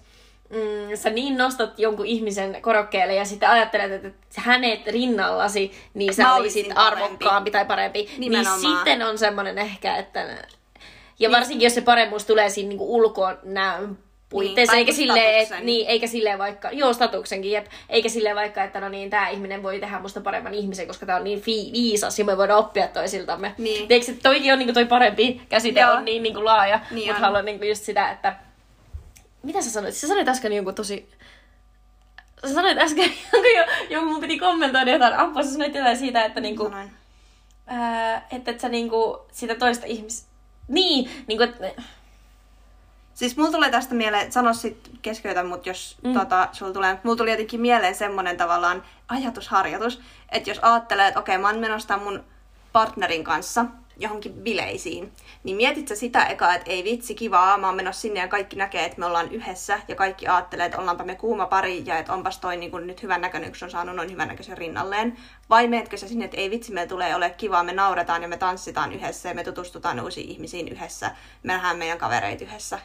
mm, 0.51 0.97
sä 0.97 1.11
niin 1.11 1.37
nostat 1.37 1.79
jonkun 1.79 2.07
ihmisen 2.07 2.63
korokkeelle 2.63 3.15
ja 3.15 3.25
sitten 3.25 3.49
ajattelet, 3.49 4.05
että 4.05 4.41
hänet 4.41 4.87
rinnallasi, 4.87 5.73
niin 5.95 6.15
sä 6.15 6.35
olisit 6.35 6.67
arvokkaampi 6.75 7.51
tai 7.51 7.65
parempi. 7.65 7.99
Niin 7.99 8.21
Nimenomaan. 8.21 8.63
Niin 8.63 8.77
sitten 8.77 9.03
on 9.03 9.19
semmoinen 9.19 9.59
ehkä, 9.59 9.97
että... 9.97 10.21
Ja 10.21 11.29
niin. 11.29 11.37
varsinkin, 11.37 11.67
jos 11.67 11.75
se 11.75 11.81
paremmuus 11.81 12.25
tulee 12.25 12.49
siinä 12.49 12.69
niinku 12.69 12.95
ulkoon 12.95 13.39
näön 13.43 13.99
puitteissa, 14.29 14.73
niin, 14.73 14.79
eikä 14.79 14.93
silleen, 14.93 15.35
et, 15.35 15.49
niin, 15.61 15.87
eikä 15.87 16.07
silleen 16.07 16.39
vaikka, 16.39 16.71
joo 16.71 16.93
statuksenkin, 16.93 17.51
jep, 17.51 17.67
eikä 17.89 18.09
silleen 18.09 18.37
vaikka, 18.37 18.65
että 18.65 18.81
no 18.81 18.89
niin, 18.89 19.11
tämä 19.11 19.29
ihminen 19.29 19.63
voi 19.63 19.81
tehdä 19.81 19.99
musta 19.99 20.21
paremman 20.21 20.55
ihmisen, 20.55 20.87
koska 20.87 21.07
tämä 21.07 21.19
on 21.19 21.25
niin 21.25 21.41
fi- 21.41 21.71
viisas 21.73 22.19
ja 22.19 22.25
me 22.25 22.37
voidaan 22.37 22.59
oppia 22.59 22.89
toisiltamme. 22.89 23.55
Niin. 23.59 23.87
Eikö 23.91 24.13
toikin 24.23 24.53
on 24.53 24.59
niinku 24.59 24.75
toi 24.75 24.85
parempi 24.85 25.41
käsite, 25.49 25.81
joo. 25.81 25.93
on 25.93 26.05
niin 26.05 26.23
niinku 26.23 26.45
laaja, 26.45 26.81
niin 26.91 27.09
mutta 27.09 27.21
haluan 27.21 27.45
niinku 27.45 27.65
just 27.65 27.85
sitä, 27.85 28.11
että 28.11 28.37
mitä 29.43 29.63
sä 29.63 29.71
sanoit? 29.71 29.95
Sä 29.95 30.09
sanoit 30.09 30.29
äsken 30.29 30.53
jonkun 30.53 30.75
tosi... 30.75 31.11
Sä 32.47 32.55
sanoit 32.55 32.79
äsken 32.79 33.05
jonkun, 33.33 33.51
jo, 33.57 33.65
jonkun 33.91 34.13
mun 34.13 34.21
piti 34.21 34.39
kommentoida 34.39 34.91
jotain. 34.91 35.15
Apua, 35.15 35.43
sä 35.43 35.53
sanoit 35.53 35.75
jotain 35.75 35.97
siitä, 35.97 36.25
että 36.25 36.41
niinku... 36.41 36.73
Ää, 37.67 38.27
että 38.33 38.51
et 38.51 38.61
sä 38.61 38.69
niinku 38.69 39.27
sitä 39.33 39.55
toista 39.55 39.87
ihmis... 39.87 40.27
Niin, 40.69 41.11
niinku, 41.27 41.45
että... 41.45 41.83
Siis 43.15 43.37
mulla 43.37 43.51
tulee 43.51 43.71
tästä 43.71 43.95
mieleen, 43.95 44.33
sano 44.33 44.55
sit 44.55 44.91
keskeytä 45.03 45.43
mut 45.43 45.67
jos 45.67 45.97
mm. 46.05 46.15
tota, 46.15 46.49
sulla 46.53 46.73
tulee, 46.73 46.99
mulla 47.03 47.17
tuli 47.17 47.31
jotenkin 47.31 47.61
mieleen 47.61 47.95
semmonen 47.95 48.37
tavallaan 48.37 48.85
ajatusharjoitus, 49.09 50.01
että 50.33 50.51
jos 50.51 50.59
ajattelee, 50.63 51.09
että 51.09 51.21
okei, 51.21 51.39
mä 51.39 51.49
oon 51.49 51.59
menossa 51.59 51.97
mun 51.97 52.25
partnerin 52.73 53.25
kanssa, 53.25 53.65
johonkin 53.99 54.33
bileisiin, 54.33 55.13
niin 55.45 55.57
mietit 55.57 55.89
sä 55.89 55.97
sitä 55.97 56.25
eka, 56.25 56.55
että 56.55 56.71
ei 56.71 56.85
vitsi, 56.85 57.15
kivaa, 57.15 57.59
mä 57.59 57.67
oon 57.67 57.77
menossa 57.77 58.01
sinne 58.01 58.21
ja 58.21 58.29
kaikki 58.29 58.57
näkee, 58.57 58.85
että 58.85 58.99
me 58.99 59.07
ollaan 59.07 59.33
yhdessä 59.33 59.81
ja 59.89 59.95
kaikki 59.95 60.29
ajattelee, 60.29 60.67
että 60.67 60.79
ollaanpa 60.79 61.05
me 61.05 61.15
kuuma 61.15 61.47
pari 61.47 61.83
ja 61.87 61.99
että 61.99 62.13
onpas 62.13 62.39
toi 62.39 62.57
niin 62.57 62.87
nyt 62.87 63.03
hyvän 63.03 63.21
näköinen, 63.21 63.53
kun 63.53 63.59
on 63.63 63.71
saanut 63.71 63.97
noin 63.97 64.11
hyvän 64.11 64.29
näköisen 64.29 64.59
rinnalleen. 64.59 65.17
Vai 65.51 65.69
meetkö 65.69 65.97
sä 65.97 66.09
sinne, 66.09 66.25
että 66.25 66.37
ei 66.37 66.51
vitsi, 66.51 66.73
meillä 66.73 66.89
tulee 66.89 67.17
ole 67.17 67.31
kivaa, 67.31 67.65
me 67.65 67.73
nauretaan 67.73 68.23
ja 68.23 68.29
me 68.29 68.37
tanssitaan 68.37 68.93
yhdessä 68.93 69.29
ja 69.29 69.35
me 69.35 69.45
tutustutaan 69.45 70.01
uusiin 70.01 70.29
ihmisiin 70.29 70.69
yhdessä, 70.69 71.11
me 71.43 71.53
nähdään 71.53 71.79
meidän 71.79 71.99
kavereita 71.99 72.45
yhdessä 72.45 72.79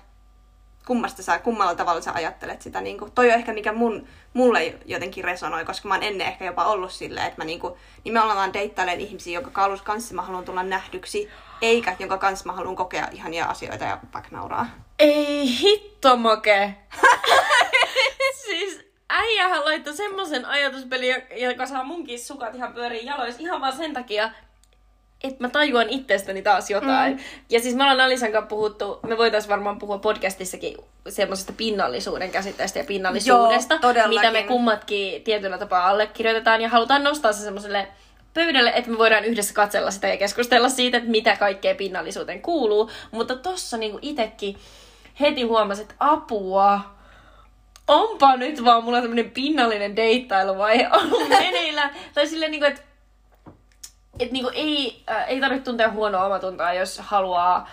kummasta 0.87 1.23
sä, 1.23 1.39
kummalla 1.39 1.75
tavalla 1.75 2.01
sä 2.01 2.11
ajattelet 2.13 2.61
sitä. 2.61 2.81
Niin 2.81 2.99
kuin, 2.99 3.11
toi 3.11 3.27
on 3.27 3.33
ehkä 3.33 3.53
mikä 3.53 3.73
mun, 3.73 4.07
mulle 4.33 4.75
jotenkin 4.85 5.23
resonoi, 5.23 5.65
koska 5.65 5.87
mä 5.87 5.93
oon 5.93 6.03
ennen 6.03 6.27
ehkä 6.27 6.45
jopa 6.45 6.65
ollut 6.65 6.91
silleen, 6.91 7.27
että 7.27 7.41
mä 7.41 7.45
niin 7.45 7.59
kuin, 7.59 7.73
nimenomaan 8.03 8.53
deittailen 8.53 8.99
ihmisiä, 9.01 9.33
jonka 9.33 9.77
kanssa 9.83 10.15
mä 10.15 10.21
haluan 10.21 10.45
tulla 10.45 10.63
nähdyksi, 10.63 11.29
eikä 11.61 11.95
jonka 11.99 12.17
kanssa 12.17 12.45
mä 12.45 12.53
haluan 12.53 12.75
kokea 12.75 13.07
ihania 13.11 13.45
asioita 13.45 13.85
ja 13.85 13.99
vaikka 14.13 14.29
nauraa. 14.31 14.67
Ei 14.99 15.59
hitto 15.59 16.17
moke. 16.17 16.75
siis 18.45 18.85
äijähän 19.09 19.65
laittoi 19.65 19.95
semmoisen 19.95 20.45
ajatuspelin, 20.45 21.15
joka 21.35 21.65
saa 21.65 21.83
munkin 21.83 22.19
sukat 22.19 22.55
ihan 22.55 22.73
pyöriin 22.73 23.05
jaloissa 23.05 23.41
ihan 23.41 23.61
vaan 23.61 23.77
sen 23.77 23.93
takia, 23.93 24.31
että 25.23 25.43
mä 25.43 25.49
tajuan 25.49 25.89
itsestäni 25.89 26.41
taas 26.41 26.69
jotain. 26.69 27.13
Mm. 27.13 27.23
Ja 27.49 27.59
siis 27.59 27.75
me 27.75 27.83
ollaan 27.83 28.01
Alisan 28.01 28.31
kanssa 28.31 28.47
puhuttu, 28.47 28.99
me 29.07 29.17
voitaisiin 29.17 29.49
varmaan 29.49 29.79
puhua 29.79 29.97
podcastissakin 29.97 30.77
semmoisesta 31.09 31.53
pinnallisuuden 31.57 32.31
käsitteestä 32.31 32.79
ja 32.79 32.85
pinnallisuudesta, 32.85 33.79
Joo, 33.83 34.07
mitä 34.07 34.31
me 34.31 34.43
kummatkin 34.43 35.23
tietyllä 35.23 35.57
tapaa 35.57 35.87
allekirjoitetaan 35.87 36.61
ja 36.61 36.69
halutaan 36.69 37.03
nostaa 37.03 37.33
se 37.33 37.43
semmoiselle 37.43 37.87
pöydälle, 38.33 38.71
että 38.75 38.91
me 38.91 38.97
voidaan 38.97 39.25
yhdessä 39.25 39.53
katsella 39.53 39.91
sitä 39.91 40.07
ja 40.07 40.17
keskustella 40.17 40.69
siitä, 40.69 40.97
että 40.97 41.09
mitä 41.09 41.35
kaikkea 41.35 41.75
pinnallisuuteen 41.75 42.41
kuuluu. 42.41 42.89
Mutta 43.11 43.35
tossa 43.35 43.77
niinku 43.77 43.99
itekin 44.01 44.57
heti 45.19 45.41
huomasin, 45.41 45.81
että 45.81 45.95
apua, 45.99 46.79
onpa 47.87 48.35
nyt 48.35 48.63
vaan 48.63 48.83
mulla 48.83 49.01
tämmönen 49.01 49.31
pinnallinen 49.31 49.95
deittailu-vaihe 49.95 50.89
ollut 50.97 51.29
meneillään. 51.29 51.95
tai 52.13 52.27
silleen 52.27 52.51
niinku, 52.51 52.67
että 52.67 52.81
et 54.19 54.31
niinku 54.31 54.51
ei, 54.53 55.03
äh, 55.09 55.29
ei 55.29 55.39
tarvitse 55.39 55.65
tuntea 55.65 55.91
huonoa 55.91 56.25
omatuntoa, 56.25 56.73
jos 56.73 56.99
haluaa 56.99 57.69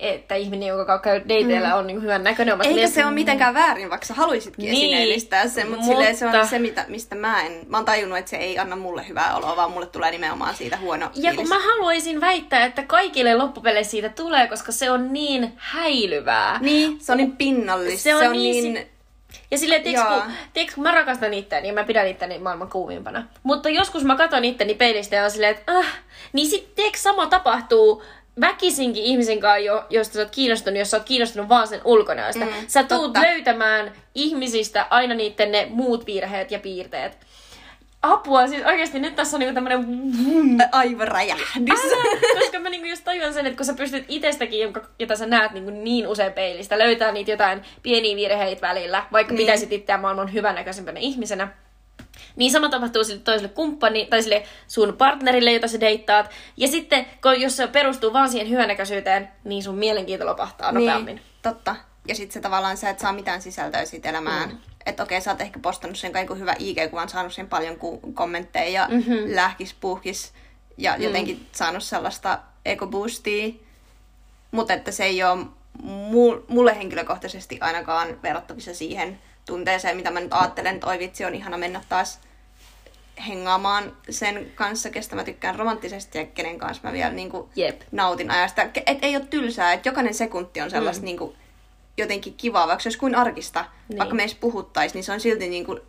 että 0.00 0.34
ihminen, 0.34 0.68
joka 0.68 0.98
käy 0.98 1.20
dateilla, 1.20 1.68
mm. 1.68 1.74
on 1.74 1.86
niin 1.86 2.02
hyvän 2.02 2.24
näköinen. 2.24 2.54
Eikä 2.54 2.64
silleen, 2.64 2.88
se 2.88 3.04
ole 3.04 3.14
mitenkään 3.14 3.54
väärin, 3.54 3.90
vaikka 3.90 4.06
sä 4.06 4.14
haluaisitkin 4.14 4.64
niin, 4.64 4.76
esineellistää 4.76 5.48
sen, 5.48 5.70
mutta, 5.70 5.86
mutta... 5.86 6.14
se 6.14 6.26
on 6.26 6.46
se, 6.46 6.58
mitä, 6.58 6.84
mistä 6.88 7.14
mä 7.14 7.42
en... 7.42 7.52
Mä 7.68 7.76
oon 7.76 7.84
tajunnut, 7.84 8.18
että 8.18 8.30
se 8.30 8.36
ei 8.36 8.58
anna 8.58 8.76
mulle 8.76 9.08
hyvää 9.08 9.36
oloa, 9.36 9.56
vaan 9.56 9.70
mulle 9.70 9.86
tulee 9.86 10.10
nimenomaan 10.10 10.54
siitä 10.54 10.76
huono 10.76 11.10
Ja 11.14 11.34
kun 11.34 11.48
mä 11.48 11.58
haluaisin 11.58 12.20
väittää, 12.20 12.64
että 12.64 12.82
kaikille 12.82 13.34
loppupeleissä 13.34 13.90
siitä 13.90 14.08
tulee, 14.08 14.46
koska 14.46 14.72
se 14.72 14.90
on 14.90 15.12
niin 15.12 15.52
häilyvää. 15.56 16.58
Niin, 16.60 17.00
se 17.00 17.12
on 17.12 17.18
niin 17.18 17.36
pinnallista. 17.36 18.02
Se 18.02 18.14
on, 18.14 18.20
se 18.20 18.28
on 18.28 18.32
niin... 18.32 18.74
niin 18.74 18.86
ja 19.50 19.58
silleen, 19.58 19.82
tiiäks, 19.82 20.08
kun, 20.08 20.32
tiiäks, 20.52 20.74
kun 20.74 20.82
mä 20.82 20.90
rakastan 20.90 21.34
itseäni 21.34 21.68
ja 21.68 21.74
mä 21.74 21.84
pidän 21.84 22.06
itseäni 22.06 22.38
maailman 22.38 22.70
kuumimpana. 22.70 23.26
Mutta 23.42 23.68
joskus 23.68 24.04
mä 24.04 24.16
katson 24.16 24.44
itteni 24.44 24.74
peilistä 24.74 25.16
ja 25.16 25.24
on 25.24 25.30
silleen, 25.30 25.56
että 25.56 25.78
äh, 25.78 25.86
niin 26.32 26.50
sit 26.50 26.74
tiiäks, 26.74 27.02
sama 27.02 27.26
tapahtuu 27.26 28.02
väkisinkin 28.40 29.04
ihmisen 29.04 29.40
kanssa, 29.40 29.58
jo, 29.58 29.84
josta 29.90 30.14
sä 30.14 30.20
oot 30.20 30.30
kiinnostunut, 30.30 30.78
jos 30.78 30.90
sä 30.90 30.96
oot 30.96 31.06
kiinnostunut 31.06 31.48
vaan 31.48 31.68
sen 31.68 31.80
ulkonäöstä. 31.84 32.44
Mm, 32.44 32.52
sä 32.66 32.82
tuut 32.82 33.02
totta. 33.02 33.22
löytämään 33.22 33.92
ihmisistä 34.14 34.86
aina 34.90 35.14
niiden 35.14 35.52
ne 35.52 35.66
muut 35.70 36.06
virheet 36.06 36.50
ja 36.50 36.58
piirteet 36.58 37.18
apua, 38.02 38.46
siis 38.46 38.66
oikeasti 38.66 38.98
nyt 38.98 39.16
tässä 39.16 39.36
on 39.36 39.40
niinku 39.40 39.54
tämmönen 39.54 39.86
aivoräjähdys. 40.72 41.80
koska 42.38 42.58
mä 42.58 42.70
niinku 42.70 42.88
just 42.88 43.04
tajuan 43.04 43.34
sen, 43.34 43.46
että 43.46 43.56
kun 43.56 43.66
sä 43.66 43.74
pystyt 43.74 44.04
itsestäkin, 44.08 44.60
jonka, 44.60 44.82
jota 44.98 45.16
sä 45.16 45.26
näet 45.26 45.52
niinku 45.52 45.70
niin 45.70 46.08
usein 46.08 46.32
peilistä, 46.32 46.78
löytää 46.78 47.12
niitä 47.12 47.30
jotain 47.30 47.62
pieniä 47.82 48.16
virheitä 48.16 48.68
välillä, 48.68 49.04
vaikka 49.12 49.32
niin. 49.32 49.38
pitäisit 49.38 49.72
itseään 49.72 50.00
maailman 50.00 50.32
hyvännäköisempänä 50.32 51.00
ihmisenä, 51.00 51.48
niin 52.36 52.50
sama 52.50 52.68
tapahtuu 52.68 53.04
sille 53.04 53.20
toiselle 53.24 53.48
kumppani 53.48 54.06
tai 54.10 54.22
sille 54.22 54.42
sun 54.68 54.94
partnerille, 54.98 55.52
jota 55.52 55.68
sä 55.68 55.80
deittaat. 55.80 56.30
Ja 56.56 56.68
sitten, 56.68 57.06
kun, 57.22 57.40
jos 57.40 57.56
se 57.56 57.66
perustuu 57.66 58.12
vaan 58.12 58.28
siihen 58.28 58.50
hyvännäköisyyteen, 58.50 59.28
niin 59.44 59.62
sun 59.62 59.74
mielenkiinto 59.74 60.26
lopahtaa 60.26 60.72
niin, 60.72 60.86
nopeammin. 60.86 61.20
Totta. 61.42 61.76
Ja 62.10 62.14
sitten 62.16 62.32
se 62.32 62.40
tavallaan 62.40 62.76
sä 62.76 62.90
et 62.90 62.98
saa 62.98 63.12
mitään 63.12 63.42
sisältöä 63.42 63.84
siitä 63.84 64.08
elämään. 64.08 64.48
Mm 64.48 64.58
että 64.86 65.02
okei, 65.02 65.20
sä 65.20 65.30
oot 65.30 65.40
ehkä 65.40 65.58
postannut 65.58 65.98
sen 65.98 66.12
kaiken 66.12 66.38
hyvä 66.38 66.54
IG-kuvan, 66.58 67.08
saanut 67.08 67.32
sen 67.32 67.48
paljon 67.48 67.76
ku- 67.76 68.00
kommentteja 68.14 68.68
ja 68.68 68.88
mm-hmm. 68.88 69.36
lähkis, 69.36 69.74
puhkis 69.74 70.32
ja 70.76 70.96
mm. 70.96 71.02
jotenkin 71.02 71.46
saanut 71.52 71.82
sellaista 71.82 72.38
ekoboostia. 72.64 73.54
Mutta 74.50 74.74
että 74.74 74.92
se 74.92 75.04
ei 75.04 75.22
ole 75.22 75.46
mulle 76.48 76.76
henkilökohtaisesti 76.76 77.58
ainakaan 77.60 78.22
verrattavissa 78.22 78.74
siihen 78.74 79.18
tunteeseen, 79.46 79.96
mitä 79.96 80.10
mä 80.10 80.20
nyt 80.20 80.32
ajattelen, 80.32 80.74
että 80.74 80.86
oi 80.86 80.98
vitsi, 80.98 81.24
on 81.24 81.34
ihana 81.34 81.58
mennä 81.58 81.80
taas 81.88 82.20
hengaamaan 83.28 83.96
sen 84.10 84.52
kanssa, 84.54 84.90
kestä 84.90 85.16
mä 85.16 85.24
tykkään 85.24 85.56
romanttisesti 85.56 86.18
ja 86.18 86.26
kenen 86.26 86.58
kanssa 86.58 86.88
mä 86.88 86.92
vielä 86.92 87.12
niin 87.12 87.30
kuin 87.30 87.48
Jep. 87.56 87.80
nautin 87.92 88.30
ajasta. 88.30 88.62
Et 88.86 88.98
ei 89.02 89.16
ole 89.16 89.26
tylsää, 89.30 89.72
että 89.72 89.88
jokainen 89.88 90.14
sekunti 90.14 90.60
on 90.60 90.70
sellaista 90.70 91.02
mm. 91.02 91.04
niin 91.04 91.18
kuin, 91.18 91.36
jotenkin 91.98 92.34
kivaa, 92.34 92.66
vaikka 92.68 92.82
se 92.82 92.86
olisi 92.88 92.98
kuin 92.98 93.14
arkista, 93.14 93.60
Niin. 93.60 93.70
niin. 93.88 93.98
vaikka 93.98 94.14
me 94.14 94.22
edes 94.22 94.34
puhuttaisiin, 94.34 94.94
niin 94.98 95.04
se 95.04 95.12
on 95.12 95.20
silti 95.20 95.48
niin 95.48 95.66
kuin, 95.66 95.80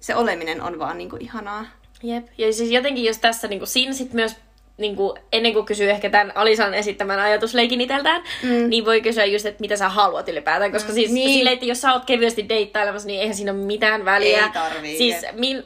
se 0.00 0.14
oleminen 0.16 0.62
on 0.62 0.78
vaan 0.78 0.98
niin 0.98 1.10
kuin 1.10 1.22
ihanaa. 1.22 1.66
Jep. 2.02 2.26
Ja 2.38 2.52
siis 2.52 2.70
jotenkin 2.70 3.04
jos 3.04 3.18
tässä 3.18 3.48
niinku, 3.48 3.66
siinä 3.66 3.92
sit 3.92 4.12
myös 4.12 4.36
niinku, 4.78 5.14
ennen 5.32 5.52
kuin 5.52 5.66
kysyy 5.66 5.90
ehkä 5.90 6.10
tämän 6.10 6.32
Alisan 6.36 6.74
esittämän 6.74 7.18
ajatusleikin 7.20 7.80
iteltään, 7.80 8.22
mm. 8.42 8.68
niin 8.70 8.84
voi 8.84 9.00
kysyä 9.00 9.24
just, 9.24 9.46
että 9.46 9.60
mitä 9.60 9.76
sä 9.76 9.88
haluat 9.88 10.28
ylipäätään. 10.28 10.72
Koska 10.72 10.88
mm. 10.88 10.94
siis 10.94 11.10
Niin. 11.10 11.26
niin. 11.26 11.38
silleen, 11.38 11.54
että 11.54 11.66
jos 11.66 11.80
sä 11.80 11.92
oot 11.92 12.04
kevyesti 12.04 12.48
deittailemassa, 12.48 13.06
niin 13.06 13.20
eihän 13.20 13.34
siinä 13.36 13.52
ole 13.52 13.60
mitään 13.60 14.04
väliä. 14.04 14.44
Ei 14.44 14.50
tarvii, 14.52 14.96
Siis 14.98 15.16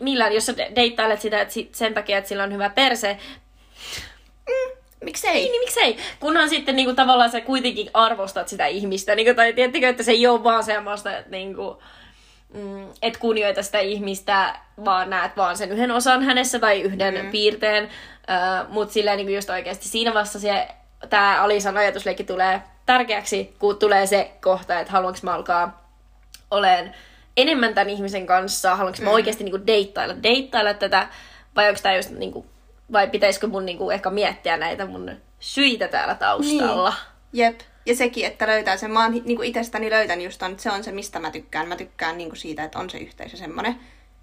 millään, 0.01 0.33
jos 0.33 0.47
sä 0.47 0.57
de- 0.57 0.73
deittailet 0.77 1.21
sitä 1.21 1.41
että 1.41 1.55
sen 1.73 1.95
takia, 1.95 2.19
että 2.19 2.29
sillä 2.29 2.43
on 2.43 2.53
hyvä 2.53 2.71
perse, 2.71 3.19
Miksei? 5.05 5.31
Ei, 5.31 5.49
niin 5.51 5.61
miksei? 5.61 5.97
Kunhan 6.21 6.49
sitten 6.49 6.77
niinku, 6.77 6.95
tavallaan 6.95 7.31
sä 7.31 7.41
kuitenkin 7.41 7.91
arvostat 7.95 8.49
sitä 8.49 8.67
ihmistä. 8.67 9.15
Niinku, 9.15 9.35
tai 9.35 9.53
tiedättekö, 9.53 9.89
että 9.89 10.03
se 10.03 10.11
ei 10.11 10.27
ole 10.27 10.45
vaan 10.45 10.65
semmoista, 10.65 11.17
että 11.17 11.31
niinku, 11.31 11.83
mm, 12.55 12.89
et 13.03 13.17
kunnioita 13.17 13.63
sitä 13.63 13.79
ihmistä, 13.79 14.57
vaan 14.85 15.11
näet 15.11 15.37
vaan 15.37 15.57
sen 15.57 15.73
yhden 15.73 15.91
osan 15.91 16.23
hänessä 16.23 16.59
tai 16.59 16.81
yhden 16.81 17.25
mm. 17.25 17.31
piirteen. 17.31 17.85
Uh, 17.85 18.73
Mutta 18.73 18.93
silleen 18.93 19.17
niinku 19.17 19.33
just 19.33 19.51
oikeasti 19.51 19.89
siinä 19.89 20.15
vasta 20.15 20.39
se, 20.39 20.69
tämä 21.11 21.43
Alisan 21.43 21.77
ajatusleikki 21.77 22.25
tulee 22.25 22.63
tärkeäksi, 22.87 23.55
kun 23.59 23.79
tulee 23.79 24.07
se 24.07 24.31
kohta, 24.41 24.81
että 24.81 24.93
haluanko 24.93 25.19
mä 25.23 25.35
alkaa 25.35 25.91
olen 26.51 26.95
enemmän 27.37 27.75
tämän 27.75 27.91
ihmisen 27.91 28.27
kanssa, 28.27 28.77
haluanko 28.77 29.03
mä 29.03 29.11
oikeasti 29.11 29.45
niinku 29.45 29.67
deittailla, 29.67 30.23
deittailla 30.23 30.75
tätä, 30.75 31.09
vai 31.57 31.69
onko 31.69 31.81
tämä 31.83 31.97
just 31.97 32.11
niinku, 32.11 32.47
vai 32.93 33.09
pitäisikö 33.09 33.47
mun 33.47 33.67
niinku 33.67 33.91
ehkä 33.91 34.11
miettiä 34.11 34.57
näitä 34.57 34.87
mun 34.87 35.11
syitä 35.41 35.89
täällä 35.89 36.15
taustalla. 36.15 36.91
Niin. 36.91 37.01
Jep. 37.33 37.61
Ja 37.87 37.97
sekin, 37.97 38.27
että 38.27 38.47
löytää 38.47 38.77
sen. 38.77 38.91
Mä 38.91 39.03
oon 39.03 39.13
niinku 39.13 39.43
itsestäni 39.43 39.91
löytänyt 39.91 40.25
just 40.25 40.39
ton, 40.39 40.51
että 40.51 40.63
se 40.63 40.71
on 40.71 40.85
se, 40.85 40.93
mistä 40.93 41.19
mä 41.19 41.31
tykkään. 41.31 41.69
Mä 41.69 41.77
tykkään 41.77 42.19
niinku 42.19 42.37
siitä, 42.37 42.65
että 42.65 42.79
on 42.79 42.91
se 42.91 42.99
yhteisö 42.99 43.37
semmoinen. 43.37 43.77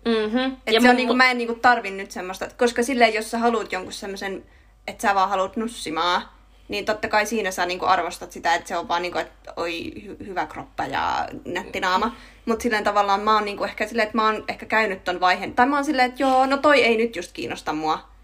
Mm-hmm. 0.06 0.58
Että 0.68 0.82
se 0.82 0.90
on 0.90 0.96
niinku, 0.96 1.14
mä 1.14 1.32
en 1.32 1.38
niinku 1.38 1.56
tarvi 1.56 1.92
nyt 1.92 2.12
semmoista, 2.12 2.48
koska 2.58 2.84
silleen, 2.84 3.14
jos 3.14 3.32
sä 3.32 3.38
haluat 3.38 3.72
jonkun 3.72 3.94
semmoisen, 3.94 4.46
että 4.88 5.02
sä 5.02 5.16
vaan 5.16 5.30
haluat 5.30 5.58
nussimaa, 5.58 6.38
niin 6.68 6.86
totta 6.86 7.08
kai 7.08 7.26
siinä 7.26 7.52
sä 7.52 7.66
niinku 7.66 7.86
arvostat 7.86 8.32
sitä, 8.32 8.56
että 8.56 8.68
se 8.68 8.78
on 8.78 8.88
vaan 8.88 9.02
niinku, 9.02 9.18
että 9.18 9.54
oi 9.56 9.94
hy- 9.98 10.26
hyvä 10.26 10.46
kroppa 10.46 10.86
ja 10.86 11.28
nätti 11.46 11.80
naama. 11.80 12.16
Mutta 12.46 12.64
silleen 12.64 12.84
tavallaan 12.84 13.22
mä 13.22 13.34
oon 13.34 13.46
niinku 13.46 13.64
ehkä 13.64 13.88
silleen, 13.88 14.06
että 14.06 14.18
mä 14.18 14.26
oon 14.26 14.44
ehkä 14.48 14.66
käynyt 14.66 15.04
ton 15.04 15.20
vaiheen. 15.20 15.54
Tai 15.54 15.66
mä 15.66 15.76
oon 15.76 15.86
silleen, 15.86 16.10
että 16.10 16.24
joo, 16.24 16.46
no 16.46 16.58
toi 16.58 16.84
ei 16.84 16.98
nyt 16.98 17.16
just 17.16 17.32
kiinnosta 17.32 17.74
mua 17.74 18.17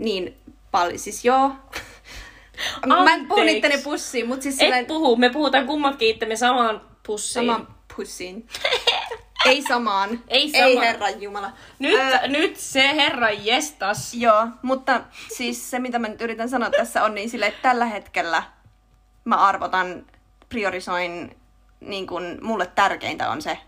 niin 0.00 0.36
paljon. 0.70 0.98
Siis 0.98 1.24
joo. 1.24 1.48
mä 2.86 3.14
en 3.14 3.26
puhu 3.26 3.40
Anteeksi. 3.40 3.44
niitteni 3.44 3.78
pussiin, 3.82 4.28
mutta 4.28 4.42
siis 4.42 4.54
Et 4.54 4.58
silleen 4.60 4.86
puhu, 4.86 5.16
me 5.16 5.30
puhutaan 5.30 5.66
kummatkin 5.66 6.08
itsemme 6.08 6.36
samaan 6.36 6.80
pussiin. 7.06 7.32
samaan 7.46 7.68
pussiin. 7.96 8.46
ei 9.46 9.62
samaan. 9.62 10.20
Ei 10.28 10.42
Ei 10.54 10.72
samaan. 10.72 10.86
herran 10.86 11.22
jumala. 11.22 11.52
Nyt, 11.78 12.00
Ää, 12.00 12.26
nyt 12.26 12.56
se 12.56 12.88
herra 12.96 13.30
jestas. 13.30 14.14
Joo, 14.14 14.46
mutta 14.62 15.00
siis 15.36 15.70
se, 15.70 15.78
mitä 15.78 15.98
mä 15.98 16.08
nyt 16.08 16.20
yritän 16.22 16.48
sanoa 16.48 16.70
tässä 16.70 17.04
on 17.04 17.14
niin 17.14 17.30
sille, 17.30 17.46
että 17.46 17.62
tällä 17.62 17.84
hetkellä 17.84 18.42
mä 19.24 19.36
arvotan, 19.36 20.06
priorisoin, 20.48 21.36
niin 21.80 22.06
kun 22.06 22.38
mulle 22.42 22.66
tärkeintä 22.66 23.30
on 23.30 23.42
se 23.42 23.58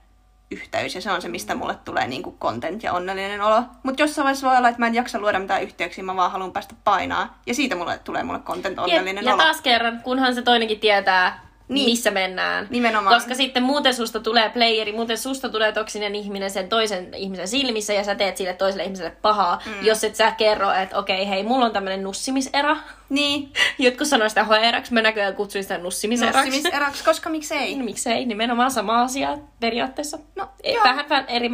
yhteys 0.52 0.94
ja 0.94 1.00
se 1.00 1.12
on 1.12 1.22
se, 1.22 1.28
mistä 1.28 1.54
mulle 1.54 1.74
tulee 1.84 2.06
niin 2.06 2.22
kuin 2.22 2.38
content 2.38 2.82
ja 2.82 2.92
onnellinen 2.92 3.40
olo. 3.40 3.62
Mutta 3.82 4.02
jossain 4.02 4.24
vaiheessa 4.24 4.48
voi 4.48 4.56
olla, 4.56 4.68
että 4.68 4.78
mä 4.78 4.86
en 4.86 4.94
jaksa 4.94 5.18
luoda 5.18 5.38
mitään 5.38 5.62
yhteyksiä, 5.62 6.04
mä 6.04 6.16
vaan 6.16 6.30
haluan 6.30 6.52
päästä 6.52 6.74
painaa. 6.84 7.38
Ja 7.46 7.54
siitä 7.54 7.76
mulle 7.76 7.98
tulee 7.98 8.22
mulle 8.22 8.40
content 8.40 8.78
onnellinen 8.78 9.24
ja, 9.24 9.30
ja 9.30 9.34
olo. 9.34 9.42
taas 9.42 9.60
kerran, 9.60 10.00
kunhan 10.02 10.34
se 10.34 10.42
toinenkin 10.42 10.80
tietää, 10.80 11.51
Niin. 11.74 11.90
missä 11.90 12.10
mennään. 12.10 12.66
Nimenomaan. 12.70 13.14
Koska 13.16 13.34
sitten 13.34 13.62
muuten 13.62 13.94
susta 13.94 14.20
tulee 14.20 14.48
playeri, 14.50 14.92
muuten 14.92 15.18
susta 15.18 15.48
tulee 15.48 15.72
toksinen 15.72 16.14
ihminen 16.14 16.50
sen 16.50 16.68
toisen 16.68 17.14
ihmisen 17.14 17.48
silmissä 17.48 17.92
ja 17.92 18.04
sä 18.04 18.14
teet 18.14 18.36
sille 18.36 18.54
toiselle 18.54 18.84
ihmiselle 18.84 19.16
pahaa, 19.22 19.62
mm. 19.66 19.86
jos 19.86 20.04
et 20.04 20.16
sä 20.16 20.30
kerro, 20.30 20.72
että 20.72 20.98
okei, 20.98 21.28
hei, 21.28 21.42
mulla 21.42 21.66
on 21.66 21.72
tämmönen 21.72 22.02
nussimisera. 22.02 22.76
Niin, 23.08 23.52
Jotkut 23.78 24.06
sanoo 24.06 24.28
sitä 24.28 24.44
hoeraksi, 24.44 24.94
mä 24.94 25.02
näköjään 25.02 25.34
kutsuin 25.34 25.64
sitä 25.64 25.78
nussimiseraksi. 25.78 26.50
nussimiseraksi, 26.50 27.04
koska 27.04 27.30
miksei? 27.30 27.74
No, 27.74 27.84
miksei, 27.84 28.26
nimenomaan 28.26 28.70
sama 28.70 29.02
asia 29.02 29.38
periaatteessa. 29.60 30.18
No, 30.36 30.48
vähän, 30.84 31.08
vähän 31.08 31.24
eri. 31.28 31.50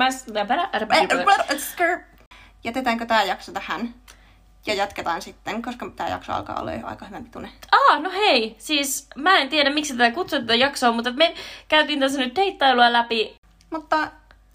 Skr. 1.59 1.99
Jätetäänkö 2.65 3.07
tämä 3.07 3.23
jakso 3.23 3.53
tähän? 3.53 3.95
Ja 4.69 4.75
jatketaan 4.75 5.23
sitten, 5.23 5.63
koska 5.63 5.91
tämä 5.97 6.11
jakso 6.11 6.33
alkaa 6.33 6.61
olla 6.61 6.73
jo 6.73 6.87
aika 6.87 7.05
hyvän 7.07 7.25
pituinen. 7.25 7.51
Aa, 7.73 7.99
no 7.99 8.11
hei, 8.11 8.57
siis 8.59 9.09
mä 9.17 9.39
en 9.39 9.49
tiedä 9.49 9.71
miksi 9.71 9.97
tätä 9.97 10.11
kutsutaan 10.11 10.43
tätä 10.47 10.55
jaksoa, 10.55 10.93
mutta 10.93 11.13
me 11.13 11.35
käytiin 11.69 12.01
tässä 12.01 12.19
nyt 12.21 12.37
deittailua 12.37 12.93
läpi. 12.93 13.37
Mutta 13.71 14.09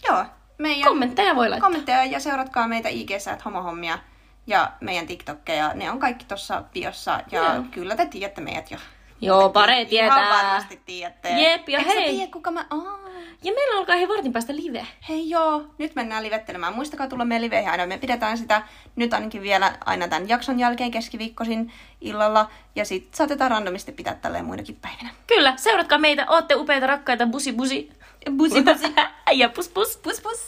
joo, 0.10 0.26
meidän 0.58 0.88
Kommentteja 0.88 1.36
voi 1.36 1.50
laittaa. 1.50 1.68
kommentteja 1.70 2.06
ja 2.06 2.20
seuratkaa 2.20 2.68
meitä 2.68 2.90
IGssä, 2.90 3.32
että 3.32 3.44
homohommia 3.46 4.00
ja 4.48 4.72
meidän 4.82 5.08
TikTokkeja. 5.08 5.72
Ne 5.74 5.92
on 5.92 6.00
kaikki 6.00 6.26
tuossa 6.26 6.64
biossa 6.74 7.20
ja 7.32 7.54
Joo. 7.54 7.64
kyllä 7.72 7.96
te 7.96 8.06
tiedätte 8.06 8.42
meidät 8.42 8.72
jo. 8.72 8.78
Joo, 9.22 9.50
pare 9.50 9.76
Ihan 9.76 9.88
tietää. 9.90 10.30
varmasti 10.30 10.82
tiedätte. 10.86 11.30
Jep, 11.30 11.70
ja 11.70 11.80
Eikö 11.80 11.92
sä 11.92 12.00
hei. 12.00 12.16
tiedä, 12.16 12.32
kuka 12.32 12.52
mä 12.52 12.66
oon? 12.72 13.03
Ja 13.44 13.54
meillä 13.54 13.78
alkaa 13.78 13.96
hei 13.96 14.08
vartin 14.08 14.34
päästä 14.34 14.56
live. 14.56 14.88
Hei 15.10 15.30
joo, 15.30 15.66
nyt 15.78 15.96
mennään 15.96 16.24
livettelemään. 16.24 16.76
Muistakaa 16.76 17.08
tulla 17.08 17.26
meidän 17.26 17.42
liveihin 17.42 17.72
aina. 17.72 17.86
Me 17.86 17.98
pidetään 17.98 18.38
sitä 18.38 18.64
nyt 18.96 19.14
ainakin 19.14 19.42
vielä 19.42 19.78
aina 19.86 20.08
tämän 20.08 20.30
jakson 20.30 20.60
jälkeen 20.60 20.92
keskiviikkosin 20.92 21.72
illalla. 22.02 22.50
Ja 22.76 22.86
sit 22.86 23.16
saatetaan 23.16 23.52
randomisti 23.52 23.92
pitää 23.92 24.16
tälleen 24.16 24.46
muinakin 24.46 24.78
päivinä. 24.82 25.10
Kyllä, 25.28 25.54
seuratkaa 25.58 25.98
meitä, 25.98 26.26
ootte 26.30 26.56
upeita 26.56 26.88
rakkaita 26.88 27.28
busi 27.28 27.54
busi. 27.54 27.90
Busi 28.38 28.64
busi. 28.64 28.94
ja 29.42 29.50
pus 29.50 29.70
pus. 29.70 29.98
Pus 29.98 30.22
pus. 30.22 30.46